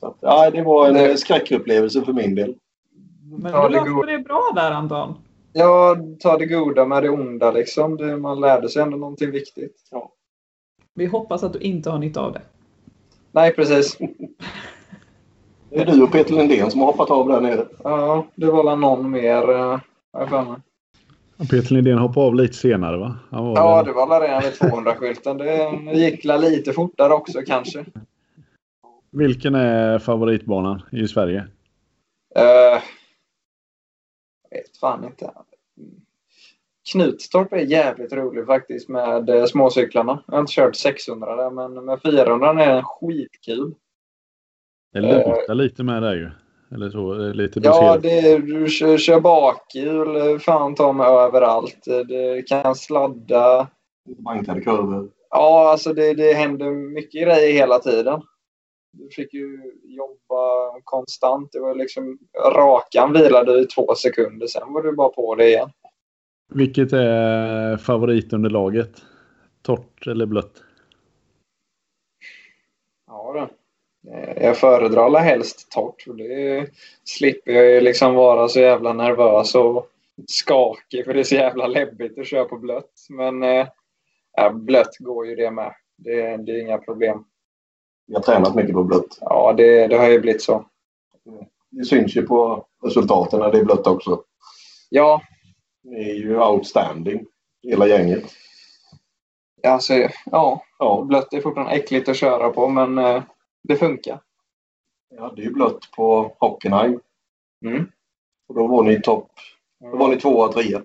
Så 0.00 0.06
att, 0.06 0.16
ja, 0.20 0.50
det 0.50 0.62
var 0.62 0.88
en 0.88 0.94
Det- 0.94 1.16
skräckupplevelse 1.16 2.02
för 2.02 2.12
min 2.12 2.34
del. 2.34 2.54
Men 3.38 3.52
Ta 3.52 3.68
du 3.68 3.74
det 3.74 3.80
löste 3.80 3.90
god- 3.90 4.06
det 4.08 4.18
bra 4.18 4.52
där 4.54 4.70
Anton. 4.70 5.14
Ja, 5.52 5.96
ta 6.20 6.38
det 6.38 6.46
goda 6.46 6.84
med 6.84 7.02
det 7.02 7.08
onda 7.10 7.50
liksom. 7.50 7.96
Det, 7.96 8.16
man 8.16 8.40
lärde 8.40 8.68
sig 8.68 8.82
ändå 8.82 8.96
någonting 8.96 9.30
viktigt. 9.30 9.76
Vi 11.00 11.06
hoppas 11.06 11.42
att 11.42 11.52
du 11.52 11.58
inte 11.58 11.90
har 11.90 11.98
nytta 11.98 12.20
av 12.20 12.32
det. 12.32 12.42
Nej, 13.32 13.54
precis. 13.54 13.98
Det 15.70 15.76
är 15.80 15.86
du 15.86 16.02
och 16.02 16.12
Peter 16.12 16.34
Lindén 16.34 16.70
som 16.70 16.80
har 16.80 16.86
hoppat 16.86 17.10
av 17.10 17.28
där 17.28 17.40
nere. 17.40 17.66
Ja, 17.84 18.26
det 18.34 18.46
var 18.46 18.64
väl 18.64 18.78
någon 18.78 19.10
mer, 19.10 19.50
eh, 19.50 19.80
har 20.12 20.26
för 20.26 20.42
mig. 20.42 20.60
Peter 21.50 21.74
Lindén 21.74 21.98
hoppade 21.98 22.26
av 22.26 22.34
lite 22.34 22.54
senare 22.54 22.96
va? 22.96 23.18
Var 23.30 23.56
Ja, 23.56 23.76
väl- 23.76 23.84
det 23.86 23.92
var 23.92 24.06
väl 24.08 24.20
redan 24.22 24.42
vid 24.42 24.52
200-skylten. 24.52 25.36
Det 25.38 25.92
gick 25.94 26.24
lite 26.24 26.72
fortare 26.72 27.12
också 27.12 27.40
kanske. 27.46 27.84
Vilken 29.10 29.54
är 29.54 29.98
favoritbanan 29.98 30.82
i 30.92 31.08
Sverige? 31.08 31.38
Uh, 32.38 32.42
jag 32.42 32.80
vet 34.50 34.76
fan 34.80 35.04
inte. 35.04 35.30
Knutstorp 36.92 37.52
är 37.52 37.56
jävligt 37.56 38.12
rolig 38.12 38.46
faktiskt 38.46 38.88
med 38.88 39.28
eh, 39.28 39.44
småcyklarna. 39.44 40.22
Jag 40.26 40.34
har 40.34 40.40
inte 40.40 40.52
kört 40.52 40.76
600 40.76 41.36
där, 41.36 41.50
men 41.50 41.84
med 41.84 42.02
400 42.02 42.50
är 42.50 42.74
den 42.74 42.84
skitkul. 42.84 43.74
Det 44.92 45.00
lutar 45.00 45.54
lite 45.54 45.82
med 45.82 46.02
där 46.02 46.14
ju. 46.14 46.30
Eller 46.74 46.90
så, 46.90 47.26
eh, 47.26 47.34
lite 47.34 47.60
Ja, 47.62 47.98
det 47.98 48.38
du 48.38 48.68
kör, 48.68 48.98
kör 48.98 49.20
bakhjul, 49.20 50.38
fan 50.38 50.74
ta 50.74 50.92
mig 50.92 51.06
överallt. 51.06 51.84
Det 51.84 52.48
kan 52.48 52.74
sladda. 52.74 53.68
Bankade 54.18 54.60
kurvor. 54.60 55.10
Ja, 55.30 55.70
alltså 55.70 55.92
det, 55.92 56.14
det 56.14 56.32
händer 56.32 56.70
mycket 56.70 57.22
grejer 57.22 57.52
hela 57.52 57.78
tiden. 57.78 58.22
Du 58.92 59.08
fick 59.10 59.34
ju 59.34 59.72
jobba 59.84 60.70
konstant. 60.84 61.52
Det 61.52 61.60
var 61.60 61.74
liksom 61.74 62.18
rakan 62.54 63.12
vilade 63.12 63.60
i 63.60 63.66
två 63.66 63.94
sekunder. 63.94 64.46
Sen 64.46 64.72
var 64.72 64.82
du 64.82 64.92
bara 64.92 65.08
på 65.08 65.34
det 65.34 65.48
igen. 65.48 65.70
Vilket 66.52 66.92
är 66.92 67.76
favoritunderlaget? 67.76 69.02
Torrt 69.62 70.06
eller 70.06 70.26
blött? 70.26 70.62
Ja, 73.06 73.32
då. 73.32 73.48
Jag 74.36 74.56
föredrar 74.58 75.04
alla 75.04 75.18
helst 75.18 75.70
torrt. 75.70 76.02
för 76.02 76.12
Det 76.12 76.66
slipper 77.04 77.52
jag 77.52 77.70
ju 77.70 77.80
liksom 77.80 78.14
vara 78.14 78.48
så 78.48 78.60
jävla 78.60 78.92
nervös 78.92 79.54
och 79.54 79.86
skakig 80.26 81.04
för 81.04 81.14
det 81.14 81.20
är 81.20 81.24
så 81.24 81.34
jävla 81.34 81.66
läbbigt 81.66 82.18
att 82.18 82.26
köra 82.26 82.44
på 82.44 82.58
blött. 82.58 83.06
Men 83.08 83.42
eh, 83.42 83.66
ja, 84.36 84.50
blött 84.50 84.96
går 84.98 85.26
ju 85.26 85.36
det 85.36 85.50
med. 85.50 85.74
Det, 85.96 86.36
det 86.36 86.52
är 86.52 86.60
inga 86.60 86.78
problem. 86.78 87.24
Vi 88.06 88.14
har 88.14 88.22
tränat 88.22 88.54
mycket 88.54 88.74
på 88.74 88.84
blött. 88.84 89.18
Ja, 89.20 89.54
det, 89.56 89.86
det 89.86 89.96
har 89.96 90.08
ju 90.08 90.20
blivit 90.20 90.42
så. 90.42 90.64
Det 91.70 91.84
syns 91.84 92.16
ju 92.16 92.26
på 92.26 92.66
resultaten 92.84 93.40
när 93.40 93.52
det 93.52 93.58
är 93.58 93.64
blött 93.64 93.86
också. 93.86 94.22
Ja, 94.88 95.22
är 95.88 96.14
ju 96.14 96.40
outstanding. 96.40 97.26
Hela 97.62 97.86
gänget. 97.86 98.24
alltså, 99.66 99.94
ja, 100.24 100.62
Ja, 100.78 101.02
blött 101.08 101.32
är 101.34 101.40
fortfarande 101.40 101.72
äckligt 101.72 102.08
att 102.08 102.16
köra 102.16 102.50
på 102.50 102.68
men 102.68 102.98
eh, 102.98 103.22
det 103.62 103.76
funkar. 103.76 104.20
vi 105.10 105.18
hade 105.20 105.42
ju 105.42 105.50
blött 105.52 105.90
på 105.96 106.36
Hockenheim. 106.38 107.00
Mm. 107.64 107.90
Och 108.48 108.54
då 108.54 108.66
var 108.66 108.82
ni 108.82 109.00
topp. 109.00 109.30
Då 109.80 109.96
var 109.96 110.08
ni 110.08 110.16
tvåa, 110.16 110.52
trea 110.52 110.82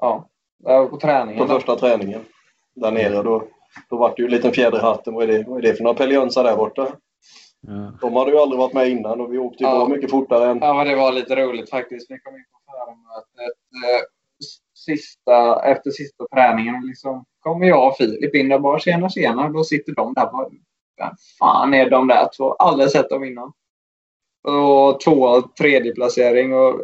Ja, 0.00 0.28
Ja, 0.64 0.86
på 0.86 0.96
träningen. 0.96 1.46
på 1.46 1.54
första 1.54 1.76
träningen. 1.76 2.20
Där 2.74 2.92
nere. 2.92 3.22
Då, 3.22 3.44
då 3.90 3.96
var 3.96 4.08
det 4.08 4.22
ju 4.22 4.24
en 4.24 4.30
liten 4.30 4.52
fjäder 4.52 4.78
i 4.78 4.82
hatten. 4.82 5.14
Vad 5.14 5.22
är 5.24 5.28
det, 5.38 5.44
vad 5.48 5.58
är 5.58 5.62
det 5.62 5.74
för 5.76 5.84
några 5.84 5.96
peljönsar 5.96 6.44
där 6.44 6.56
borta? 6.56 6.88
Ja. 7.60 7.92
De 8.00 8.16
hade 8.16 8.30
ju 8.30 8.38
aldrig 8.38 8.58
varit 8.58 8.72
med 8.72 8.88
innan 8.88 9.20
och 9.20 9.32
vi 9.32 9.38
åkte 9.38 9.64
ju 9.64 9.70
Ja. 9.70 9.84
på 9.86 9.92
mycket 9.92 10.10
fortare 10.10 10.50
än... 10.50 10.58
Ja, 10.62 10.74
men 10.74 10.86
det 10.86 10.96
var 10.96 11.12
lite 11.12 11.36
roligt 11.36 11.70
faktiskt. 11.70 12.10
Vi 12.10 12.18
kom 12.18 12.34
in 12.34 12.44
på 12.52 12.58
förmötet. 12.72 13.58
Sista, 14.84 15.62
efter 15.64 15.90
sista 15.90 16.24
träningen 16.34 16.86
liksom, 16.86 17.24
kommer 17.40 17.66
jag 17.66 17.88
och 17.88 17.96
Filip 17.96 18.34
in 18.34 18.52
och 18.52 18.60
bara 18.60 18.78
tjena 18.78 19.08
tjena. 19.08 19.48
Då 19.48 19.64
sitter 19.64 19.94
de 19.94 20.14
där 20.14 20.32
bara. 20.32 20.48
vem 20.98 21.14
fan 21.38 21.74
är 21.74 21.90
de 21.90 22.08
där 22.08 22.28
två? 22.36 22.54
Aldrig 22.54 22.90
sett 22.90 23.10
dem 23.10 23.24
innan. 23.24 23.52
Och 24.48 25.00
två 25.00 25.42
tredje 25.42 25.94
placering 25.94 26.54
och 26.54 26.80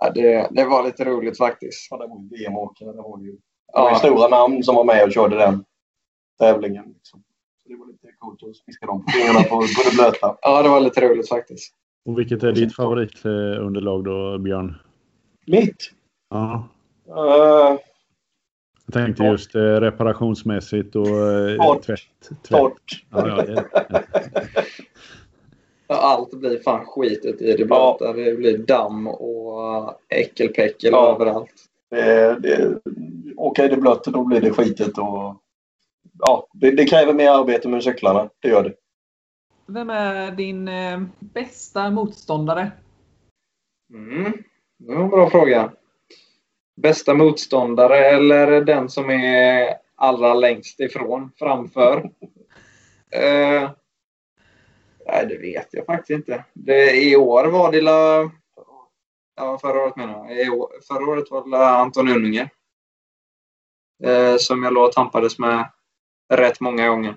ja, 0.00 0.10
det, 0.10 0.48
det 0.50 0.64
var 0.64 0.84
lite 0.84 1.04
roligt 1.04 1.38
faktiskt. 1.38 1.88
Ja, 1.90 1.96
det 1.96 2.06
var 2.06 2.20
ju 2.20 2.28
VM-åkare. 2.28 2.92
Det 2.92 3.02
var 3.02 3.20
ju, 3.20 3.32
det 3.72 3.80
var 3.80 3.90
ju 3.90 3.96
stora 3.96 4.28
namn 4.28 4.62
som 4.62 4.74
var 4.74 4.84
med 4.84 5.04
och 5.04 5.12
körde 5.12 5.36
den 5.36 5.64
tävlingen. 6.38 6.84
Liksom. 6.84 7.22
Så 7.62 7.68
det 7.68 7.76
var 7.76 7.86
lite 7.86 8.08
coolt 8.18 8.42
att 8.42 8.56
smiska 8.56 8.86
dem 8.86 9.04
på 9.04 9.10
fingrarna 9.10 9.42
på, 9.42 9.48
på 9.48 9.90
det 9.90 9.94
blöta. 9.94 10.36
Ja, 10.42 10.62
det 10.62 10.68
var 10.68 10.80
lite 10.80 11.00
roligt 11.00 11.28
faktiskt. 11.28 11.74
Och 12.04 12.18
vilket 12.18 12.42
är 12.42 12.52
ditt 12.52 12.76
favoritunderlag 12.76 14.04
då, 14.04 14.38
Björn? 14.38 14.74
Mitt? 15.46 15.90
Ja. 16.30 16.68
Uh, 17.08 17.78
Jag 18.86 18.92
tänkte 18.92 19.24
just 19.24 19.54
eh, 19.54 19.60
reparationsmässigt 19.60 20.96
och 20.96 21.06
eh, 21.08 21.56
Torrt. 21.56 21.82
tvätt. 21.82 22.00
tvätt. 22.28 22.42
torrt. 22.42 23.04
Ja, 23.10 23.28
ja, 23.28 23.44
ja, 25.88 25.94
Allt 25.96 26.30
blir 26.40 26.58
fan 26.58 26.86
skitet 26.86 27.42
i 27.42 27.56
det 27.56 27.64
blöta. 27.64 28.12
Det 28.12 28.36
blir 28.36 28.58
damm 28.58 29.06
och 29.06 29.94
äckelpäckel 30.08 30.90
Ja. 30.92 31.14
överallt. 31.14 31.52
Det, 31.90 32.38
det, 32.40 32.80
det 33.68 33.76
blött, 33.76 34.04
då 34.04 34.24
blir 34.24 34.40
det 34.40 34.50
skitigt. 34.50 34.98
Och, 34.98 35.36
ja, 36.18 36.46
det, 36.52 36.70
det 36.70 36.84
kräver 36.86 37.12
mer 37.12 37.30
arbete 37.30 37.68
med 37.68 37.82
cyklarna. 37.82 38.28
Det 38.40 38.48
gör 38.48 38.62
det. 38.64 38.74
Vem 39.66 39.90
är 39.90 40.30
din 40.30 40.68
eh, 40.68 41.00
bästa 41.20 41.90
motståndare? 41.90 42.70
Mm. 43.94 44.32
Det 44.78 44.94
var 44.94 45.02
en 45.02 45.08
bra 45.10 45.30
fråga. 45.30 45.72
Bästa 46.76 47.14
motståndare 47.14 47.98
eller 47.98 48.60
den 48.60 48.88
som 48.88 49.10
är 49.10 49.76
allra 49.94 50.34
längst 50.34 50.80
ifrån, 50.80 51.30
framför? 51.38 52.10
Eh, 53.10 53.70
nej, 55.06 55.26
det 55.26 55.38
vet 55.38 55.68
jag 55.70 55.86
faktiskt 55.86 56.10
inte. 56.10 56.44
Det, 56.52 56.96
I 56.96 57.16
år 57.16 57.44
var 57.44 57.72
det 57.72 57.80
la, 57.80 58.30
Ja, 59.36 59.58
förra 59.58 59.82
året 59.82 59.96
menar 59.96 60.30
jag. 60.30 60.54
År, 60.54 60.70
förra 60.88 61.06
året 61.06 61.30
var 61.30 61.50
det 61.50 61.66
Anton 61.66 62.08
Unninger. 62.08 62.50
Eh, 64.04 64.36
som 64.36 64.62
jag 64.62 64.72
låg 64.72 64.86
och 64.86 64.92
tampades 64.92 65.38
med 65.38 65.70
rätt 66.32 66.60
många 66.60 66.88
gånger. 66.88 67.16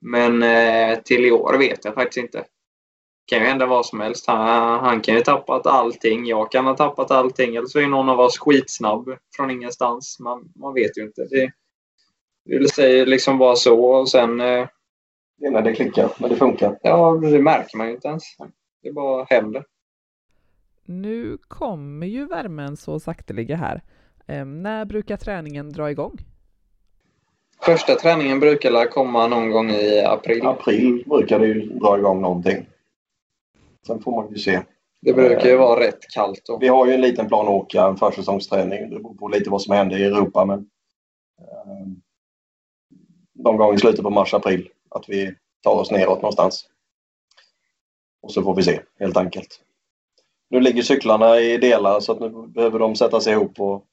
Men 0.00 0.42
eh, 0.42 0.98
till 0.98 1.24
i 1.24 1.30
år 1.30 1.58
vet 1.58 1.84
jag 1.84 1.94
faktiskt 1.94 2.24
inte 2.24 2.44
kan 3.26 3.38
ju 3.38 3.44
hända 3.44 3.66
vad 3.66 3.86
som 3.86 4.00
helst. 4.00 4.26
Han, 4.26 4.80
han 4.80 5.00
kan 5.00 5.14
ju 5.14 5.20
ha 5.20 5.24
tappat 5.24 5.66
allting. 5.66 6.26
Jag 6.26 6.52
kan 6.52 6.66
ha 6.66 6.76
tappat 6.76 7.10
allting. 7.10 7.56
Eller 7.56 7.66
så 7.66 7.78
är 7.78 7.86
någon 7.86 8.08
av 8.08 8.20
oss 8.20 8.38
skitsnabb 8.38 9.10
från 9.36 9.50
ingenstans. 9.50 10.16
Man, 10.20 10.52
man 10.54 10.74
vet 10.74 10.98
ju 10.98 11.02
inte. 11.02 11.24
Det, 11.30 11.52
det 12.44 12.58
vill 12.58 12.70
säga 12.70 13.04
liksom 13.04 13.38
vara 13.38 13.56
så 13.56 13.84
och 13.84 14.08
sen... 14.08 14.40
eh, 14.40 14.66
Det 15.38 15.46
är 15.46 15.50
när 15.50 15.62
det 15.62 15.74
klickar, 15.74 16.10
när 16.18 16.28
det 16.28 16.36
funkar. 16.36 16.78
Ja, 16.82 17.18
det 17.22 17.38
märker 17.42 17.78
man 17.78 17.86
ju 17.86 17.94
inte 17.94 18.08
ens. 18.08 18.22
Det 18.82 18.92
bara 18.92 19.24
händer. 19.30 19.64
Nu 20.84 21.38
kommer 21.48 22.06
ju 22.06 22.26
värmen 22.26 22.76
så 22.76 23.00
sakteliga 23.00 23.56
här. 23.56 23.82
Eh, 24.26 24.44
när 24.44 24.84
brukar 24.84 25.16
träningen 25.16 25.72
dra 25.72 25.90
igång? 25.90 26.18
Första 27.62 27.94
träningen 27.94 28.40
brukar 28.40 28.90
komma 28.90 29.26
någon 29.26 29.50
gång 29.50 29.70
i 29.70 30.04
april. 30.04 30.46
april 30.46 31.04
brukar 31.06 31.38
det 31.38 31.46
ju 31.46 31.66
dra 31.66 31.98
igång 31.98 32.20
någonting. 32.20 32.66
Sen 33.86 34.00
får 34.00 34.22
man 34.22 34.32
ju 34.32 34.38
se. 34.38 34.62
Det 35.02 35.12
brukar 35.12 35.48
ju 35.48 35.56
vara 35.56 35.80
rätt 35.80 36.10
kallt 36.14 36.42
då. 36.46 36.58
Vi 36.58 36.68
har 36.68 36.86
ju 36.86 36.92
en 36.92 37.00
liten 37.00 37.28
plan 37.28 37.46
att 37.46 37.52
åka, 37.52 37.86
en 37.86 37.96
försäsongsträning. 37.96 38.90
Det 38.90 38.96
beror 38.96 39.14
på 39.14 39.28
lite 39.28 39.50
vad 39.50 39.62
som 39.62 39.74
händer 39.74 39.98
i 39.98 40.04
Europa. 40.04 40.44
Men, 40.44 40.58
eh, 41.38 41.86
någon 43.34 43.56
gång 43.56 43.74
i 43.74 43.78
slutet 43.78 44.02
på 44.02 44.10
mars-april 44.10 44.68
att 44.90 45.08
vi 45.08 45.34
tar 45.62 45.74
oss 45.74 45.90
neråt 45.90 46.22
någonstans. 46.22 46.68
Och 48.22 48.32
så 48.32 48.42
får 48.42 48.54
vi 48.54 48.62
se 48.62 48.80
helt 48.98 49.16
enkelt. 49.16 49.60
Nu 50.50 50.60
ligger 50.60 50.82
cyklarna 50.82 51.40
i 51.40 51.56
delar 51.56 52.00
så 52.00 52.12
att 52.12 52.20
nu 52.20 52.46
behöver 52.46 52.78
de 52.78 52.96
sättas 52.96 53.26
ihop 53.26 53.60
och 53.60 53.84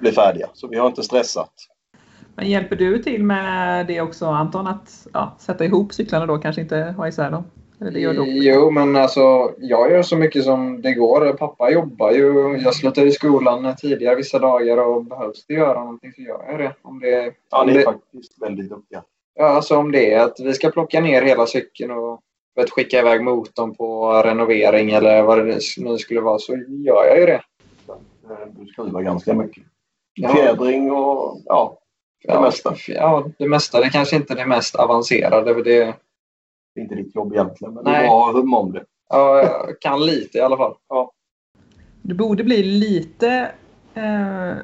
bli 0.00 0.12
färdiga. 0.12 0.50
Så 0.52 0.68
vi 0.68 0.76
har 0.76 0.86
inte 0.86 1.02
stressat. 1.02 1.52
Men 2.34 2.50
hjälper 2.50 2.76
du 2.76 3.02
till 3.02 3.24
med 3.24 3.86
det 3.86 4.00
också 4.00 4.26
Anton? 4.26 4.66
Att 4.66 5.06
ja, 5.12 5.36
sätta 5.38 5.64
ihop 5.64 5.94
cyklarna 5.94 6.26
då, 6.26 6.38
kanske 6.38 6.60
inte 6.62 6.76
ha 6.76 7.08
isär 7.08 7.30
dem? 7.30 7.44
Eller 7.86 8.00
gör 8.00 8.14
du 8.14 8.20
också? 8.20 8.32
Jo, 8.32 8.70
men 8.70 8.96
alltså 8.96 9.54
jag 9.58 9.90
gör 9.90 10.02
så 10.02 10.16
mycket 10.16 10.44
som 10.44 10.82
det 10.82 10.92
går. 10.94 11.32
Pappa 11.32 11.70
jobbar 11.70 12.10
ju. 12.12 12.56
Jag 12.64 12.74
slutar 12.74 13.06
i 13.06 13.12
skolan 13.12 13.76
tidigare 13.76 14.14
vissa 14.14 14.38
dagar 14.38 14.76
och 14.76 15.04
behövs 15.04 15.46
det 15.46 15.54
göra 15.54 15.80
någonting 15.80 16.12
så 16.12 16.22
gör 16.22 16.44
jag 16.48 16.58
det. 16.58 16.74
Om 16.82 17.00
det, 17.00 17.32
Ja, 17.50 17.60
om 17.60 17.66
ni 17.66 17.72
är 17.72 17.78
det, 17.78 17.84
faktiskt 17.84 18.42
väldigt 18.42 18.70
duktiga. 18.70 19.02
ja, 19.34 19.44
alltså 19.44 19.76
om 19.76 19.92
det 19.92 20.12
är 20.12 20.20
att 20.24 20.40
vi 20.40 20.52
ska 20.54 20.70
plocka 20.70 21.00
ner 21.00 21.22
hela 21.22 21.46
cykeln 21.46 21.90
och 21.90 22.20
vet, 22.56 22.70
skicka 22.70 22.98
iväg 22.98 23.22
motorn 23.24 23.74
på 23.74 24.12
renovering 24.22 24.90
eller 24.90 25.22
vad 25.22 25.46
det 25.46 25.58
nu 25.78 25.98
skulle 25.98 26.20
vara 26.20 26.38
så 26.38 26.52
gör 26.68 27.04
jag 27.06 27.20
ju 27.20 27.26
det. 27.26 27.42
Eh, 28.30 28.36
Du 28.58 28.66
skruvar 28.66 29.02
ganska 29.02 29.34
mycket. 29.34 29.62
Ja. 30.14 30.28
Fjädring 30.34 30.92
och 30.92 31.40
ja, 31.44 31.78
det 32.24 32.32
ja, 32.32 32.40
mesta. 32.40 32.74
Ja, 32.88 33.24
det 33.38 33.48
mesta. 33.48 33.80
Det 33.80 33.90
kanske 33.90 34.16
inte 34.16 34.32
är 34.32 34.36
det 34.36 34.46
mest 34.46 34.74
avancerade. 34.76 35.62
Det, 35.62 35.94
Det 36.74 36.80
är 36.80 36.82
inte 36.82 36.94
ditt 36.94 37.14
jobb 37.14 37.32
egentligen, 37.32 37.74
men 37.74 37.84
Nej. 37.84 38.06
bra 38.06 38.28
att 38.28 38.34
hum 38.34 38.54
om 38.54 38.72
det. 38.72 38.84
ja, 39.08 39.38
jag 39.38 39.80
kan 39.80 40.06
lite 40.06 40.38
i 40.38 40.40
alla 40.40 40.56
fall. 40.56 40.74
Det 42.02 42.14
borde 42.14 42.44
bli 42.44 42.62
lite 42.62 43.50
eh, 43.94 44.54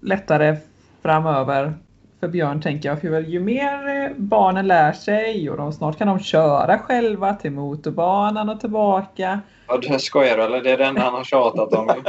lättare 0.00 0.56
framöver 1.02 1.74
för 2.20 2.28
Björn 2.28 2.60
tänker 2.60 2.88
jag. 2.88 3.00
För 3.00 3.20
ju 3.20 3.40
mer 3.40 3.88
eh, 3.88 4.10
barnen 4.16 4.66
lär 4.66 4.92
sig 4.92 5.50
och 5.50 5.56
de, 5.56 5.72
snart 5.72 5.98
kan 5.98 6.08
de 6.08 6.18
köra 6.18 6.78
själva 6.78 7.34
till 7.34 7.52
motorbanan 7.52 8.48
och 8.48 8.60
tillbaka. 8.60 9.40
Ja, 9.68 9.76
du 9.76 9.98
skojar 9.98 10.36
du 10.36 10.42
eller? 10.42 10.62
Det 10.62 10.70
är 10.70 10.78
det 10.78 10.84
enda 10.84 11.00
han 11.00 11.14
har 11.14 11.24
tjatat 11.24 11.72
om. 11.72 11.86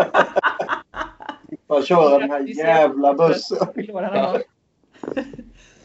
Bara 1.68 1.82
köra 1.82 2.20
den 2.20 2.32
här 2.32 2.58
jävla 2.58 3.14
bussen. 3.14 3.68
Ja. 3.76 4.38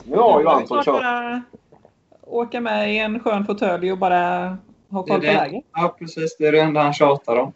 Nu 0.05 0.17
har 0.17 0.41
ju 0.41 0.49
Anton 0.49 0.83
kört. 0.85 1.03
Åka 2.37 2.61
med 2.61 2.95
i 2.95 2.99
en 2.99 3.21
skön 3.21 3.45
fåtölj 3.47 3.93
och 3.93 3.99
bara 3.99 4.57
ha 4.91 5.03
koll 5.03 5.21
på 5.21 5.27
läget. 5.27 5.65
Ja, 5.73 5.97
precis. 5.99 6.37
Det 6.39 6.47
är 6.47 6.53
det 6.53 6.61
enda 6.61 6.81
han 6.83 6.93
tjatar 6.93 7.37
om. 7.37 7.53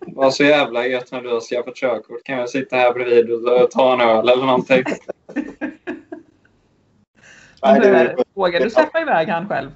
Var 0.00 0.30
så 0.30 0.44
jävla 0.44 0.86
gött 0.86 1.12
när 1.12 1.22
du 1.22 1.32
har 1.32 1.40
skaffat 1.40 1.76
körkort. 1.76 2.24
Kan 2.24 2.38
jag 2.38 2.48
sitta 2.48 2.76
här 2.76 2.92
bredvid 2.94 3.30
och 3.48 3.70
ta 3.70 3.92
en 3.94 4.00
öl 4.00 4.28
eller 4.28 4.46
någonting? 4.46 4.84
Nej, 7.62 7.80
det 7.80 7.88
är, 7.88 8.16
Vågar 8.34 8.60
du 8.60 8.70
släppa 8.70 9.00
iväg 9.00 9.28
han 9.28 9.48
själv? 9.48 9.70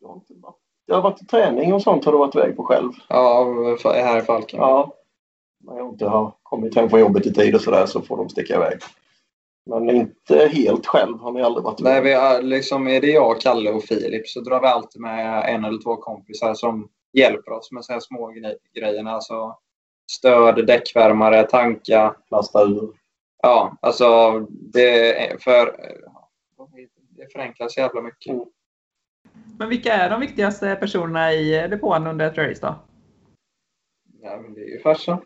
jag 0.00 0.08
har 0.08 0.14
inte 0.16 0.34
varit- 0.34 0.54
jag 0.86 0.94
har 0.94 1.02
varit 1.02 1.22
i 1.22 1.26
träning 1.26 1.74
och 1.74 1.82
sånt 1.82 2.04
har 2.04 2.12
du 2.12 2.18
varit 2.18 2.34
iväg 2.34 2.56
på 2.56 2.64
själv. 2.64 2.92
Ja, 3.08 3.44
här 3.84 4.18
i 4.18 4.22
Falken. 4.22 4.60
Ja. 4.60 4.94
När 5.64 5.76
jag 5.76 5.88
inte 5.88 6.06
har 6.06 6.32
kommit 6.42 6.74
hem 6.76 6.90
från 6.90 7.00
jobbet 7.00 7.26
i 7.26 7.34
tid 7.34 7.54
och 7.54 7.60
sådär 7.60 7.86
så 7.86 8.02
får 8.02 8.16
de 8.16 8.28
sticka 8.28 8.54
iväg. 8.54 8.78
Men 9.68 9.90
inte 9.90 10.50
helt 10.52 10.86
själv 10.86 11.18
har 11.18 11.32
ni 11.32 11.42
aldrig 11.42 11.64
varit 11.64 11.80
Nej, 11.80 12.02
vi 12.02 12.12
är, 12.12 12.42
liksom, 12.42 12.88
är 12.88 13.00
det 13.00 13.10
jag, 13.10 13.40
Kalle 13.40 13.70
och 13.70 13.84
Filip 13.84 14.28
så 14.28 14.40
drar 14.40 14.60
vi 14.60 14.66
alltid 14.66 15.02
med 15.02 15.54
en 15.54 15.64
eller 15.64 15.82
två 15.82 15.96
kompisar 15.96 16.54
som 16.54 16.88
hjälper 17.12 17.52
oss 17.52 17.72
med 17.72 17.84
så 17.84 17.92
här 17.92 18.00
små 18.00 18.30
gre- 18.30 18.56
grejerna. 18.74 19.10
Alltså 19.10 19.58
stöd, 20.10 20.66
däckvärmare, 20.66 21.42
tanka. 21.42 22.14
Lasta 22.30 22.64
ur. 22.64 22.90
Ja, 23.42 23.76
alltså 23.80 24.40
det 24.50 25.30
är 25.30 25.38
för... 25.38 25.76
Det 27.10 27.32
förenklas 27.32 27.76
jävla 27.76 28.02
mycket. 28.02 28.32
Mm. 28.32 28.44
Men 29.58 29.68
vilka 29.68 29.92
är 29.92 30.10
de 30.10 30.20
viktigaste 30.20 30.76
personerna 30.80 31.32
i 31.32 31.68
depån 31.68 32.06
under 32.06 32.26
ett 32.26 32.38
race 32.38 32.66
då? 32.66 32.74
Ja, 34.22 34.40
men 34.42 34.54
det 34.54 34.60
är 34.60 34.68
ju 34.68 34.80
farsan. 34.80 35.18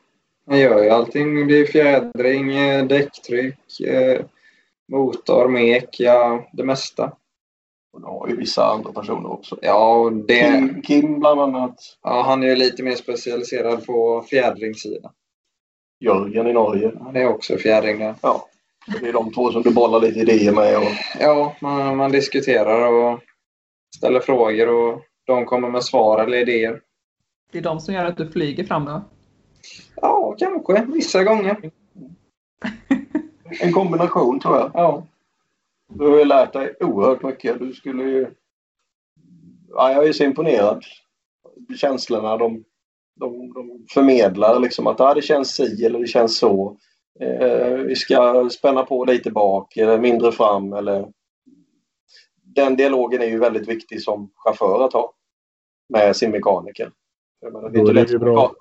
Han 0.47 0.59
gör 0.59 0.83
ju 0.83 0.91
allting. 0.91 1.49
Det 1.49 1.59
är 1.61 1.67
fjädring, 1.67 2.57
eh, 2.57 2.87
däcktryck, 2.87 3.81
eh, 3.81 4.21
motor, 4.93 5.49
mek, 5.49 5.97
ja 6.01 6.49
det 6.53 6.65
mesta. 6.65 7.13
Och 7.93 8.01
du 8.01 8.07
har 8.07 8.29
ju 8.29 8.37
vissa 8.37 8.65
andra 8.65 8.93
personer 8.93 9.33
också. 9.33 9.59
Ja, 9.63 9.95
och 9.97 10.13
det, 10.13 10.41
Kim, 10.41 10.83
Kim 10.83 11.21
bland 11.21 11.41
annat. 11.41 11.77
ja, 12.03 12.23
han 12.23 12.43
är 12.43 12.47
ju 12.47 12.57
lite 12.57 12.83
mer 12.83 12.95
specialiserad 12.95 13.87
på 13.87 14.25
fjädringssidan. 14.31 15.13
Jörgen 16.01 16.47
i 16.47 16.53
Norge. 16.53 16.93
Han 17.01 17.17
är 17.17 17.29
också 17.29 17.57
fjädring 17.57 17.99
där. 17.99 18.15
Ja. 18.23 18.49
Det 19.01 19.09
är 19.09 19.13
de 19.13 19.33
två 19.33 19.53
som 19.53 19.63
du 19.63 19.71
bollar 19.71 20.01
lite 20.01 20.21
idéer 20.21 20.53
med. 20.53 20.77
Och, 20.77 20.85
Ja, 21.21 21.57
man, 21.61 21.97
man 21.97 22.13
diskuterar 22.13 22.93
och 22.93 23.21
ställer 23.97 24.21
frågor 24.21 24.69
och 24.69 25.03
de 25.27 25.45
kommer 25.45 25.69
med 25.71 25.85
svar 25.85 26.25
eller 26.25 26.39
idéer. 26.39 26.81
Det 27.53 27.59
är 27.59 27.63
de 27.63 27.81
som 27.81 27.95
gör 27.95 28.05
att 28.05 28.17
du 28.17 28.31
flyger 28.31 28.65
fram 28.65 28.85
då? 28.85 29.03
Ja, 29.97 30.35
kanske. 30.39 30.87
Vissa 30.89 31.25
gånger. 31.25 31.71
en 33.61 33.73
kombination 33.73 34.41
tror 34.41 34.57
jag. 34.57 34.71
Ja. 34.75 35.07
Du 35.89 36.09
har 36.09 36.19
ju 36.19 36.25
lärt 36.25 36.53
dig 36.53 36.75
oerhört 36.81 37.23
mycket. 37.23 37.59
Du 37.59 37.73
skulle 37.73 38.03
ju... 38.03 38.27
Ja, 39.69 39.93
jag 39.93 40.09
är 40.09 40.13
så 40.13 40.25
imponerad. 40.25 40.85
Känslorna 41.77 42.37
de, 42.37 42.65
de, 43.15 43.53
de 43.53 43.87
förmedlar 43.91 44.61
liksom 44.61 44.87
att 44.87 45.01
ah, 45.01 45.15
det 45.15 45.23
känns 45.23 45.55
si 45.55 45.85
eller 45.85 45.99
det 45.99 46.07
känns 46.07 46.39
så. 46.39 46.77
Eh, 47.21 47.69
vi 47.69 47.97
ska 47.97 48.49
spänna 48.51 48.83
på 48.83 49.05
lite 49.05 49.31
bak 49.31 49.77
eller 49.77 49.99
mindre 49.99 50.33
fram 50.33 50.73
eller 50.73 51.09
den 52.43 52.77
dialogen 52.77 53.23
är 53.23 53.27
ju 53.27 53.39
väldigt 53.39 53.69
viktig 53.69 54.03
som 54.03 54.31
chaufför 54.35 54.85
att 54.85 54.93
ha 54.93 55.13
med 55.89 56.17
sin 56.17 56.31
mekaniker. 56.31 56.93
Menar, 57.43 57.71
det 57.71 57.79
är 57.79 57.81
inte 57.81 57.93
lätt 57.93 58.09
det 58.09 58.19
bra. 58.19 58.55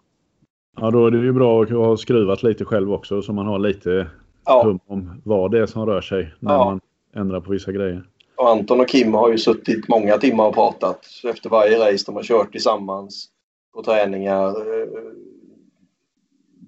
Ja, 0.78 0.92
då 0.92 1.08
är 1.08 1.12
det 1.12 1.18
ju 1.18 1.34
bra 1.34 1.64
att 1.64 1.70
ha 1.70 1.98
skruvat 1.98 2.44
lite 2.44 2.66
själv 2.66 2.94
också 2.94 3.22
så 3.22 3.34
man 3.34 3.48
har 3.48 3.60
lite 3.60 4.08
ja. 4.46 4.64
hum 4.64 4.80
om 4.88 5.22
vad 5.26 5.52
det 5.52 5.60
är 5.60 5.66
som 5.66 5.86
rör 5.86 6.02
sig 6.02 6.34
när 6.40 6.54
ja. 6.54 6.66
man 6.66 6.82
ändrar 7.16 7.42
på 7.42 7.52
vissa 7.52 7.72
grejer. 7.72 8.04
Och 8.36 8.50
Anton 8.50 8.80
och 8.80 8.88
Kim 8.88 9.14
har 9.14 9.32
ju 9.32 9.38
suttit 9.38 9.88
många 9.88 10.18
timmar 10.18 10.48
och 10.48 10.54
pratat 10.54 11.06
efter 11.24 11.50
varje 11.50 11.92
race 11.92 12.04
de 12.06 12.16
har 12.16 12.24
kört 12.24 12.52
tillsammans 12.52 13.30
på 13.74 13.84
träningar. 13.84 14.48
Eh, 14.48 14.88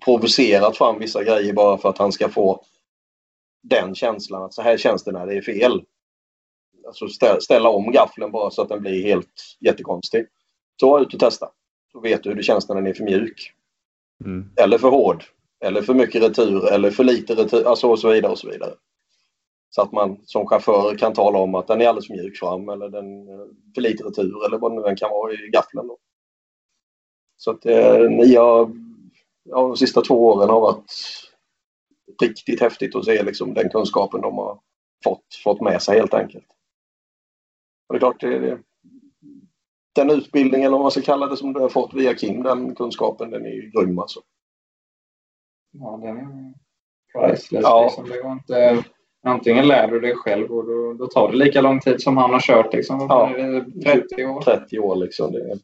provocerat 0.06 0.78
fram 0.78 1.00
vissa 1.00 1.24
grejer 1.24 1.54
bara 1.54 1.78
för 1.78 1.90
att 1.90 1.98
han 1.98 2.12
ska 2.12 2.30
få 2.30 2.64
den 3.64 3.96
känslan 3.96 4.44
att 4.44 4.54
så 4.54 4.62
här 4.62 4.78
känns 4.78 5.04
det 5.04 5.12
när 5.12 5.26
det 5.26 5.38
är 5.38 5.42
fel. 5.42 5.84
Alltså 6.88 7.08
ställa 7.40 7.70
om 7.70 7.92
gaffeln 7.92 8.32
bara 8.32 8.52
så 8.52 8.62
att 8.62 8.70
den 8.70 8.82
blir 8.82 9.04
helt 9.04 9.58
jättekonstig. 9.60 10.26
Så 10.80 11.00
ut 11.00 11.14
och 11.14 11.20
testa. 11.20 11.50
Så 11.92 12.00
vet 12.00 12.24
du 12.24 12.30
hur 12.30 12.36
det 12.36 12.44
känns 12.44 12.70
när 12.70 12.76
den 12.76 12.88
är 12.88 12.94
för 12.94 13.04
mjuk. 13.04 13.54
Mm. 14.26 14.50
Eller 14.56 14.78
för 14.78 14.90
hård. 14.90 15.24
Eller 15.66 15.82
för 15.82 15.94
mycket 15.94 16.24
retur 16.24 16.74
eller 16.74 16.92
för 16.92 17.04
lite 17.04 17.36
retur. 17.36 17.68
Alltså 17.68 17.88
och 17.88 18.00
så 18.00 18.10
vidare 18.10 18.32
och 18.32 18.40
så 18.40 18.50
vidare. 18.50 18.74
Så 19.70 19.82
att 19.82 19.92
man 19.92 20.18
som 20.26 20.48
chaufför 20.48 20.98
kan 20.98 21.14
tala 21.14 21.40
om 21.40 21.56
att 21.56 21.68
den 21.68 21.82
är 21.82 21.88
alldeles 21.88 22.08
för 22.08 22.14
mjuk 22.14 22.38
fram 22.38 22.70
eller 22.70 22.90
den 22.90 23.30
eh, 23.30 23.46
för 23.76 23.82
lite 23.82 24.04
retur 24.04 24.46
eller 24.46 24.58
vad 24.58 24.72
det 24.72 24.82
nu 24.82 24.88
än 24.88 24.96
kan 24.96 25.10
vara 25.10 25.34
i 25.34 25.50
gaffeln. 25.54 25.88
Då. 25.88 25.98
Så 27.38 27.52
att 27.52 27.62
det 27.62 28.10
ni 28.10 28.36
har, 28.36 28.72
ja, 29.44 29.62
de 29.62 29.78
sista 29.78 30.02
två 30.02 30.26
åren 30.28 30.50
har 30.50 30.60
varit 30.60 30.94
riktigt 32.22 32.62
häftigt 32.62 32.96
att 32.96 33.06
se 33.06 33.24
liksom, 33.24 33.54
den 33.54 33.70
kunskapen 33.70 34.22
de 34.22 34.38
har 34.38 34.60
fått, 35.04 35.26
fått 35.44 35.62
med 35.62 35.82
sig 35.82 35.98
helt 35.98 36.14
enkelt. 36.14 36.48
Och 37.88 37.94
det 37.94 37.98
är 37.98 38.00
klart, 38.00 38.22
det, 38.22 38.40
det, 38.40 38.60
den 39.96 40.10
utbildningen, 40.10 40.66
eller 40.66 40.78
vad 40.78 40.82
man 40.82 40.92
ska 40.92 41.02
kalla 41.02 41.28
det, 41.28 41.38
som 41.38 41.54
du 41.54 41.60
har 41.60 41.70
fått 41.70 41.94
via 41.94 42.14
Kim, 42.14 42.44
den 42.44 42.76
kunskapen, 42.76 43.32
den 43.32 43.46
är 43.46 43.50
ju 43.50 43.72
grym 43.72 44.00
alltså. 44.00 44.20
Ja, 45.72 46.00
den 46.04 46.18
är 46.18 46.54
priceless. 47.14 47.64
Ja. 47.64 47.84
Liksom. 47.84 48.10
Det 48.10 48.22
går 48.22 48.32
inte, 48.32 48.84
antingen 49.24 49.68
lär 49.68 49.88
du 49.88 50.00
dig 50.00 50.16
själv 50.16 50.52
och 50.52 50.66
då, 50.66 50.94
då, 50.94 51.08
tar 51.08 51.32
det 51.32 51.38
lika 51.38 51.62
lång 51.62 51.80
tid 51.80 52.02
som 52.02 52.18
han 52.18 52.34
har 52.34 52.40
kört. 52.40 52.74
Liksom. 52.74 53.00
Ja. 53.10 53.32
30 53.84 54.26
år. 54.26 54.42
30 54.42 54.80
år 54.80 54.96
liksom. 54.96 55.32
Det, 55.32 55.58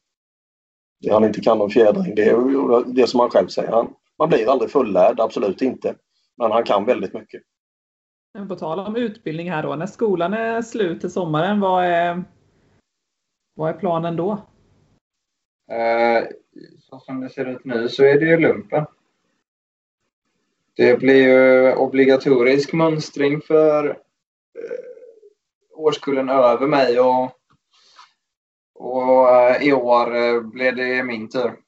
det 1.02 1.14
han 1.14 1.24
inte 1.24 1.42
kan 1.42 1.62
om 1.62 1.70
fjädring, 1.70 2.16
det 2.16 2.24
är 2.24 2.94
det 2.94 3.08
som 3.08 3.20
han 3.20 3.30
själv 3.30 3.48
säger. 3.48 3.72
Han, 3.72 3.94
man 4.18 4.30
blir 4.30 4.52
aldrig 4.52 4.72
fullärd, 4.72 5.20
absolut 5.20 5.62
inte. 5.62 5.96
Men 6.38 6.52
han 6.52 6.64
kan 6.64 6.86
väldigt 6.86 7.14
mycket. 7.14 7.42
Men 8.34 8.48
på 8.48 8.56
tal 8.56 8.80
om 8.80 8.96
utbildning 8.96 9.52
här 9.52 9.64
då, 9.64 9.76
när 9.76 9.86
skolan 9.86 10.34
är 10.34 10.62
slut 10.62 11.02
till 11.02 11.12
sommaren, 11.12 11.60
vad 11.60 11.86
är, 11.86 12.24
vad 13.60 13.70
är 13.70 13.80
planen 13.80 14.16
då? 14.16 14.32
Eh, 15.72 16.24
så 16.80 17.00
som 17.00 17.22
det 17.22 17.30
ser 17.30 17.46
ut 17.46 17.66
nu 17.66 17.90
så 17.90 18.04
är 18.04 18.20
det 18.20 18.26
ju 18.26 18.38
lumpen. 18.38 18.86
Det 20.76 21.00
blir 21.00 21.28
ju 21.28 21.74
obligatorisk 21.76 22.74
mönstring 22.74 23.42
för 23.42 23.90
eh, 23.90 23.96
årskullen 25.72 26.30
över 26.30 26.68
mig 26.68 27.00
och, 27.00 27.32
och 28.76 29.30
eh, 29.30 29.68
i 29.68 29.74
år 29.74 30.16
eh, 30.16 30.42
blev 30.42 30.76
det 30.76 31.04
min 31.04 31.30
tur. 31.30 31.60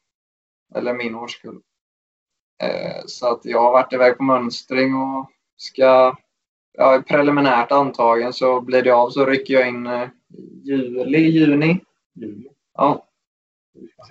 Eller 0.76 0.94
min 0.94 1.16
årskull. 1.16 1.62
Eh, 2.64 3.02
så 3.06 3.28
att 3.28 3.46
jag 3.46 3.62
har 3.62 3.72
varit 3.72 3.94
iväg 3.94 4.18
på 4.18 4.24
mönstring 4.24 4.96
och 4.96 5.32
ska 5.58 6.16
ja, 6.74 7.04
preliminärt 7.08 7.72
antagen 7.72 8.34
så 8.34 8.62
blir 8.62 8.82
det 8.82 8.92
av 8.92 9.10
så 9.10 9.26
rycker 9.26 9.54
jag 9.54 9.68
in 9.68 9.88
eh, 9.88 10.10
juli, 10.64 11.20
juni. 11.20 11.80
Juli. 12.14 12.50
Ja. 12.74 13.08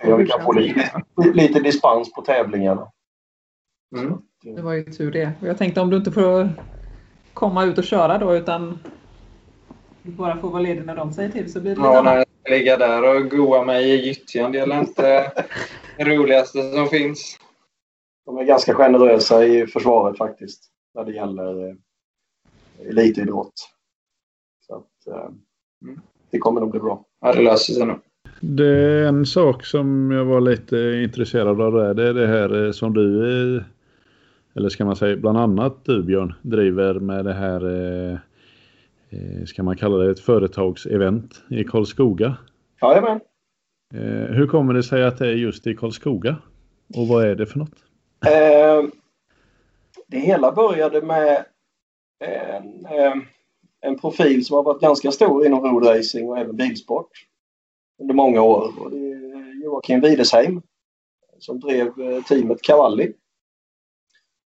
Så 0.03 0.17
vi 0.17 0.27
kan 0.27 0.43
få 0.43 0.51
lite, 0.51 0.91
lite 1.33 1.59
dispens 1.59 2.13
på 2.13 2.21
tävlingarna. 2.21 2.91
Mm. 3.97 4.21
Det 4.43 4.61
var 4.61 4.73
ju 4.73 4.83
tur 4.83 5.11
det. 5.11 5.31
jag 5.41 5.57
tänkte 5.57 5.81
om 5.81 5.89
du 5.89 5.97
inte 5.97 6.11
får 6.11 6.49
komma 7.33 7.65
ut 7.65 7.77
och 7.77 7.83
köra 7.83 8.17
då 8.17 8.35
utan 8.35 8.79
du 10.03 10.11
bara 10.11 10.37
får 10.37 10.49
vara 10.49 10.61
ledig 10.61 10.85
när 10.85 10.95
de 10.95 11.13
säger 11.13 11.29
till 11.29 11.51
så 11.51 11.61
blir 11.61 11.75
det 11.75 11.81
Ja, 11.81 12.01
när 12.01 12.15
jag 12.15 12.25
ligga 12.49 12.77
där 12.77 13.15
och 13.15 13.29
goa 13.31 13.65
mig 13.65 13.91
i 13.91 14.05
gyttjan, 14.05 14.51
det 14.51 14.59
är 14.59 14.79
inte 14.79 15.31
det 15.97 16.03
roligaste 16.03 16.71
som 16.71 16.87
finns. 16.87 17.37
De 18.25 18.37
är 18.37 18.43
ganska 18.43 18.73
generösa 18.73 19.45
i 19.45 19.67
försvaret 19.67 20.17
faktiskt 20.17 20.63
när 20.93 21.05
det 21.05 21.11
gäller 21.11 21.69
eh, 21.69 21.75
elitidrott. 22.89 23.53
Så 24.67 24.75
att, 24.75 25.07
eh, 25.07 25.29
mm. 25.81 26.01
Det 26.31 26.37
kommer 26.37 26.61
nog 26.61 26.71
bli 26.71 26.79
bra. 26.79 27.05
Det 27.21 27.41
löser 27.41 27.73
sig 27.73 27.85
nog. 27.85 27.99
Det 28.39 28.67
är 28.67 29.05
en 29.05 29.25
sak 29.25 29.65
som 29.65 30.11
jag 30.11 30.25
var 30.25 30.41
lite 30.41 30.77
intresserad 31.03 31.61
av 31.61 31.73
där. 31.73 31.93
Det 31.93 32.07
är 32.07 32.13
det 32.13 32.27
här 32.27 32.65
eh, 32.65 32.71
som 32.71 32.93
du, 32.93 33.63
eller 34.55 34.69
ska 34.69 34.85
man 34.85 34.95
säga 34.95 35.17
bland 35.17 35.37
annat 35.37 35.85
du 35.85 36.03
Björn, 36.03 36.33
driver 36.41 36.93
med 36.93 37.25
det 37.25 37.33
här, 37.33 38.21
ska 39.45 39.63
man 39.63 39.77
kalla 39.77 39.97
det 39.97 40.11
ett 40.11 40.19
företagsevent 40.19 41.43
i 41.49 41.63
Karlskoga? 41.63 42.37
Jajamän. 42.81 43.19
Hur 44.29 44.47
kommer 44.47 44.73
det 44.73 44.83
sig 44.83 45.03
att 45.03 45.17
det 45.17 45.27
är 45.27 45.33
just 45.33 45.67
i 45.67 45.75
Karlskoga? 45.75 46.35
Och 46.95 47.07
vad 47.07 47.25
är 47.25 47.35
det 47.35 47.45
för 47.45 47.59
något? 47.59 47.75
Eh, 48.25 48.89
det 50.07 50.19
hela 50.19 50.51
började 50.51 51.01
med 51.01 51.45
en, 52.19 52.85
eh, 52.85 53.15
en 53.81 53.97
profil 53.97 54.45
som 54.45 54.55
har 54.55 54.63
varit 54.63 54.81
ganska 54.81 55.11
stor 55.11 55.45
inom 55.45 55.63
roadracing 55.63 56.29
och 56.29 56.37
även 56.37 56.55
bilsport 56.55 57.11
under 57.99 58.13
många 58.13 58.41
år. 58.41 58.73
Och 58.79 58.91
det 58.91 58.97
är 58.97 59.35
eh, 59.35 59.63
Joakim 59.63 60.01
Widesheim 60.01 60.61
som 61.39 61.59
drev 61.59 61.87
eh, 62.01 62.23
teamet 62.23 62.61
Cavalli. 62.61 63.13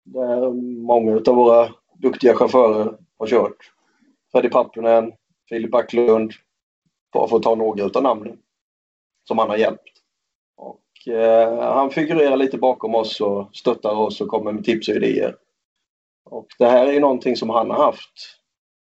Där 0.03 0.51
många 0.82 1.15
av 1.15 1.36
våra 1.36 1.69
duktiga 1.97 2.36
chaufförer 2.36 2.97
har 3.17 3.27
kört. 3.27 3.71
Freddy 4.32 4.49
Pappunen, 4.49 5.13
Filip 5.49 5.71
Backlund, 5.71 6.32
bara 7.13 7.27
för 7.27 7.38
att 7.38 7.43
ta 7.43 7.55
några 7.55 7.86
av 7.86 8.03
namnen 8.03 8.38
som 9.27 9.38
han 9.38 9.49
har 9.49 9.57
hjälpt. 9.57 9.84
Eh, 11.07 11.59
han 11.59 11.91
figurerar 11.91 12.38
lite 12.38 12.57
bakom 12.57 12.95
oss 12.95 13.21
och 13.21 13.55
stöttar 13.55 13.95
oss 13.95 14.21
och 14.21 14.27
kommer 14.27 14.51
med 14.51 14.63
tips 14.63 14.89
och 14.89 14.95
idéer. 14.95 15.36
Och 16.25 16.47
det 16.59 16.65
här 16.65 16.88
är 16.88 16.91
ju 16.91 16.99
någonting 16.99 17.36
som 17.36 17.49
han 17.49 17.69
har 17.69 17.86
haft 17.86 18.38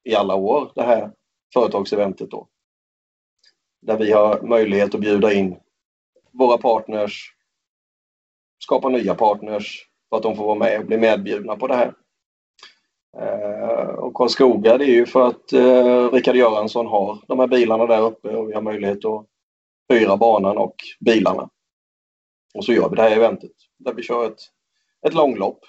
i 0.04 0.16
alla 0.16 0.36
år, 0.36 0.72
det 0.76 0.84
här 0.84 1.12
företagseventet 1.54 2.32
då. 2.32 2.48
Där 3.82 3.98
vi 3.98 4.12
har 4.12 4.42
möjlighet 4.42 4.96
att 4.96 5.02
bjuda 5.02 5.34
in 5.34 5.60
våra 6.32 6.58
partners, 6.58 7.36
skapa 8.64 8.90
nya 8.90 9.16
partners 9.16 9.88
för 10.10 10.18
att 10.18 10.24
de 10.24 10.36
får 10.36 10.46
vara 10.46 10.60
med 10.60 10.80
och 10.80 10.86
bli 10.86 10.98
medbjudna 10.98 11.56
på 11.56 11.68
det 11.68 11.76
här. 11.76 11.94
Eh, 13.18 13.90
och 13.90 14.14
Karlskoga 14.14 14.78
det 14.78 14.86
är 14.86 14.96
ju 14.96 15.06
för 15.06 15.28
att 15.28 15.54
eh, 15.54 16.12
Rickard 16.12 16.36
Göransson 16.36 16.88
har 16.88 17.20
de 17.28 17.40
här 17.40 17.48
bilarna 17.48 17.86
där 17.86 18.02
uppe 18.02 18.30
och 18.30 18.50
vi 18.50 18.54
har 18.54 18.62
möjlighet 18.62 19.06
att 19.06 19.26
hyra 19.90 20.18
banan 20.18 20.58
och 20.58 20.76
bilarna. 21.00 21.50
Och 22.54 22.66
så 22.66 22.74
gör 22.74 22.90
vi 22.90 22.96
det 22.96 23.02
här 23.02 23.12
eventet 23.12 23.52
där 23.78 23.94
vi 23.94 24.04
kör 24.04 24.28
ett, 24.28 24.40
ett 25.08 25.14
långlopp, 25.14 25.60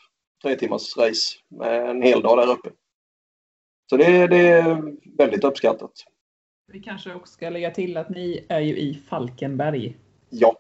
tre 0.43 0.57
timmars 0.57 0.97
race 0.97 1.39
med 1.49 1.91
en 1.91 2.03
hel 2.03 2.23
dag 2.23 2.39
där 2.39 2.51
uppe. 2.51 2.71
Så 3.91 3.97
det, 3.97 4.27
det 4.27 4.49
är 4.49 4.95
väldigt 5.17 5.45
uppskattat. 5.45 5.93
Vi 6.73 6.81
kanske 6.81 7.15
också 7.15 7.33
ska 7.33 7.51
lägga 7.51 7.71
till 7.71 7.97
att 7.97 8.09
ni 8.09 8.47
är 8.49 8.61
ju 8.61 8.77
i 8.77 8.95
Falkenberg. 8.95 9.97
Ja. 10.31 10.57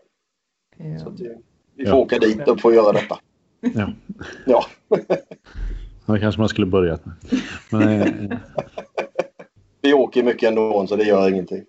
ja. 0.77 0.99
Så 0.99 1.11
det, 1.11 1.39
vi 1.75 1.87
får 1.87 1.99
ja. 1.99 2.03
åka 2.03 2.19
dit 2.19 2.49
och 2.49 2.61
få 2.61 2.73
göra 2.73 2.93
detta. 2.93 3.19
Ja. 3.75 3.93
ja. 4.47 4.65
Det 6.07 6.21
kanske 6.21 6.41
man 6.41 6.49
skulle 6.49 6.67
börjat 6.67 7.05
med. 7.05 7.15
Men, 7.71 8.39
vi 9.81 9.95
åker 9.95 10.23
mycket 10.23 10.49
ändå 10.49 10.87
så 10.87 10.97
det 10.97 11.05
gör 11.05 11.29
ingenting. 11.29 11.65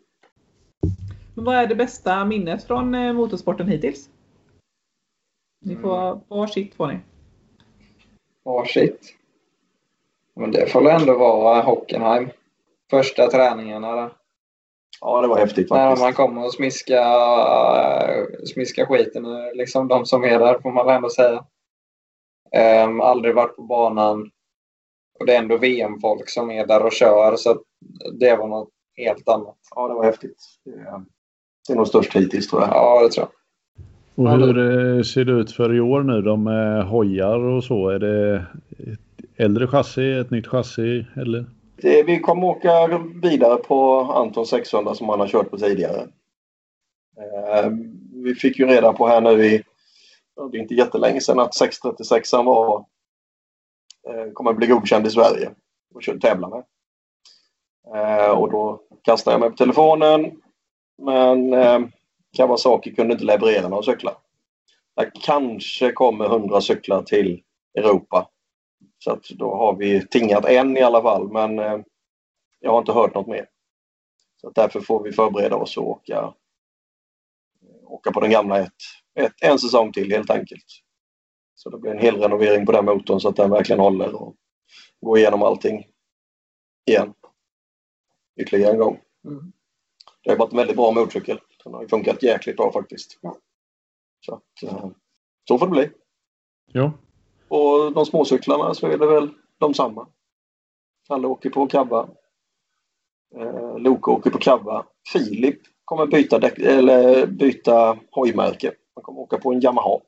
Men 1.33 1.45
vad 1.45 1.55
är 1.55 1.67
det 1.67 1.75
bästa 1.75 2.25
minnet 2.25 2.63
från 2.63 2.95
eh, 2.95 3.13
motorsporten 3.13 3.67
hittills? 3.67 4.09
Ni 5.65 5.75
får 5.75 6.11
mm. 6.11 6.19
varsitt 6.27 6.75
får 6.75 6.87
ni. 6.87 6.99
Varsitt? 8.43 9.15
Men 10.35 10.51
det 10.51 10.71
får 10.71 10.89
ändå 10.89 11.17
vara 11.17 11.61
Hockenheim. 11.61 12.29
Första 12.89 13.27
träningarna 13.27 13.95
där. 13.95 14.09
Ja, 15.01 15.21
det 15.21 15.27
var 15.27 15.37
häftigt 15.37 15.69
faktiskt. 15.69 16.01
När 16.01 16.05
man 16.05 16.13
kommer 16.13 16.45
och 16.45 16.53
smiska, 16.53 17.03
smiska 18.53 18.85
skiten 18.85 19.25
liksom 19.53 19.87
de 19.87 20.05
som 20.05 20.23
är 20.23 20.39
där 20.39 20.59
får 20.59 20.71
man 20.71 20.89
ändå 20.89 21.09
säga. 21.09 21.45
Um, 22.85 23.01
aldrig 23.01 23.35
varit 23.35 23.55
på 23.55 23.61
banan. 23.63 24.31
Och 25.19 25.25
det 25.25 25.35
är 25.35 25.39
ändå 25.39 25.57
VM-folk 25.57 26.29
som 26.29 26.51
är 26.51 26.67
där 26.67 26.85
och 26.85 26.91
kör 26.91 27.35
så 27.35 27.59
det 28.19 28.35
var 28.35 28.47
något 28.47 28.69
helt 28.97 29.29
annat. 29.29 29.57
Ja, 29.75 29.87
det 29.87 29.93
var 29.93 30.03
häftigt. 30.03 30.37
Det 31.67 31.73
är 31.73 31.77
nog 31.77 31.87
störst 31.87 32.15
hittills 32.15 32.49
tror 32.49 32.61
jag. 32.61 32.71
Ja, 32.71 33.03
det 33.03 33.09
tror 33.09 33.27
jag. 33.27 33.33
Och 34.15 34.31
hur 34.31 34.57
eh, 34.97 35.03
ser 35.03 35.25
det 35.25 35.31
ut 35.31 35.51
för 35.51 35.75
i 35.75 35.79
år 35.79 36.03
nu 36.03 36.21
då 36.21 36.35
med 36.35 36.85
hojar 36.85 37.39
och 37.39 37.63
så? 37.63 37.89
Är 37.89 37.99
det 37.99 38.45
äldre 39.37 39.67
chassi, 39.67 40.11
ett 40.11 40.31
nytt 40.31 40.47
chassi 40.47 41.05
eller? 41.15 41.45
Det, 41.75 42.03
vi 42.03 42.19
kommer 42.19 42.47
åka 42.47 42.87
vidare 43.21 43.57
på 43.57 43.99
Anton 43.99 44.45
600 44.45 44.95
som 44.95 45.09
han 45.09 45.19
har 45.19 45.27
kört 45.27 45.51
på 45.51 45.57
tidigare. 45.57 46.01
Eh, 47.17 47.69
vi 48.23 48.35
fick 48.35 48.59
ju 48.59 48.65
reda 48.65 48.93
på 48.93 49.07
här 49.07 49.21
nu 49.21 49.45
i, 49.45 49.63
det 50.51 50.57
är 50.57 50.61
inte 50.61 50.73
jättelänge 50.75 51.21
sedan, 51.21 51.39
att 51.39 51.55
636 51.55 52.33
var, 52.33 52.85
eh, 54.09 54.31
kommer 54.33 54.53
bli 54.53 54.67
godkänd 54.67 55.07
i 55.07 55.09
Sverige 55.09 55.51
och 55.95 56.21
tävla 56.21 56.49
med. 56.49 56.63
Eh, 57.95 58.29
och 58.29 58.51
då 58.51 58.81
kastade 59.01 59.33
jag 59.33 59.41
mig 59.41 59.49
på 59.49 59.55
telefonen 59.55 60.31
men 60.97 61.53
eh, 61.53 61.79
Kawasaki 62.37 62.95
kunde 62.95 63.13
inte 63.13 63.25
leverera 63.25 63.67
några 63.67 63.83
cyklar. 63.83 64.13
Det 64.95 65.11
kanske 65.13 65.91
kommer 65.91 66.25
100 66.25 66.61
cyklar 66.61 67.01
till 67.01 67.41
Europa. 67.77 68.29
Så 69.03 69.11
att 69.11 69.29
då 69.29 69.55
har 69.55 69.75
vi 69.75 70.07
tingat 70.07 70.45
en 70.45 70.77
i 70.77 70.81
alla 70.81 71.01
fall 71.01 71.31
men 71.31 71.59
eh, 71.59 71.79
jag 72.59 72.71
har 72.71 72.79
inte 72.79 72.91
hört 72.91 73.15
något 73.15 73.27
mer. 73.27 73.49
Så 74.41 74.49
därför 74.49 74.81
får 74.81 75.03
vi 75.03 75.11
förbereda 75.11 75.55
oss 75.55 75.77
och 75.77 75.89
åka, 75.89 76.33
åka 77.83 78.11
på 78.11 78.19
den 78.19 78.31
gamla 78.31 78.59
ett, 78.59 78.73
ett, 79.19 79.33
en 79.41 79.59
säsong 79.59 79.91
till 79.91 80.11
helt 80.11 80.29
enkelt. 80.29 80.65
Så 81.55 81.69
det 81.69 81.77
blir 81.77 81.91
en 81.91 81.99
hel 81.99 82.21
renovering 82.21 82.65
på 82.65 82.71
den 82.71 82.85
motorn 82.85 83.19
så 83.19 83.29
att 83.29 83.35
den 83.35 83.49
verkligen 83.49 83.79
håller 83.79 84.15
och 84.15 84.35
går 85.01 85.17
igenom 85.17 85.43
allting 85.43 85.87
igen. 86.85 87.13
Ytterligare 88.41 88.71
en 88.71 88.79
gång. 88.79 89.01
Mm. 89.25 89.53
Det 90.23 90.29
har 90.29 90.37
varit 90.37 90.51
en 90.51 90.57
väldigt 90.57 90.77
bra 90.77 90.91
motorcykel. 90.91 91.39
Den 91.63 91.73
har 91.73 91.87
funkat 91.87 92.23
jäkligt 92.23 92.57
bra 92.57 92.71
faktiskt. 92.71 93.19
Så, 94.25 94.35
att, 94.35 94.63
eh, 94.63 94.89
så 95.47 95.57
får 95.57 95.65
det 95.65 95.71
bli. 95.71 95.89
Ja. 96.65 96.91
Och 97.53 97.93
de 97.93 98.05
småcyklarna 98.05 98.73
så 98.73 98.87
är 98.87 98.97
det 98.97 99.07
väl 99.07 99.29
de 99.57 99.73
samma. 99.73 100.07
Alla 101.09 101.27
åker 101.27 101.49
på 101.49 101.67
kabba. 101.67 102.07
Eh, 103.35 103.77
Loke 103.77 104.11
åker 104.11 104.29
på 104.29 104.37
kabba. 104.37 104.85
Filip 105.13 105.59
kommer 105.85 106.05
byta, 106.05 106.39
däck, 106.39 106.59
eller 106.59 107.25
byta 107.25 107.97
hojmärke. 108.11 108.71
Han 108.95 109.03
kommer 109.03 109.19
åka 109.19 109.37
på 109.37 109.53
en 109.53 109.61
Yamaha. 109.61 109.99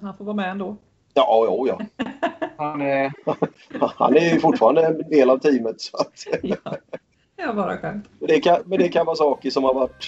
Han 0.00 0.16
får 0.16 0.24
vara 0.24 0.36
med 0.36 0.50
ändå. 0.50 0.76
Ja, 1.14 1.44
ja, 1.46 1.66
ja. 1.66 2.04
Han 2.58 2.82
är, 2.82 3.12
han 3.98 4.16
är 4.16 4.34
ju 4.34 4.40
fortfarande 4.40 4.86
en 4.86 5.10
del 5.10 5.30
av 5.30 5.38
teamet. 5.38 5.80
Så 5.80 5.96
att... 5.96 6.26
ja. 6.42 6.56
ja, 7.36 7.52
bara 7.52 7.78
skönt. 7.78 8.08
Men 8.18 8.28
det, 8.28 8.40
kan, 8.40 8.62
men 8.64 8.78
det 8.78 8.84
är 8.84 8.92
Kawasaki 8.92 9.50
som 9.50 9.64
har 9.64 9.74
varit 9.74 10.06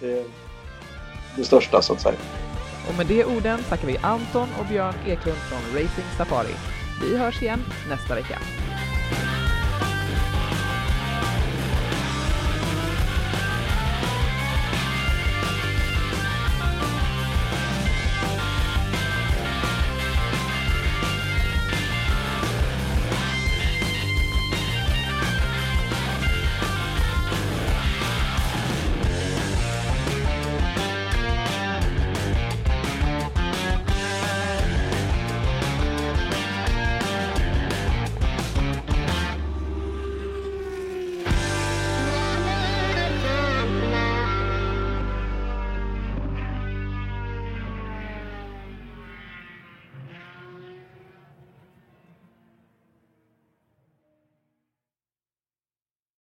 det, 0.00 0.24
det 1.36 1.44
största 1.44 1.82
så 1.82 1.92
att 1.92 2.00
säga. 2.00 2.18
Och 2.88 2.94
med 2.96 3.06
de 3.06 3.24
orden 3.24 3.62
tackar 3.68 3.86
vi 3.86 3.96
Anton 3.96 4.48
och 4.60 4.66
Björn 4.66 4.94
Eklund 5.06 5.38
från 5.38 5.60
Racing 5.74 6.08
Safari. 6.16 6.54
Vi 7.02 7.16
hörs 7.16 7.42
igen 7.42 7.60
nästa 7.88 8.14
vecka. 8.14 8.38